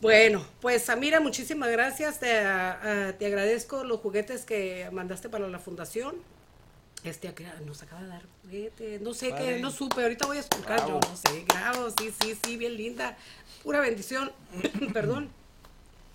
Bueno, 0.00 0.44
pues 0.60 0.82
Samira, 0.82 1.20
muchísimas 1.20 1.70
gracias. 1.70 2.18
Te, 2.20 2.38
ah, 2.38 3.14
te 3.18 3.26
agradezco 3.26 3.84
los 3.84 4.00
juguetes 4.00 4.44
que 4.44 4.88
mandaste 4.92 5.28
para 5.28 5.46
la 5.48 5.58
fundación. 5.58 6.16
Este 7.04 7.32
nos 7.64 7.82
acaba 7.82 8.02
de 8.02 8.08
dar 8.08 8.22
juguetes. 8.42 9.00
No 9.00 9.14
sé 9.14 9.34
qué, 9.34 9.58
no 9.58 9.70
supe. 9.70 10.02
Ahorita 10.02 10.26
voy 10.26 10.38
a 10.38 10.40
escuchar. 10.40 10.84
Bravo. 10.84 11.00
Yo 11.00 11.08
no 11.08 11.16
sé. 11.16 11.44
Bravo, 11.46 11.90
sí, 11.98 12.12
sí, 12.20 12.38
sí, 12.44 12.56
bien 12.56 12.76
linda. 12.76 13.16
Pura 13.62 13.80
bendición. 13.80 14.32
Perdón. 14.92 15.30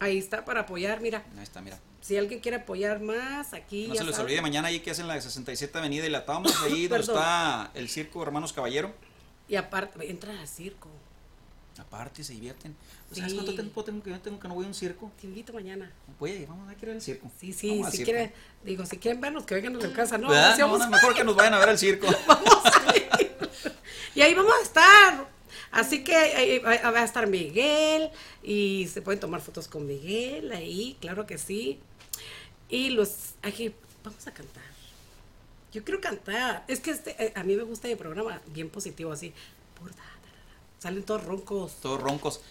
Ahí 0.05 0.17
está 0.19 0.45
para 0.45 0.61
apoyar. 0.61 1.01
Mira, 1.01 1.23
Ahí 1.37 1.43
está, 1.43 1.61
mira. 1.61 1.79
si 2.01 2.15
alguien 2.17 2.39
quiere 2.39 2.57
apoyar 2.57 2.99
más, 2.99 3.53
aquí. 3.53 3.87
No 3.87 3.95
ya 3.95 4.01
se 4.01 4.07
les 4.07 4.19
olvide 4.19 4.41
mañana 4.41 4.67
ahí 4.67 4.79
que 4.81 4.91
hacen 4.91 5.07
la 5.07 5.19
67 5.19 5.77
Avenida 5.77 6.05
y 6.05 6.09
la 6.09 6.19
estamos 6.19 6.61
ahí 6.61 6.87
donde 6.87 7.05
está 7.05 7.71
el 7.73 7.89
circo 7.89 8.21
Hermanos 8.21 8.53
Caballero. 8.53 8.93
Y 9.47 9.55
aparte, 9.55 10.09
entra 10.09 10.39
al 10.39 10.47
circo. 10.47 10.89
Aparte 11.77 12.23
se 12.23 12.33
divierten. 12.33 12.75
¿Sabes 13.11 13.31
Sí. 13.31 13.35
cuánto 13.35 13.53
tiempo 13.53 13.83
tengo 13.83 14.01
que, 14.01 14.11
tengo 14.19 14.39
que 14.39 14.47
no 14.47 14.53
voy 14.55 14.65
a 14.65 14.67
un 14.67 14.73
circo? 14.73 15.11
Te 15.19 15.27
invito 15.27 15.51
mañana. 15.53 15.91
Oye, 16.19 16.45
vamos 16.47 16.69
a 16.69 16.73
ir 16.73 16.89
al 16.89 17.01
circo. 17.01 17.29
Sí, 17.39 17.51
sí, 17.51 17.79
Vamos 17.79 17.91
si 17.93 18.03
quieren, 18.03 18.31
digo, 18.63 18.85
si 18.85 18.97
quieren 18.97 19.19
vernos, 19.19 19.45
que 19.45 19.55
vengan 19.55 19.75
a 19.75 19.79
la 19.79 19.93
casa, 19.93 20.17
¿no? 20.17 20.29
No, 20.29 20.77
no, 20.77 20.89
mejor 20.89 21.13
que 21.13 21.23
nos 21.23 21.35
vayan 21.35 21.53
a 21.53 21.59
ver 21.59 21.69
al 21.69 21.77
circo. 21.77 22.07
Vamos 22.27 22.63
a 22.65 22.95
ir. 22.95 23.09
Y 24.15 24.21
ahí 24.21 24.33
vamos 24.33 24.53
a 24.57 24.63
estar. 24.63 25.34
Así 25.71 26.03
que 26.03 26.55
eh, 26.55 26.59
va 26.59 26.71
a 26.99 27.03
estar 27.03 27.27
Miguel 27.27 28.09
y 28.43 28.87
se 28.91 29.01
pueden 29.01 29.19
tomar 29.19 29.41
fotos 29.41 29.67
con 29.67 29.85
Miguel 29.85 30.51
ahí, 30.51 30.97
claro 31.01 31.25
que 31.25 31.37
sí. 31.37 31.79
Y 32.69 32.89
los 32.89 33.35
aquí 33.41 33.73
vamos 34.03 34.25
a 34.27 34.33
cantar. 34.33 34.63
Yo 35.71 35.83
quiero 35.83 35.99
cantar. 35.99 36.63
Es 36.67 36.79
que 36.79 36.91
este, 36.91 37.21
eh, 37.23 37.33
a 37.35 37.43
mí 37.43 37.55
me 37.55 37.63
gusta 37.63 37.87
el 37.89 37.97
programa 37.97 38.41
bien 38.47 38.69
positivo 38.69 39.11
así. 39.11 39.33
Salen 40.79 41.03
todos 41.03 41.23
roncos. 41.25 41.73
Todos 41.81 42.01
roncos. 42.01 42.41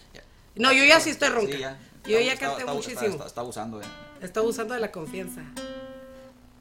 No, 0.55 0.71
yo 0.71 0.83
ya 0.85 0.99
sí 0.99 1.09
estoy 1.09 1.29
ronca. 1.29 1.51
Sí, 1.53 1.59
ya. 1.59 1.79
Yo 2.05 2.17
Está- 2.19 2.33
ya 2.33 2.39
canté 2.39 2.59
está- 2.61 2.73
muchísimo. 2.73 3.01
Está, 3.15 3.25
está- 3.25 3.41
abusando, 3.41 3.81
eh. 3.81 3.85
Está 4.21 4.39
abusando 4.41 4.73
de 4.73 4.79
la 4.79 4.91
confianza. 4.91 5.41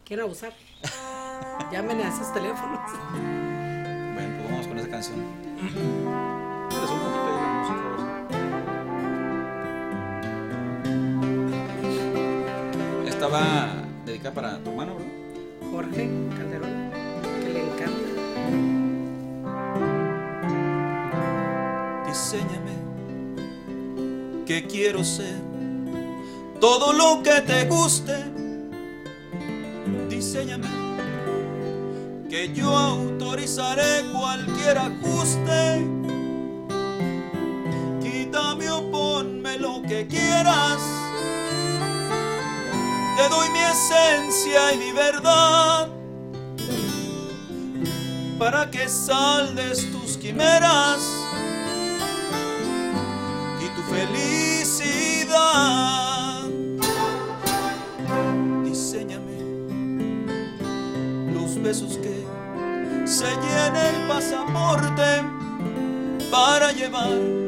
¿Quieren 0.05 0.25
abusar? 0.25 0.53
Llamen 1.73 2.01
a 2.01 2.09
esos 2.09 2.33
teléfonos. 2.33 2.81
Bueno, 3.13 4.37
pues 4.39 4.51
vamos 4.51 4.67
con 4.67 4.79
esa 4.79 4.89
canción. 4.89 6.25
Eres 6.85 6.97
un 6.97 7.01
poquito 7.01 7.25
de 7.25 7.33
la 7.33 7.47
música, 7.49 7.81
Rosa. 7.81 8.09
Esta 13.09 13.27
va 13.29 13.47
dedicada 14.05 14.35
para 14.35 14.59
tu 14.59 14.69
hermano, 14.71 14.97
bro. 14.97 15.05
Jorge 15.71 16.11
Calderón, 16.37 16.91
que 17.41 17.49
le 17.49 17.61
encanta. 17.65 18.11
Diseñame 22.07 22.75
que 24.45 24.67
quiero 24.67 25.05
ser 25.05 25.39
todo 26.61 26.93
lo 26.93 27.23
que 27.23 27.41
te 27.41 27.65
guste. 27.65 28.13
Diseñame 30.11 30.69
que 32.29 32.53
yo 32.53 32.77
autorizaré 32.77 34.03
cualquier 34.13 34.77
ajuste. 34.77 36.04
Que 39.89 40.07
quieras. 40.07 40.81
Te 43.17 43.29
doy 43.29 43.49
mi 43.51 43.61
esencia 43.61 44.73
y 44.73 44.79
mi 44.79 44.93
verdad 44.93 45.89
para 48.39 48.71
que 48.71 48.89
saldes 48.89 49.91
tus 49.93 50.17
quimeras 50.17 51.01
y 53.61 53.69
tu 53.77 53.83
felicidad. 53.95 55.25
Diseñame 58.65 59.39
los 61.33 61.63
besos 61.63 61.99
que 61.99 62.27
se 63.07 63.27
llene 63.27 63.91
el 63.91 64.09
pasaporte 64.09 65.23
para 66.31 66.73
llevar 66.73 67.44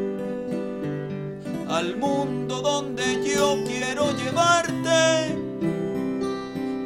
al 1.77 1.97
mundo 1.99 2.63
donde 2.63 3.23
yo 3.23 3.59
quiero 3.67 4.11
llevarte. 4.17 5.37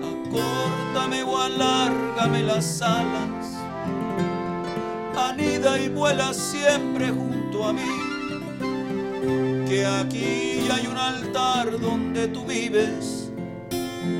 Acórtame 0.02 1.22
o 1.22 1.38
alárgame 1.38 2.42
las 2.42 2.82
alas, 2.82 3.46
anida 5.16 5.78
y 5.78 5.88
vuela 5.90 6.34
siempre 6.34 7.10
junto 7.10 7.68
a 7.68 7.72
mí 7.72 7.92
que 9.68 9.86
aquí 9.86 10.68
hay 10.72 10.88
un 10.88 10.96
altar 10.96 11.78
donde 11.78 12.26
tú 12.26 12.44
vives, 12.44 13.30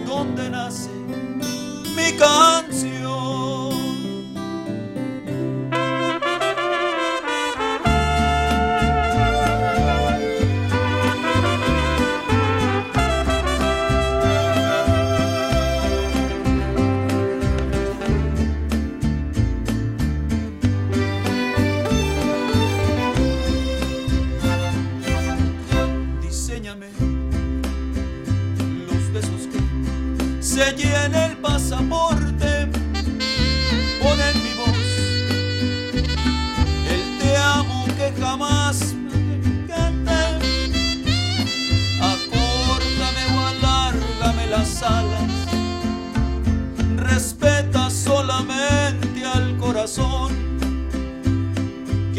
donde 0.06 0.50
nace 0.50 0.90
mi 1.96 2.12
canción. 2.16 3.39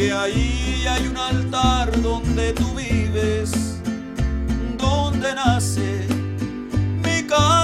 Que 0.01 0.11
ahí 0.11 0.85
hay 0.89 1.07
un 1.07 1.17
altar 1.17 2.01
donde 2.01 2.53
tú 2.53 2.73
vives, 2.73 3.51
donde 4.77 5.35
nace 5.35 6.07
mi 7.03 7.21
canción. 7.27 7.60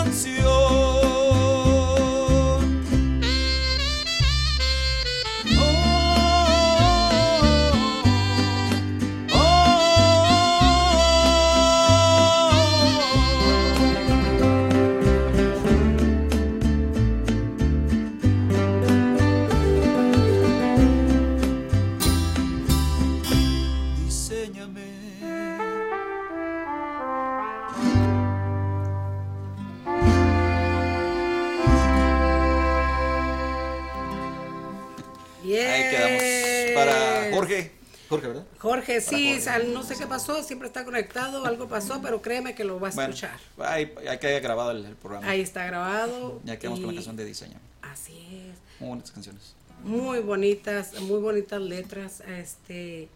Sí, 39.02 39.40
sal- 39.42 39.74
no 39.74 39.84
sé 39.84 39.96
qué 39.96 40.06
pasó, 40.08 40.44
siempre 40.44 40.68
está 40.68 40.84
conectado, 40.86 41.46
algo 41.46 41.68
pasó, 41.68 42.02
pero 42.02 42.22
créeme 42.22 42.56
que 42.56 42.64
lo 42.64 42.80
va 42.80 42.90
a 42.90 42.92
Bueno, 42.92 43.14
escuchar. 43.14 43.38
ahí, 43.60 43.94
hay 44.08 44.18
que 44.20 44.28
haya 44.28 44.40
grabado 44.40 44.72
el, 44.72 44.86
el 44.86 44.96
programa. 44.96 45.28
Ahí 45.30 45.42
está 45.42 45.66
grabado. 45.66 46.40
Ya 46.44 46.58
quedamos 46.60 46.80
con 46.80 46.88
la 46.90 46.94
canción 46.96 47.16
de 47.16 47.26
diseño. 47.26 47.58
Así 47.82 48.14
es. 48.52 48.58
Muy 48.80 48.90
bonitas 48.90 49.12
canciones. 49.12 49.54
Muy 49.84 50.20
bonitas, 50.20 51.00
muy 51.02 51.20
bonitas 51.20 51.62
letras. 51.62 52.22
Este 52.22 53.08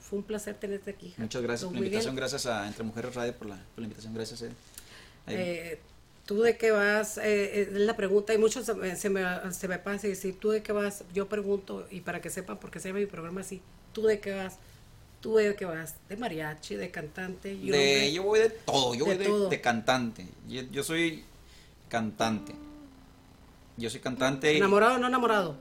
fue 0.00 0.18
un 0.20 0.24
placer 0.24 0.54
tenerte 0.54 0.90
aquí. 0.90 1.14
Muchas 1.18 1.42
gracias 1.42 1.62
Don 1.62 1.70
por 1.70 1.74
la 1.76 1.80
Miguel. 1.80 1.92
invitación. 1.94 2.16
Gracias 2.16 2.46
a 2.46 2.66
Entre 2.66 2.82
Mujeres 2.84 3.14
Radio 3.14 3.34
por 3.34 3.48
la, 3.48 3.56
por 3.56 3.78
la 3.78 3.84
invitación. 3.84 4.14
Gracias. 4.14 4.42
eh. 4.42 4.50
Eh, 5.26 5.78
¿Tú 6.24 6.42
de 6.42 6.56
qué 6.58 6.70
vas? 6.70 7.16
Eh, 7.18 7.22
eh, 7.24 7.68
es 7.72 7.80
la 7.80 7.96
pregunta, 7.96 8.34
y 8.34 8.38
muchos 8.38 8.66
se 8.66 8.74
me, 8.74 8.96
se 8.96 9.08
me, 9.08 9.22
se 9.52 9.66
me 9.68 9.78
pasa 9.78 10.06
y 10.06 10.10
decir, 10.10 10.38
¿tú 10.38 10.50
de 10.50 10.62
qué 10.62 10.72
vas? 10.72 11.04
Yo 11.14 11.26
pregunto, 11.28 11.86
y 11.90 12.00
para 12.02 12.20
que 12.20 12.28
sepan, 12.28 12.58
porque 12.58 12.80
se 12.80 12.88
llama 12.88 13.00
mi 13.00 13.06
programa 13.06 13.40
así, 13.40 13.62
¿tú 13.94 14.02
de 14.02 14.20
qué 14.20 14.34
vas? 14.34 14.56
¿Tú 15.20 15.34
de 15.36 15.54
qué 15.56 15.64
vas? 15.64 15.94
¿De 16.08 16.16
mariachi, 16.16 16.76
de 16.76 16.90
cantante? 16.90 17.52
y 17.52 17.70
De- 17.70 17.76
hombre? 17.76 18.12
yo 18.12 18.22
voy 18.22 18.38
de 18.38 18.50
todo, 18.50 18.94
yo 18.94 19.04
De 19.04 19.10
voy 19.14 19.18
de, 19.18 19.24
todo. 19.24 19.48
de 19.48 19.60
cantante. 19.60 20.26
Yo, 20.48 20.62
yo 20.70 20.84
soy 20.84 21.24
cantante. 21.88 22.54
Yo 23.76 23.90
soy 23.90 24.00
cantante. 24.00 24.54
y- 24.54 24.58
¿Enamorado 24.58 24.94
o 24.94 24.98
no 24.98 25.08
enamorado? 25.08 25.56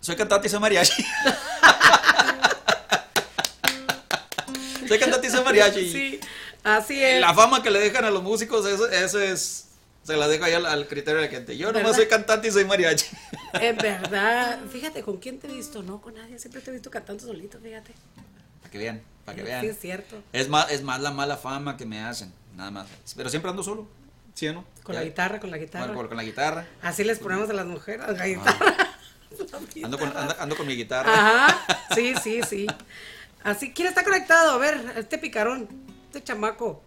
Soy 0.00 0.16
cantante 0.16 0.48
y 0.48 0.50
soy 0.50 0.60
mariachi. 0.60 1.02
soy 4.88 4.98
cantante 4.98 5.26
y 5.26 5.30
soy 5.30 5.44
mariachi. 5.44 5.90
Sí, 5.92 6.20
así 6.62 7.02
es. 7.02 7.20
La 7.20 7.34
fama 7.34 7.62
que 7.62 7.70
le 7.70 7.80
dejan 7.80 8.04
a 8.04 8.10
los 8.10 8.22
músicos, 8.22 8.66
eso, 8.66 8.88
eso 8.88 9.20
es. 9.20 9.66
Se 10.02 10.16
la 10.16 10.26
dejo 10.28 10.44
ahí 10.44 10.52
al, 10.54 10.66
al 10.66 10.88
criterio 10.88 11.20
de 11.20 11.26
la 11.26 11.30
gente. 11.32 11.56
Yo 11.56 11.68
nomás 11.68 11.82
¿Verdad? 11.82 11.96
soy 11.96 12.06
cantante 12.08 12.48
y 12.48 12.50
soy 12.50 12.64
mariachi. 12.64 13.06
En 13.54 13.76
verdad, 13.76 14.60
fíjate, 14.70 15.02
¿con 15.02 15.16
quién 15.18 15.38
te 15.40 15.48
he 15.48 15.52
visto? 15.52 15.82
No, 15.82 16.00
con 16.00 16.14
nadie, 16.14 16.38
siempre 16.38 16.60
te 16.60 16.70
he 16.70 16.72
visto 16.72 16.90
cantando 16.90 17.24
solito, 17.26 17.58
fíjate. 17.60 17.92
Para 18.60 18.70
que 18.70 18.78
vean, 18.78 19.02
para 19.24 19.36
que 19.36 19.42
Sí, 19.42 19.46
vean. 19.48 19.64
es 19.66 19.78
cierto. 19.80 20.22
Es 20.32 20.48
más, 20.48 20.70
es 20.70 20.82
más 20.82 21.00
la 21.00 21.10
mala 21.10 21.36
fama 21.36 21.76
que 21.76 21.84
me 21.84 22.00
hacen, 22.00 22.32
nada 22.56 22.70
más. 22.70 22.86
Pero 23.16 23.28
siempre 23.28 23.50
ando 23.50 23.62
solo. 23.64 23.88
¿Sí 24.34 24.46
o 24.48 24.52
no? 24.54 24.64
Con 24.84 24.94
Ya- 24.94 25.00
la 25.00 25.04
guitarra, 25.06 25.40
con 25.40 25.50
la 25.50 25.58
guitarra. 25.58 25.86
Bueno, 25.86 25.98
con, 26.00 26.08
con 26.08 26.16
la 26.16 26.22
guitarra. 26.24 26.66
Así 26.80 27.02
les 27.04 27.18
ponemos 27.18 27.50
a 27.50 27.52
las 27.52 27.66
mujeres, 27.66 28.06
la 28.16 28.26
guitarra. 28.26 28.76
Ando 29.82 29.98
con, 29.98 30.16
ando, 30.16 30.36
ando 30.38 30.56
con 30.56 30.66
mi 30.66 30.76
guitarra. 30.76 31.12
Ajá, 31.12 31.88
sí, 31.94 32.14
sí, 32.22 32.40
sí. 32.48 32.66
Así, 33.42 33.72
¿quién 33.72 33.88
está 33.88 34.04
conectado? 34.04 34.52
A 34.52 34.58
ver, 34.58 34.78
este 34.96 35.18
picarón, 35.18 35.68
este 36.06 36.22
chamaco. 36.22 36.82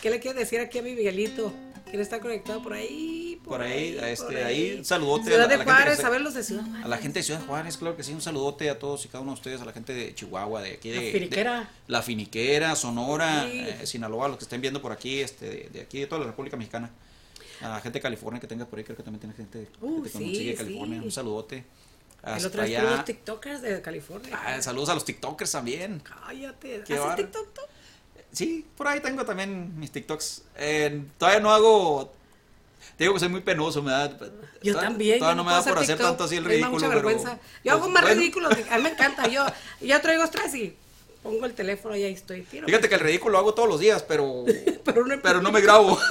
¿Qué 0.00 0.10
le 0.10 0.20
quiere 0.20 0.38
decir 0.38 0.60
aquí 0.60 0.78
a 0.78 0.82
mi 0.82 0.94
Miguelito? 0.94 1.52
¿Quién 1.94 2.02
está 2.02 2.18
conectado 2.18 2.60
por 2.60 2.72
ahí? 2.72 3.40
por 3.44 3.60
ahí, 3.62 3.96
a 3.98 4.10
este, 4.10 4.26
por 4.26 4.36
ahí, 4.36 4.74
un 4.78 4.84
saludote 4.84 5.26
Ciudad 5.26 5.42
a, 5.42 5.46
la, 5.46 5.48
de 5.48 5.54
a 5.54 5.58
la 5.58 5.64
gente 5.64 5.74
que 5.74 5.84
Juárez, 5.84 6.04
a 6.04 6.10
ver 6.10 6.20
los 6.22 6.34
de 6.34 6.42
Ciudad 6.42 6.64
a 6.82 6.88
la 6.88 6.96
gente 6.98 7.18
de 7.20 7.22
Ciudad 7.22 7.46
Juárez, 7.46 7.76
claro 7.76 7.96
que 7.96 8.02
sí, 8.02 8.12
un 8.12 8.20
saludote 8.20 8.68
a 8.68 8.80
todos 8.80 9.04
y 9.04 9.08
cada 9.08 9.20
uno 9.20 9.30
de 9.30 9.34
ustedes, 9.34 9.60
a 9.60 9.64
la 9.64 9.72
gente 9.72 9.92
de 9.94 10.12
Chihuahua, 10.12 10.60
de 10.62 10.72
aquí 10.72 10.90
de... 10.90 10.96
La 11.04 11.12
Finiquera. 11.12 11.60
de- 11.60 11.66
la 11.86 12.02
Finiquera, 12.02 12.74
Sonora, 12.74 13.44
Sí. 13.48 13.60
eh, 13.60 13.86
Sinaloa, 13.86 14.26
los 14.26 14.38
que 14.38 14.42
estén 14.44 14.60
viendo 14.60 14.82
por 14.82 14.90
aquí, 14.90 15.20
este, 15.20 15.46
de, 15.48 15.68
de 15.72 15.80
aquí, 15.82 16.00
de 16.00 16.06
toda 16.08 16.22
la 16.22 16.26
República 16.26 16.56
Mexicana. 16.56 16.90
A 17.60 17.68
la 17.68 17.80
gente 17.80 17.98
de 17.98 18.02
California 18.02 18.40
que 18.40 18.48
tenga 18.48 18.64
por 18.66 18.76
ahí, 18.80 18.84
creo 18.84 18.96
que 18.96 19.04
también 19.04 19.20
tiene 19.20 19.36
gente 19.36 19.68
Uh, 19.80 20.02
que 20.02 20.08
te 20.10 20.18
sí, 20.18 20.24
consigue 20.24 20.50
de 20.50 20.56
California, 20.56 20.98
sí. 20.98 21.04
un 21.04 21.12
saludote. 21.12 21.56
El 22.24 22.32
Hasta 22.32 22.48
otro 22.48 22.64
día 22.64 22.80
allá. 22.80 22.90
los 22.96 23.04
TikTokers 23.04 23.62
de 23.62 23.82
California. 23.82 24.30
Ah, 24.44 24.60
saludos 24.62 24.88
a 24.88 24.94
los 24.94 25.04
TikTokers 25.04 25.52
también. 25.52 26.00
Cállate. 26.00 26.82
Qué 26.86 26.94
¿Haces. 26.96 27.16
TikTok? 27.16 27.46
Sí, 28.34 28.66
por 28.76 28.88
ahí 28.88 29.00
tengo 29.00 29.24
también 29.24 29.78
mis 29.78 29.90
TikToks. 29.92 30.42
Eh, 30.56 31.02
todavía 31.18 31.40
no 31.40 31.52
hago. 31.52 32.12
Te 32.98 33.04
digo 33.04 33.14
que 33.14 33.20
soy 33.20 33.28
muy 33.28 33.40
penoso, 33.40 33.82
me 33.82 33.90
da. 33.92 34.08
Yo 34.10 34.16
todavía- 34.72 34.80
también. 34.80 35.18
Todavía 35.18 35.32
yo 35.32 35.34
no 35.36 35.44
me 35.44 35.52
da 35.52 35.62
por 35.64 35.78
hacer 35.78 35.96
TikTok, 35.96 36.06
tanto 36.06 36.24
así 36.24 36.36
el 36.36 36.42
me 36.42 36.48
da 36.48 36.52
ridículo. 36.54 36.72
mucha 36.74 36.88
pero, 36.88 36.96
vergüenza. 37.02 37.30
Yo 37.34 37.38
pues, 37.62 37.72
hago 37.74 37.88
más 37.88 38.02
bueno. 38.02 38.18
ridículos. 38.20 38.52
A 38.70 38.76
mí 38.76 38.82
me 38.82 38.90
encanta. 38.90 39.26
Yo 39.28 39.46
ya 39.80 40.00
traigo 40.02 40.22
estrés 40.24 40.54
y 40.54 40.76
pongo 41.22 41.46
el 41.46 41.54
teléfono 41.54 41.96
y 41.96 42.02
ahí 42.04 42.12
estoy. 42.12 42.42
Tiro. 42.42 42.66
Fíjate 42.66 42.88
que 42.88 42.94
el 42.96 43.00
ridículo 43.00 43.32
lo 43.32 43.38
hago 43.38 43.54
todos 43.54 43.68
los 43.68 43.80
días, 43.80 44.02
pero. 44.02 44.44
Pero 44.84 45.06
no 45.06 45.22
pero 45.22 45.40
no 45.40 45.50
me 45.50 45.60
grabo. 45.62 45.98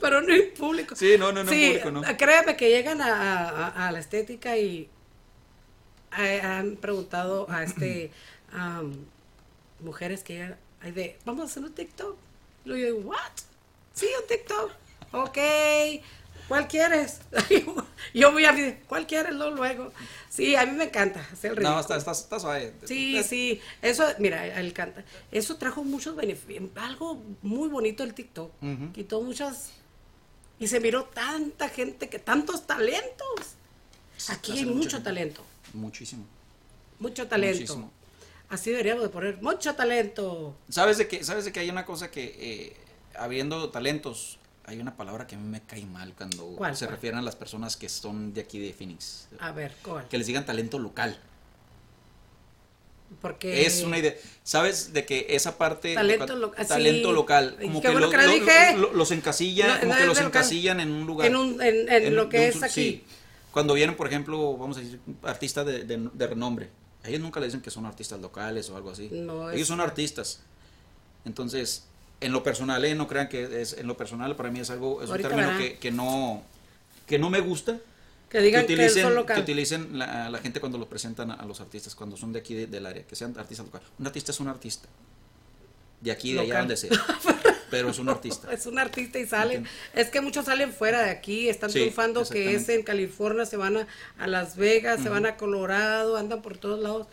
Pero 0.00 0.20
no 0.22 0.32
en 0.32 0.54
público. 0.54 0.94
Sí, 0.96 1.16
no, 1.18 1.32
no, 1.32 1.44
no 1.44 1.50
en 1.52 1.80
público, 1.80 1.90
no. 1.90 2.02
Créeme 2.16 2.56
que 2.56 2.68
llegan 2.70 3.00
a, 3.00 3.48
a- 3.48 3.88
a 3.88 3.92
la 3.92 3.98
estética 3.98 4.56
y 4.56 4.88
eh, 6.18 6.40
han 6.42 6.76
preguntado 6.76 7.46
a 7.50 7.62
este 7.64 8.10
mujeres 9.80 10.22
que 10.22 10.34
llegan, 10.34 10.56
ay, 10.80 10.92
de, 10.92 11.18
vamos 11.24 11.42
a 11.42 11.44
hacer 11.44 11.62
un 11.64 11.72
TikTok. 11.72 12.16
Y 12.64 12.68
yo 12.68 12.74
digo, 12.74 12.98
¿what? 13.00 13.18
Sí, 13.94 14.06
un 14.20 14.26
TikTok. 14.26 14.70
Ok. 15.12 15.38
¿Cuál 16.48 16.66
quieres? 16.66 17.20
yo 18.14 18.32
voy 18.32 18.44
a 18.46 18.52
decir, 18.52 18.82
¿cuál 18.88 19.06
quieres? 19.06 19.34
Luego, 19.34 19.54
luego. 19.56 19.92
Sí, 20.30 20.56
a 20.56 20.64
mí 20.64 20.72
me 20.72 20.84
encanta 20.84 21.20
hacer 21.20 21.50
el 21.50 21.56
ridículo. 21.56 21.74
No, 21.74 21.80
está, 21.80 21.96
está, 21.96 22.12
está 22.12 22.40
suave. 22.40 22.72
Sí, 22.84 23.22
sí, 23.22 23.60
eso, 23.82 24.04
mira, 24.18 24.46
él 24.58 24.72
canta. 24.72 25.04
Eso 25.30 25.56
trajo 25.56 25.84
muchos 25.84 26.16
beneficios, 26.16 26.70
algo 26.76 27.22
muy 27.42 27.68
bonito 27.68 28.02
el 28.02 28.14
TikTok. 28.14 28.50
Quitó 28.94 29.20
muchas 29.20 29.72
y 30.58 30.68
se 30.68 30.80
miró 30.80 31.04
tanta 31.04 31.68
gente 31.68 32.08
que 32.08 32.18
tantos 32.18 32.66
talentos. 32.66 33.56
Aquí 34.30 34.52
hace 34.52 34.60
hay 34.62 34.66
mucho 34.66 34.96
gente. 34.96 35.04
talento, 35.04 35.44
Muchísimo. 35.74 36.24
mucho 36.98 37.28
talento. 37.28 37.60
Muchísimo. 37.60 37.92
Así 38.48 38.70
deberíamos 38.70 39.02
de 39.02 39.10
poner 39.10 39.42
mucho 39.42 39.74
talento. 39.74 40.56
¿Sabes 40.68 40.96
de 40.98 41.06
que 41.08 41.22
¿Sabes 41.24 41.44
de 41.44 41.52
que 41.52 41.60
hay 41.60 41.68
una 41.70 41.84
cosa 41.84 42.10
que, 42.10 42.34
eh, 42.38 42.76
habiendo 43.16 43.68
talentos, 43.70 44.38
hay 44.64 44.78
una 44.80 44.96
palabra 44.96 45.26
que 45.26 45.34
a 45.34 45.38
mí 45.38 45.46
me 45.48 45.60
cae 45.62 45.84
mal 45.84 46.14
cuando 46.16 46.46
¿Cuál, 46.56 46.76
se 46.76 46.86
cuál? 46.86 46.94
refieren 46.96 47.18
a 47.18 47.22
las 47.22 47.36
personas 47.36 47.76
que 47.76 47.88
son 47.88 48.32
de 48.32 48.40
aquí 48.42 48.58
de 48.58 48.72
Phoenix? 48.72 49.28
A 49.40 49.52
ver, 49.52 49.74
¿cuál? 49.82 50.08
Que 50.08 50.16
les 50.16 50.26
digan 50.26 50.46
talento 50.46 50.78
local. 50.78 51.18
Porque 53.22 53.64
Es 53.66 53.82
una 53.82 53.98
idea. 53.98 54.14
¿Sabes 54.44 54.92
de 54.92 55.06
que 55.06 55.26
esa 55.30 55.56
parte. 55.56 55.94
Talento 55.94 56.26
cuan- 56.26 56.40
local, 56.40 56.66
Talento 56.66 57.08
sí. 57.08 57.14
local. 57.14 57.56
Como 57.60 57.80
que, 57.80 57.88
bueno 57.90 58.06
lo- 58.10 58.32
dije. 58.32 58.76
lo- 58.76 58.92
los 58.92 59.10
encasilla, 59.12 59.66
No, 59.74 59.80
como 59.80 59.92
no 59.94 59.98
que 60.00 60.06
los 60.06 60.20
encasillan 60.20 60.80
en 60.80 60.90
un 60.92 61.06
lugar. 61.06 61.26
En 61.26 61.36
un- 61.36 61.60
en- 61.62 61.88
en 61.90 62.14
lo 62.14 62.28
que 62.28 62.36
un- 62.38 62.44
es 62.44 62.62
aquí. 62.62 62.72
sí. 62.74 63.04
Cuando 63.50 63.72
vienen, 63.74 63.96
por 63.96 64.06
ejemplo, 64.06 64.56
vamos 64.58 64.76
a 64.76 64.80
decir, 64.80 65.00
artistas 65.22 65.64
de, 65.66 65.84
de- 65.84 66.10
de 66.12 66.26
renombre. 66.26 66.68
Ellos 67.04 67.20
nunca 67.20 67.40
le 67.40 67.46
dicen 67.46 67.60
que 67.62 67.70
son 67.70 67.86
artistas 67.86 68.20
locales 68.20 68.68
o 68.70 68.76
algo 68.76 68.90
así. 68.90 69.08
No, 69.12 69.50
ellos 69.50 69.68
son 69.68 69.80
artistas. 69.80 70.40
Entonces, 71.24 71.84
en 72.20 72.32
lo 72.32 72.42
personal, 72.42 72.84
eh, 72.84 72.94
no 72.94 73.06
crean 73.06 73.28
que 73.28 73.60
es, 73.62 73.74
en 73.74 73.86
lo 73.86 73.96
personal 73.96 74.34
para 74.36 74.50
mí 74.50 74.60
es 74.60 74.70
algo, 74.70 75.02
es 75.02 75.10
un 75.10 75.16
término 75.22 75.56
que, 75.58 75.78
que 75.78 75.90
no, 75.90 76.42
que 77.06 77.18
no 77.18 77.30
me 77.30 77.40
gusta. 77.40 77.78
que 78.28 78.40
digan 78.40 78.66
que, 78.66 78.74
utilicen, 78.74 79.08
que 79.08 79.14
local. 79.14 79.40
utilicen 79.40 79.98
la, 79.98 80.38
gente 80.42 80.60
cuando 80.60 80.76
los 80.78 80.88
presentan 80.88 81.30
a, 81.30 81.34
a 81.34 81.46
los 81.46 81.60
artistas, 81.60 81.94
cuando 81.94 82.16
son 82.16 82.32
de 82.32 82.40
aquí 82.40 82.54
de- 82.54 82.66
del 82.66 82.84
área, 82.86 83.04
que 83.04 83.14
sean 83.16 83.34
artistas 83.38 83.66
locales. 83.66 83.88
Un 83.98 84.06
artista 84.06 84.32
es 84.32 84.40
un 84.40 84.48
artista. 84.48 84.88
De 86.00 86.10
aquí, 86.12 86.32
de 86.34 86.40
allá, 86.40 86.58
donde 86.60 86.76
sea. 86.76 86.90
Pero 87.70 87.90
es 87.90 87.98
un 87.98 88.08
artista. 88.08 88.52
Es 88.52 88.66
un 88.66 88.78
artista 88.78 89.18
y 89.18 89.26
salen. 89.26 89.66
Es 89.94 90.10
que 90.10 90.20
muchos 90.20 90.46
salen 90.46 90.72
fuera 90.72 91.02
de 91.02 91.10
aquí, 91.10 91.48
están 91.48 91.70
Sí, 91.70 91.80
triunfando, 91.80 92.26
que 92.28 92.54
es 92.54 92.68
en 92.68 92.82
California, 92.82 93.44
se 93.46 93.56
van 93.56 93.76
a, 93.78 93.86
a 94.18 94.26
Las 94.26 94.56
Vegas, 94.56 95.02
se 95.02 95.08
van 95.08 95.26
a 95.26 95.36
Colorado, 95.36 96.16
andan 96.16 96.42
por 96.42 96.56
todos 96.58 96.80
lados. 96.80 97.06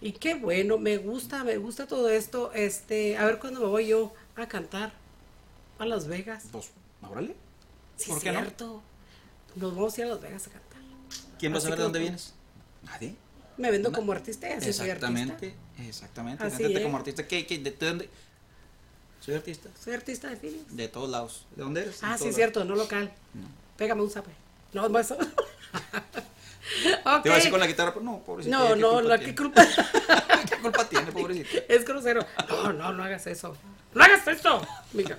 Y 0.00 0.12
qué 0.12 0.34
bueno, 0.34 0.78
me 0.78 0.96
gusta, 0.96 1.44
me 1.44 1.58
gusta 1.58 1.86
todo 1.86 2.08
esto. 2.08 2.52
Este, 2.54 3.16
a 3.18 3.24
ver 3.24 3.38
cuándo 3.38 3.60
me 3.60 3.66
voy 3.66 3.86
yo 3.86 4.14
a 4.36 4.48
cantar 4.48 4.92
a 5.78 5.86
Las 5.86 6.06
Vegas. 6.06 6.44
Pues, 6.50 6.70
órale. 7.08 7.36
Sí, 7.96 8.10
¿Por 8.10 8.20
qué 8.20 8.32
no? 8.32 8.82
Nos 9.56 9.74
vamos 9.74 9.96
a 9.96 10.00
ir 10.00 10.06
a 10.06 10.10
Las 10.10 10.20
Vegas 10.20 10.46
a 10.46 10.50
cantar. 10.50 10.80
¿Quién 11.38 11.52
va 11.52 11.58
a 11.58 11.60
saber 11.60 11.78
de 11.78 11.82
dónde 11.84 11.98
tú. 11.98 12.02
vienes? 12.02 12.34
Nadie. 12.82 13.14
Me 13.56 13.70
vendo 13.70 13.92
como 13.92 14.12
artista 14.12 14.48
soy. 14.60 14.68
Exactamente, 14.70 15.54
exactamente. 15.86 16.42
Así 16.42 16.64
es. 16.64 16.80
como 16.80 16.96
artista. 16.96 17.28
¿Qué, 17.28 17.46
qué, 17.46 17.58
de, 17.58 17.70
de 17.72 17.86
dónde? 17.86 18.08
Soy 19.20 19.34
artista. 19.34 19.68
Soy 19.82 19.94
artista 19.94 20.28
de 20.28 20.36
Phoenix. 20.36 20.76
De 20.76 20.88
todos 20.88 21.10
lados. 21.10 21.44
¿De 21.54 21.62
dónde 21.62 21.82
eres? 21.82 21.98
Ah, 22.02 22.16
sí, 22.16 22.24
todos 22.24 22.34
cierto, 22.34 22.64
no 22.64 22.74
local. 22.74 23.12
Pégame 23.76 24.02
un 24.02 24.10
zape. 24.10 24.30
No, 24.72 24.88
no 24.88 24.98
eso. 24.98 25.16
lados. 25.16 25.34
Te 27.22 27.28
iba 27.28 27.34
a 27.34 27.36
decir 27.36 27.50
con 27.50 27.60
la 27.60 27.66
guitarra, 27.66 27.92
pero 27.92 28.04
no, 28.04 28.20
pobrecita. 28.20 28.56
No, 28.56 28.74
¿qué 28.74 28.80
no, 28.80 28.90
culpa 28.92 29.08
la 29.08 29.18
tiene? 29.18 29.34
que 29.34 29.42
culpa. 29.42 29.66
¿Qué 30.48 30.56
culpa 30.58 30.88
tiene, 30.88 31.12
pobrecita? 31.12 31.64
Es 31.68 31.84
grosero. 31.84 32.24
No, 32.48 32.72
no, 32.72 32.92
no 32.92 33.02
hagas 33.02 33.26
eso. 33.26 33.56
¡No 33.92 34.04
hagas 34.04 34.26
eso! 34.28 34.64
Mira. 34.92 35.18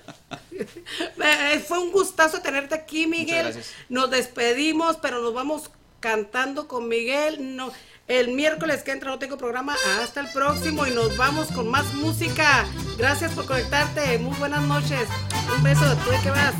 Eh, 0.50 1.64
Fue 1.66 1.78
un 1.78 1.92
gustazo 1.92 2.40
tenerte 2.40 2.74
aquí, 2.74 3.06
Miguel. 3.06 3.44
gracias. 3.44 3.72
Nos 3.88 4.10
despedimos, 4.10 4.96
pero 4.96 5.20
nos 5.20 5.34
vamos 5.34 5.70
cantando 6.00 6.68
con 6.68 6.88
Miguel. 6.88 7.56
No, 7.56 7.70
el 8.08 8.28
miércoles 8.28 8.82
que 8.82 8.92
entra 8.92 9.10
no 9.10 9.18
tengo 9.18 9.36
programa. 9.36 9.76
Hasta 10.00 10.20
el 10.20 10.30
próximo 10.32 10.86
y 10.86 10.90
nos 10.90 11.16
vamos 11.16 11.48
con 11.48 11.68
más 11.68 11.92
música. 11.94 12.66
Gracias 13.02 13.32
por 13.32 13.46
conectarte. 13.46 14.16
Muy 14.20 14.36
buenas 14.38 14.62
noches. 14.62 15.08
Un 15.56 15.64
beso. 15.64 15.84
¿Tú 16.04 16.10
de 16.12 16.18
qué 16.20 16.30
vas? 16.30 16.54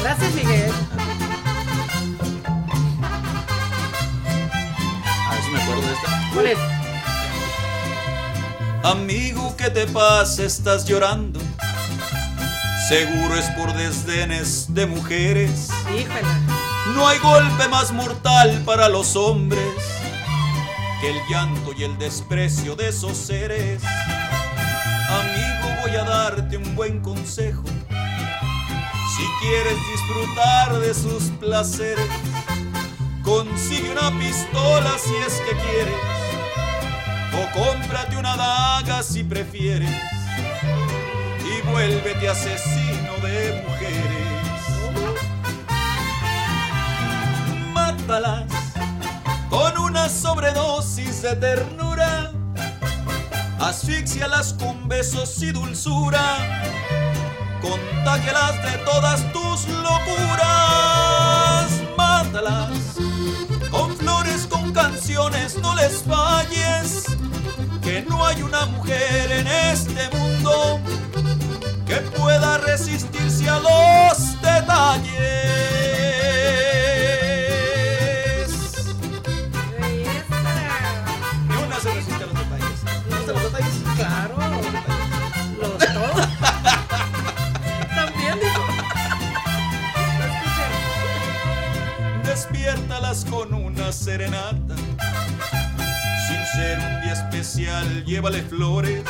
Gracias, 0.00 0.32
Miguel. 0.32 0.70
A 5.26 5.34
ver 5.34 5.42
si 5.42 5.50
me 5.50 5.60
acuerdo 5.60 5.82
de 5.82 5.92
esta. 5.92 6.30
¿Cuál 6.32 6.46
es? 6.46 6.58
Amigo, 8.84 9.56
¿qué 9.56 9.70
te 9.70 9.88
pasa? 9.88 10.44
Estás 10.44 10.84
llorando. 10.84 11.40
Seguro 12.88 13.34
es 13.34 13.46
por 13.56 13.74
desdenes 13.74 14.72
de 14.72 14.86
mujeres. 14.86 15.68
Híjole. 15.98 16.22
No 16.94 17.08
hay 17.08 17.18
golpe 17.18 17.66
más 17.70 17.90
mortal 17.90 18.62
para 18.64 18.88
los 18.88 19.16
hombres 19.16 19.66
que 21.00 21.10
el 21.10 21.16
llanto 21.28 21.72
y 21.76 21.82
el 21.82 21.98
desprecio 21.98 22.76
de 22.76 22.90
esos 22.90 23.16
seres. 23.16 23.82
Amigo, 25.20 25.82
voy 25.82 25.96
a 25.96 26.04
darte 26.04 26.56
un 26.56 26.74
buen 26.74 27.00
consejo. 27.00 27.62
Si 29.16 29.24
quieres 29.40 29.78
disfrutar 29.92 30.78
de 30.80 30.94
sus 30.94 31.24
placeres, 31.38 32.08
consigue 33.22 33.92
una 33.92 34.10
pistola 34.18 34.90
si 34.98 35.14
es 35.26 35.40
que 35.40 35.56
quieres, 35.56 35.94
o 37.32 37.58
cómprate 37.58 38.16
una 38.16 38.36
daga 38.36 39.02
si 39.02 39.22
prefieres, 39.24 39.90
y 41.44 41.66
vuélvete 41.68 42.28
asesino 42.28 43.14
de 43.22 43.64
mujeres 43.66 44.14
mátalas 47.72 48.44
con 49.50 49.76
una 49.78 50.08
sobredosis 50.08 51.22
de 51.22 51.36
ternura. 51.36 52.33
Asfixialas 53.64 54.52
con 54.52 54.88
besos 54.88 55.42
y 55.42 55.50
dulzura. 55.50 56.62
Contágelas 57.62 58.62
de 58.62 58.76
todas 58.84 59.32
tus 59.32 59.66
locuras. 59.68 60.90
Mátalas 61.96 62.68
con 63.70 63.96
flores, 63.96 64.46
con 64.46 64.70
canciones, 64.74 65.56
no 65.62 65.74
les 65.76 66.02
falles. 66.02 67.04
Que 67.80 68.02
no 68.02 68.26
hay 68.26 68.42
una 68.42 68.66
mujer 68.66 69.32
en 69.32 69.46
este 69.46 70.10
mundo 70.14 70.78
que 71.86 72.02
pueda 72.18 72.58
resistirse 72.58 73.48
a 73.48 73.60
los 73.60 74.42
detalles. 74.42 75.83
Llévale 98.04 98.42
flores. 98.42 99.02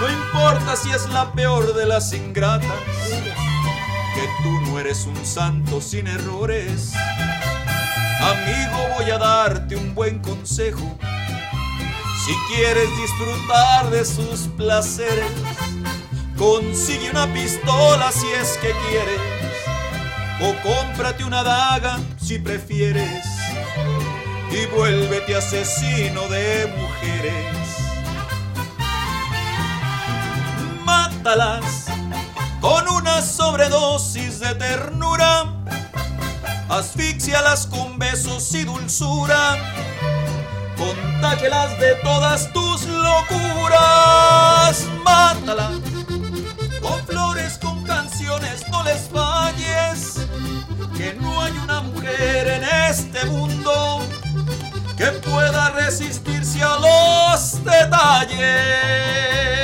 No 0.00 0.08
importa 0.08 0.76
si 0.76 0.90
es 0.90 1.08
la 1.10 1.32
peor 1.32 1.74
de 1.74 1.86
las 1.86 2.12
ingratas. 2.12 2.70
Que 4.14 4.28
tú 4.42 4.60
no 4.66 4.78
eres 4.78 5.06
un 5.06 5.24
santo 5.24 5.80
sin 5.80 6.06
errores. 6.06 6.92
Amigo, 8.20 8.94
voy 8.98 9.10
a 9.10 9.18
darte 9.18 9.76
un 9.76 9.94
buen 9.94 10.18
consejo. 10.18 10.98
Si 12.26 12.32
quieres 12.52 12.88
disfrutar 12.96 13.90
de 13.90 14.04
sus 14.04 14.48
placeres, 14.56 15.30
consigue 16.36 17.10
una 17.10 17.32
pistola 17.32 18.10
si 18.10 18.26
es 18.28 18.58
que 18.58 18.72
quieres, 18.88 19.20
o 20.40 20.54
cómprate 20.62 21.22
una 21.22 21.44
daga 21.44 22.00
si 22.20 22.40
prefieres, 22.40 23.24
y 24.50 24.66
vuélvete 24.74 25.36
asesino 25.36 26.22
de 26.28 26.66
mujeres. 26.76 27.65
Mátalas 31.26 31.86
con 32.60 32.88
una 32.88 33.20
sobredosis 33.20 34.38
de 34.38 34.54
ternura, 34.54 35.52
asfixialas 36.68 37.66
con 37.66 37.98
besos 37.98 38.54
y 38.54 38.62
dulzura 38.62 39.56
contágelas 40.76 41.80
de 41.80 41.96
todas 42.04 42.52
tus 42.52 42.84
locuras, 42.84 44.86
mátala. 45.04 45.72
Con 46.80 47.04
flores, 47.04 47.58
con 47.58 47.82
canciones, 47.82 48.62
no 48.70 48.84
les 48.84 49.08
falles, 49.08 50.20
que 50.96 51.12
no 51.14 51.42
hay 51.42 51.58
una 51.58 51.80
mujer 51.80 52.46
en 52.46 52.62
este 52.88 53.26
mundo 53.26 53.98
que 54.96 55.06
pueda 55.06 55.70
resistirse 55.70 56.62
a 56.62 56.78
los 56.78 57.64
detalles. 57.64 59.55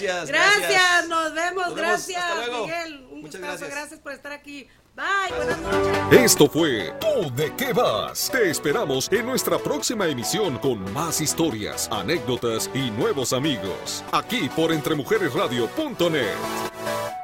Gracias. 0.00 0.28
Gracias, 0.28 1.08
nos 1.08 1.34
vemos, 1.34 1.66
Nos 1.66 1.74
vemos, 1.74 1.74
gracias, 1.74 2.22
hasta 2.22 2.46
luego. 2.46 2.66
Miguel. 2.66 3.06
Un 3.10 3.20
Muchas 3.22 3.40
gustazo, 3.40 3.42
gracias. 3.42 3.70
gracias 3.70 4.00
por 4.00 4.12
estar 4.12 4.32
aquí. 4.32 4.68
Bye, 4.94 5.36
buenas 5.36 5.58
noches. 5.58 6.20
Esto 6.20 6.48
fue 6.48 6.92
¿Tú 7.00 7.34
de 7.34 7.54
qué 7.56 7.72
vas? 7.72 8.28
Te 8.30 8.50
esperamos 8.50 9.10
en 9.10 9.24
nuestra 9.24 9.56
próxima 9.58 10.06
emisión 10.06 10.58
con 10.58 10.92
más 10.92 11.20
historias, 11.22 11.88
anécdotas 11.90 12.68
y 12.74 12.90
nuevos 12.90 13.32
amigos. 13.32 14.04
Aquí 14.12 14.50
por 14.54 14.70
entremujeresradio.net. 14.72 17.21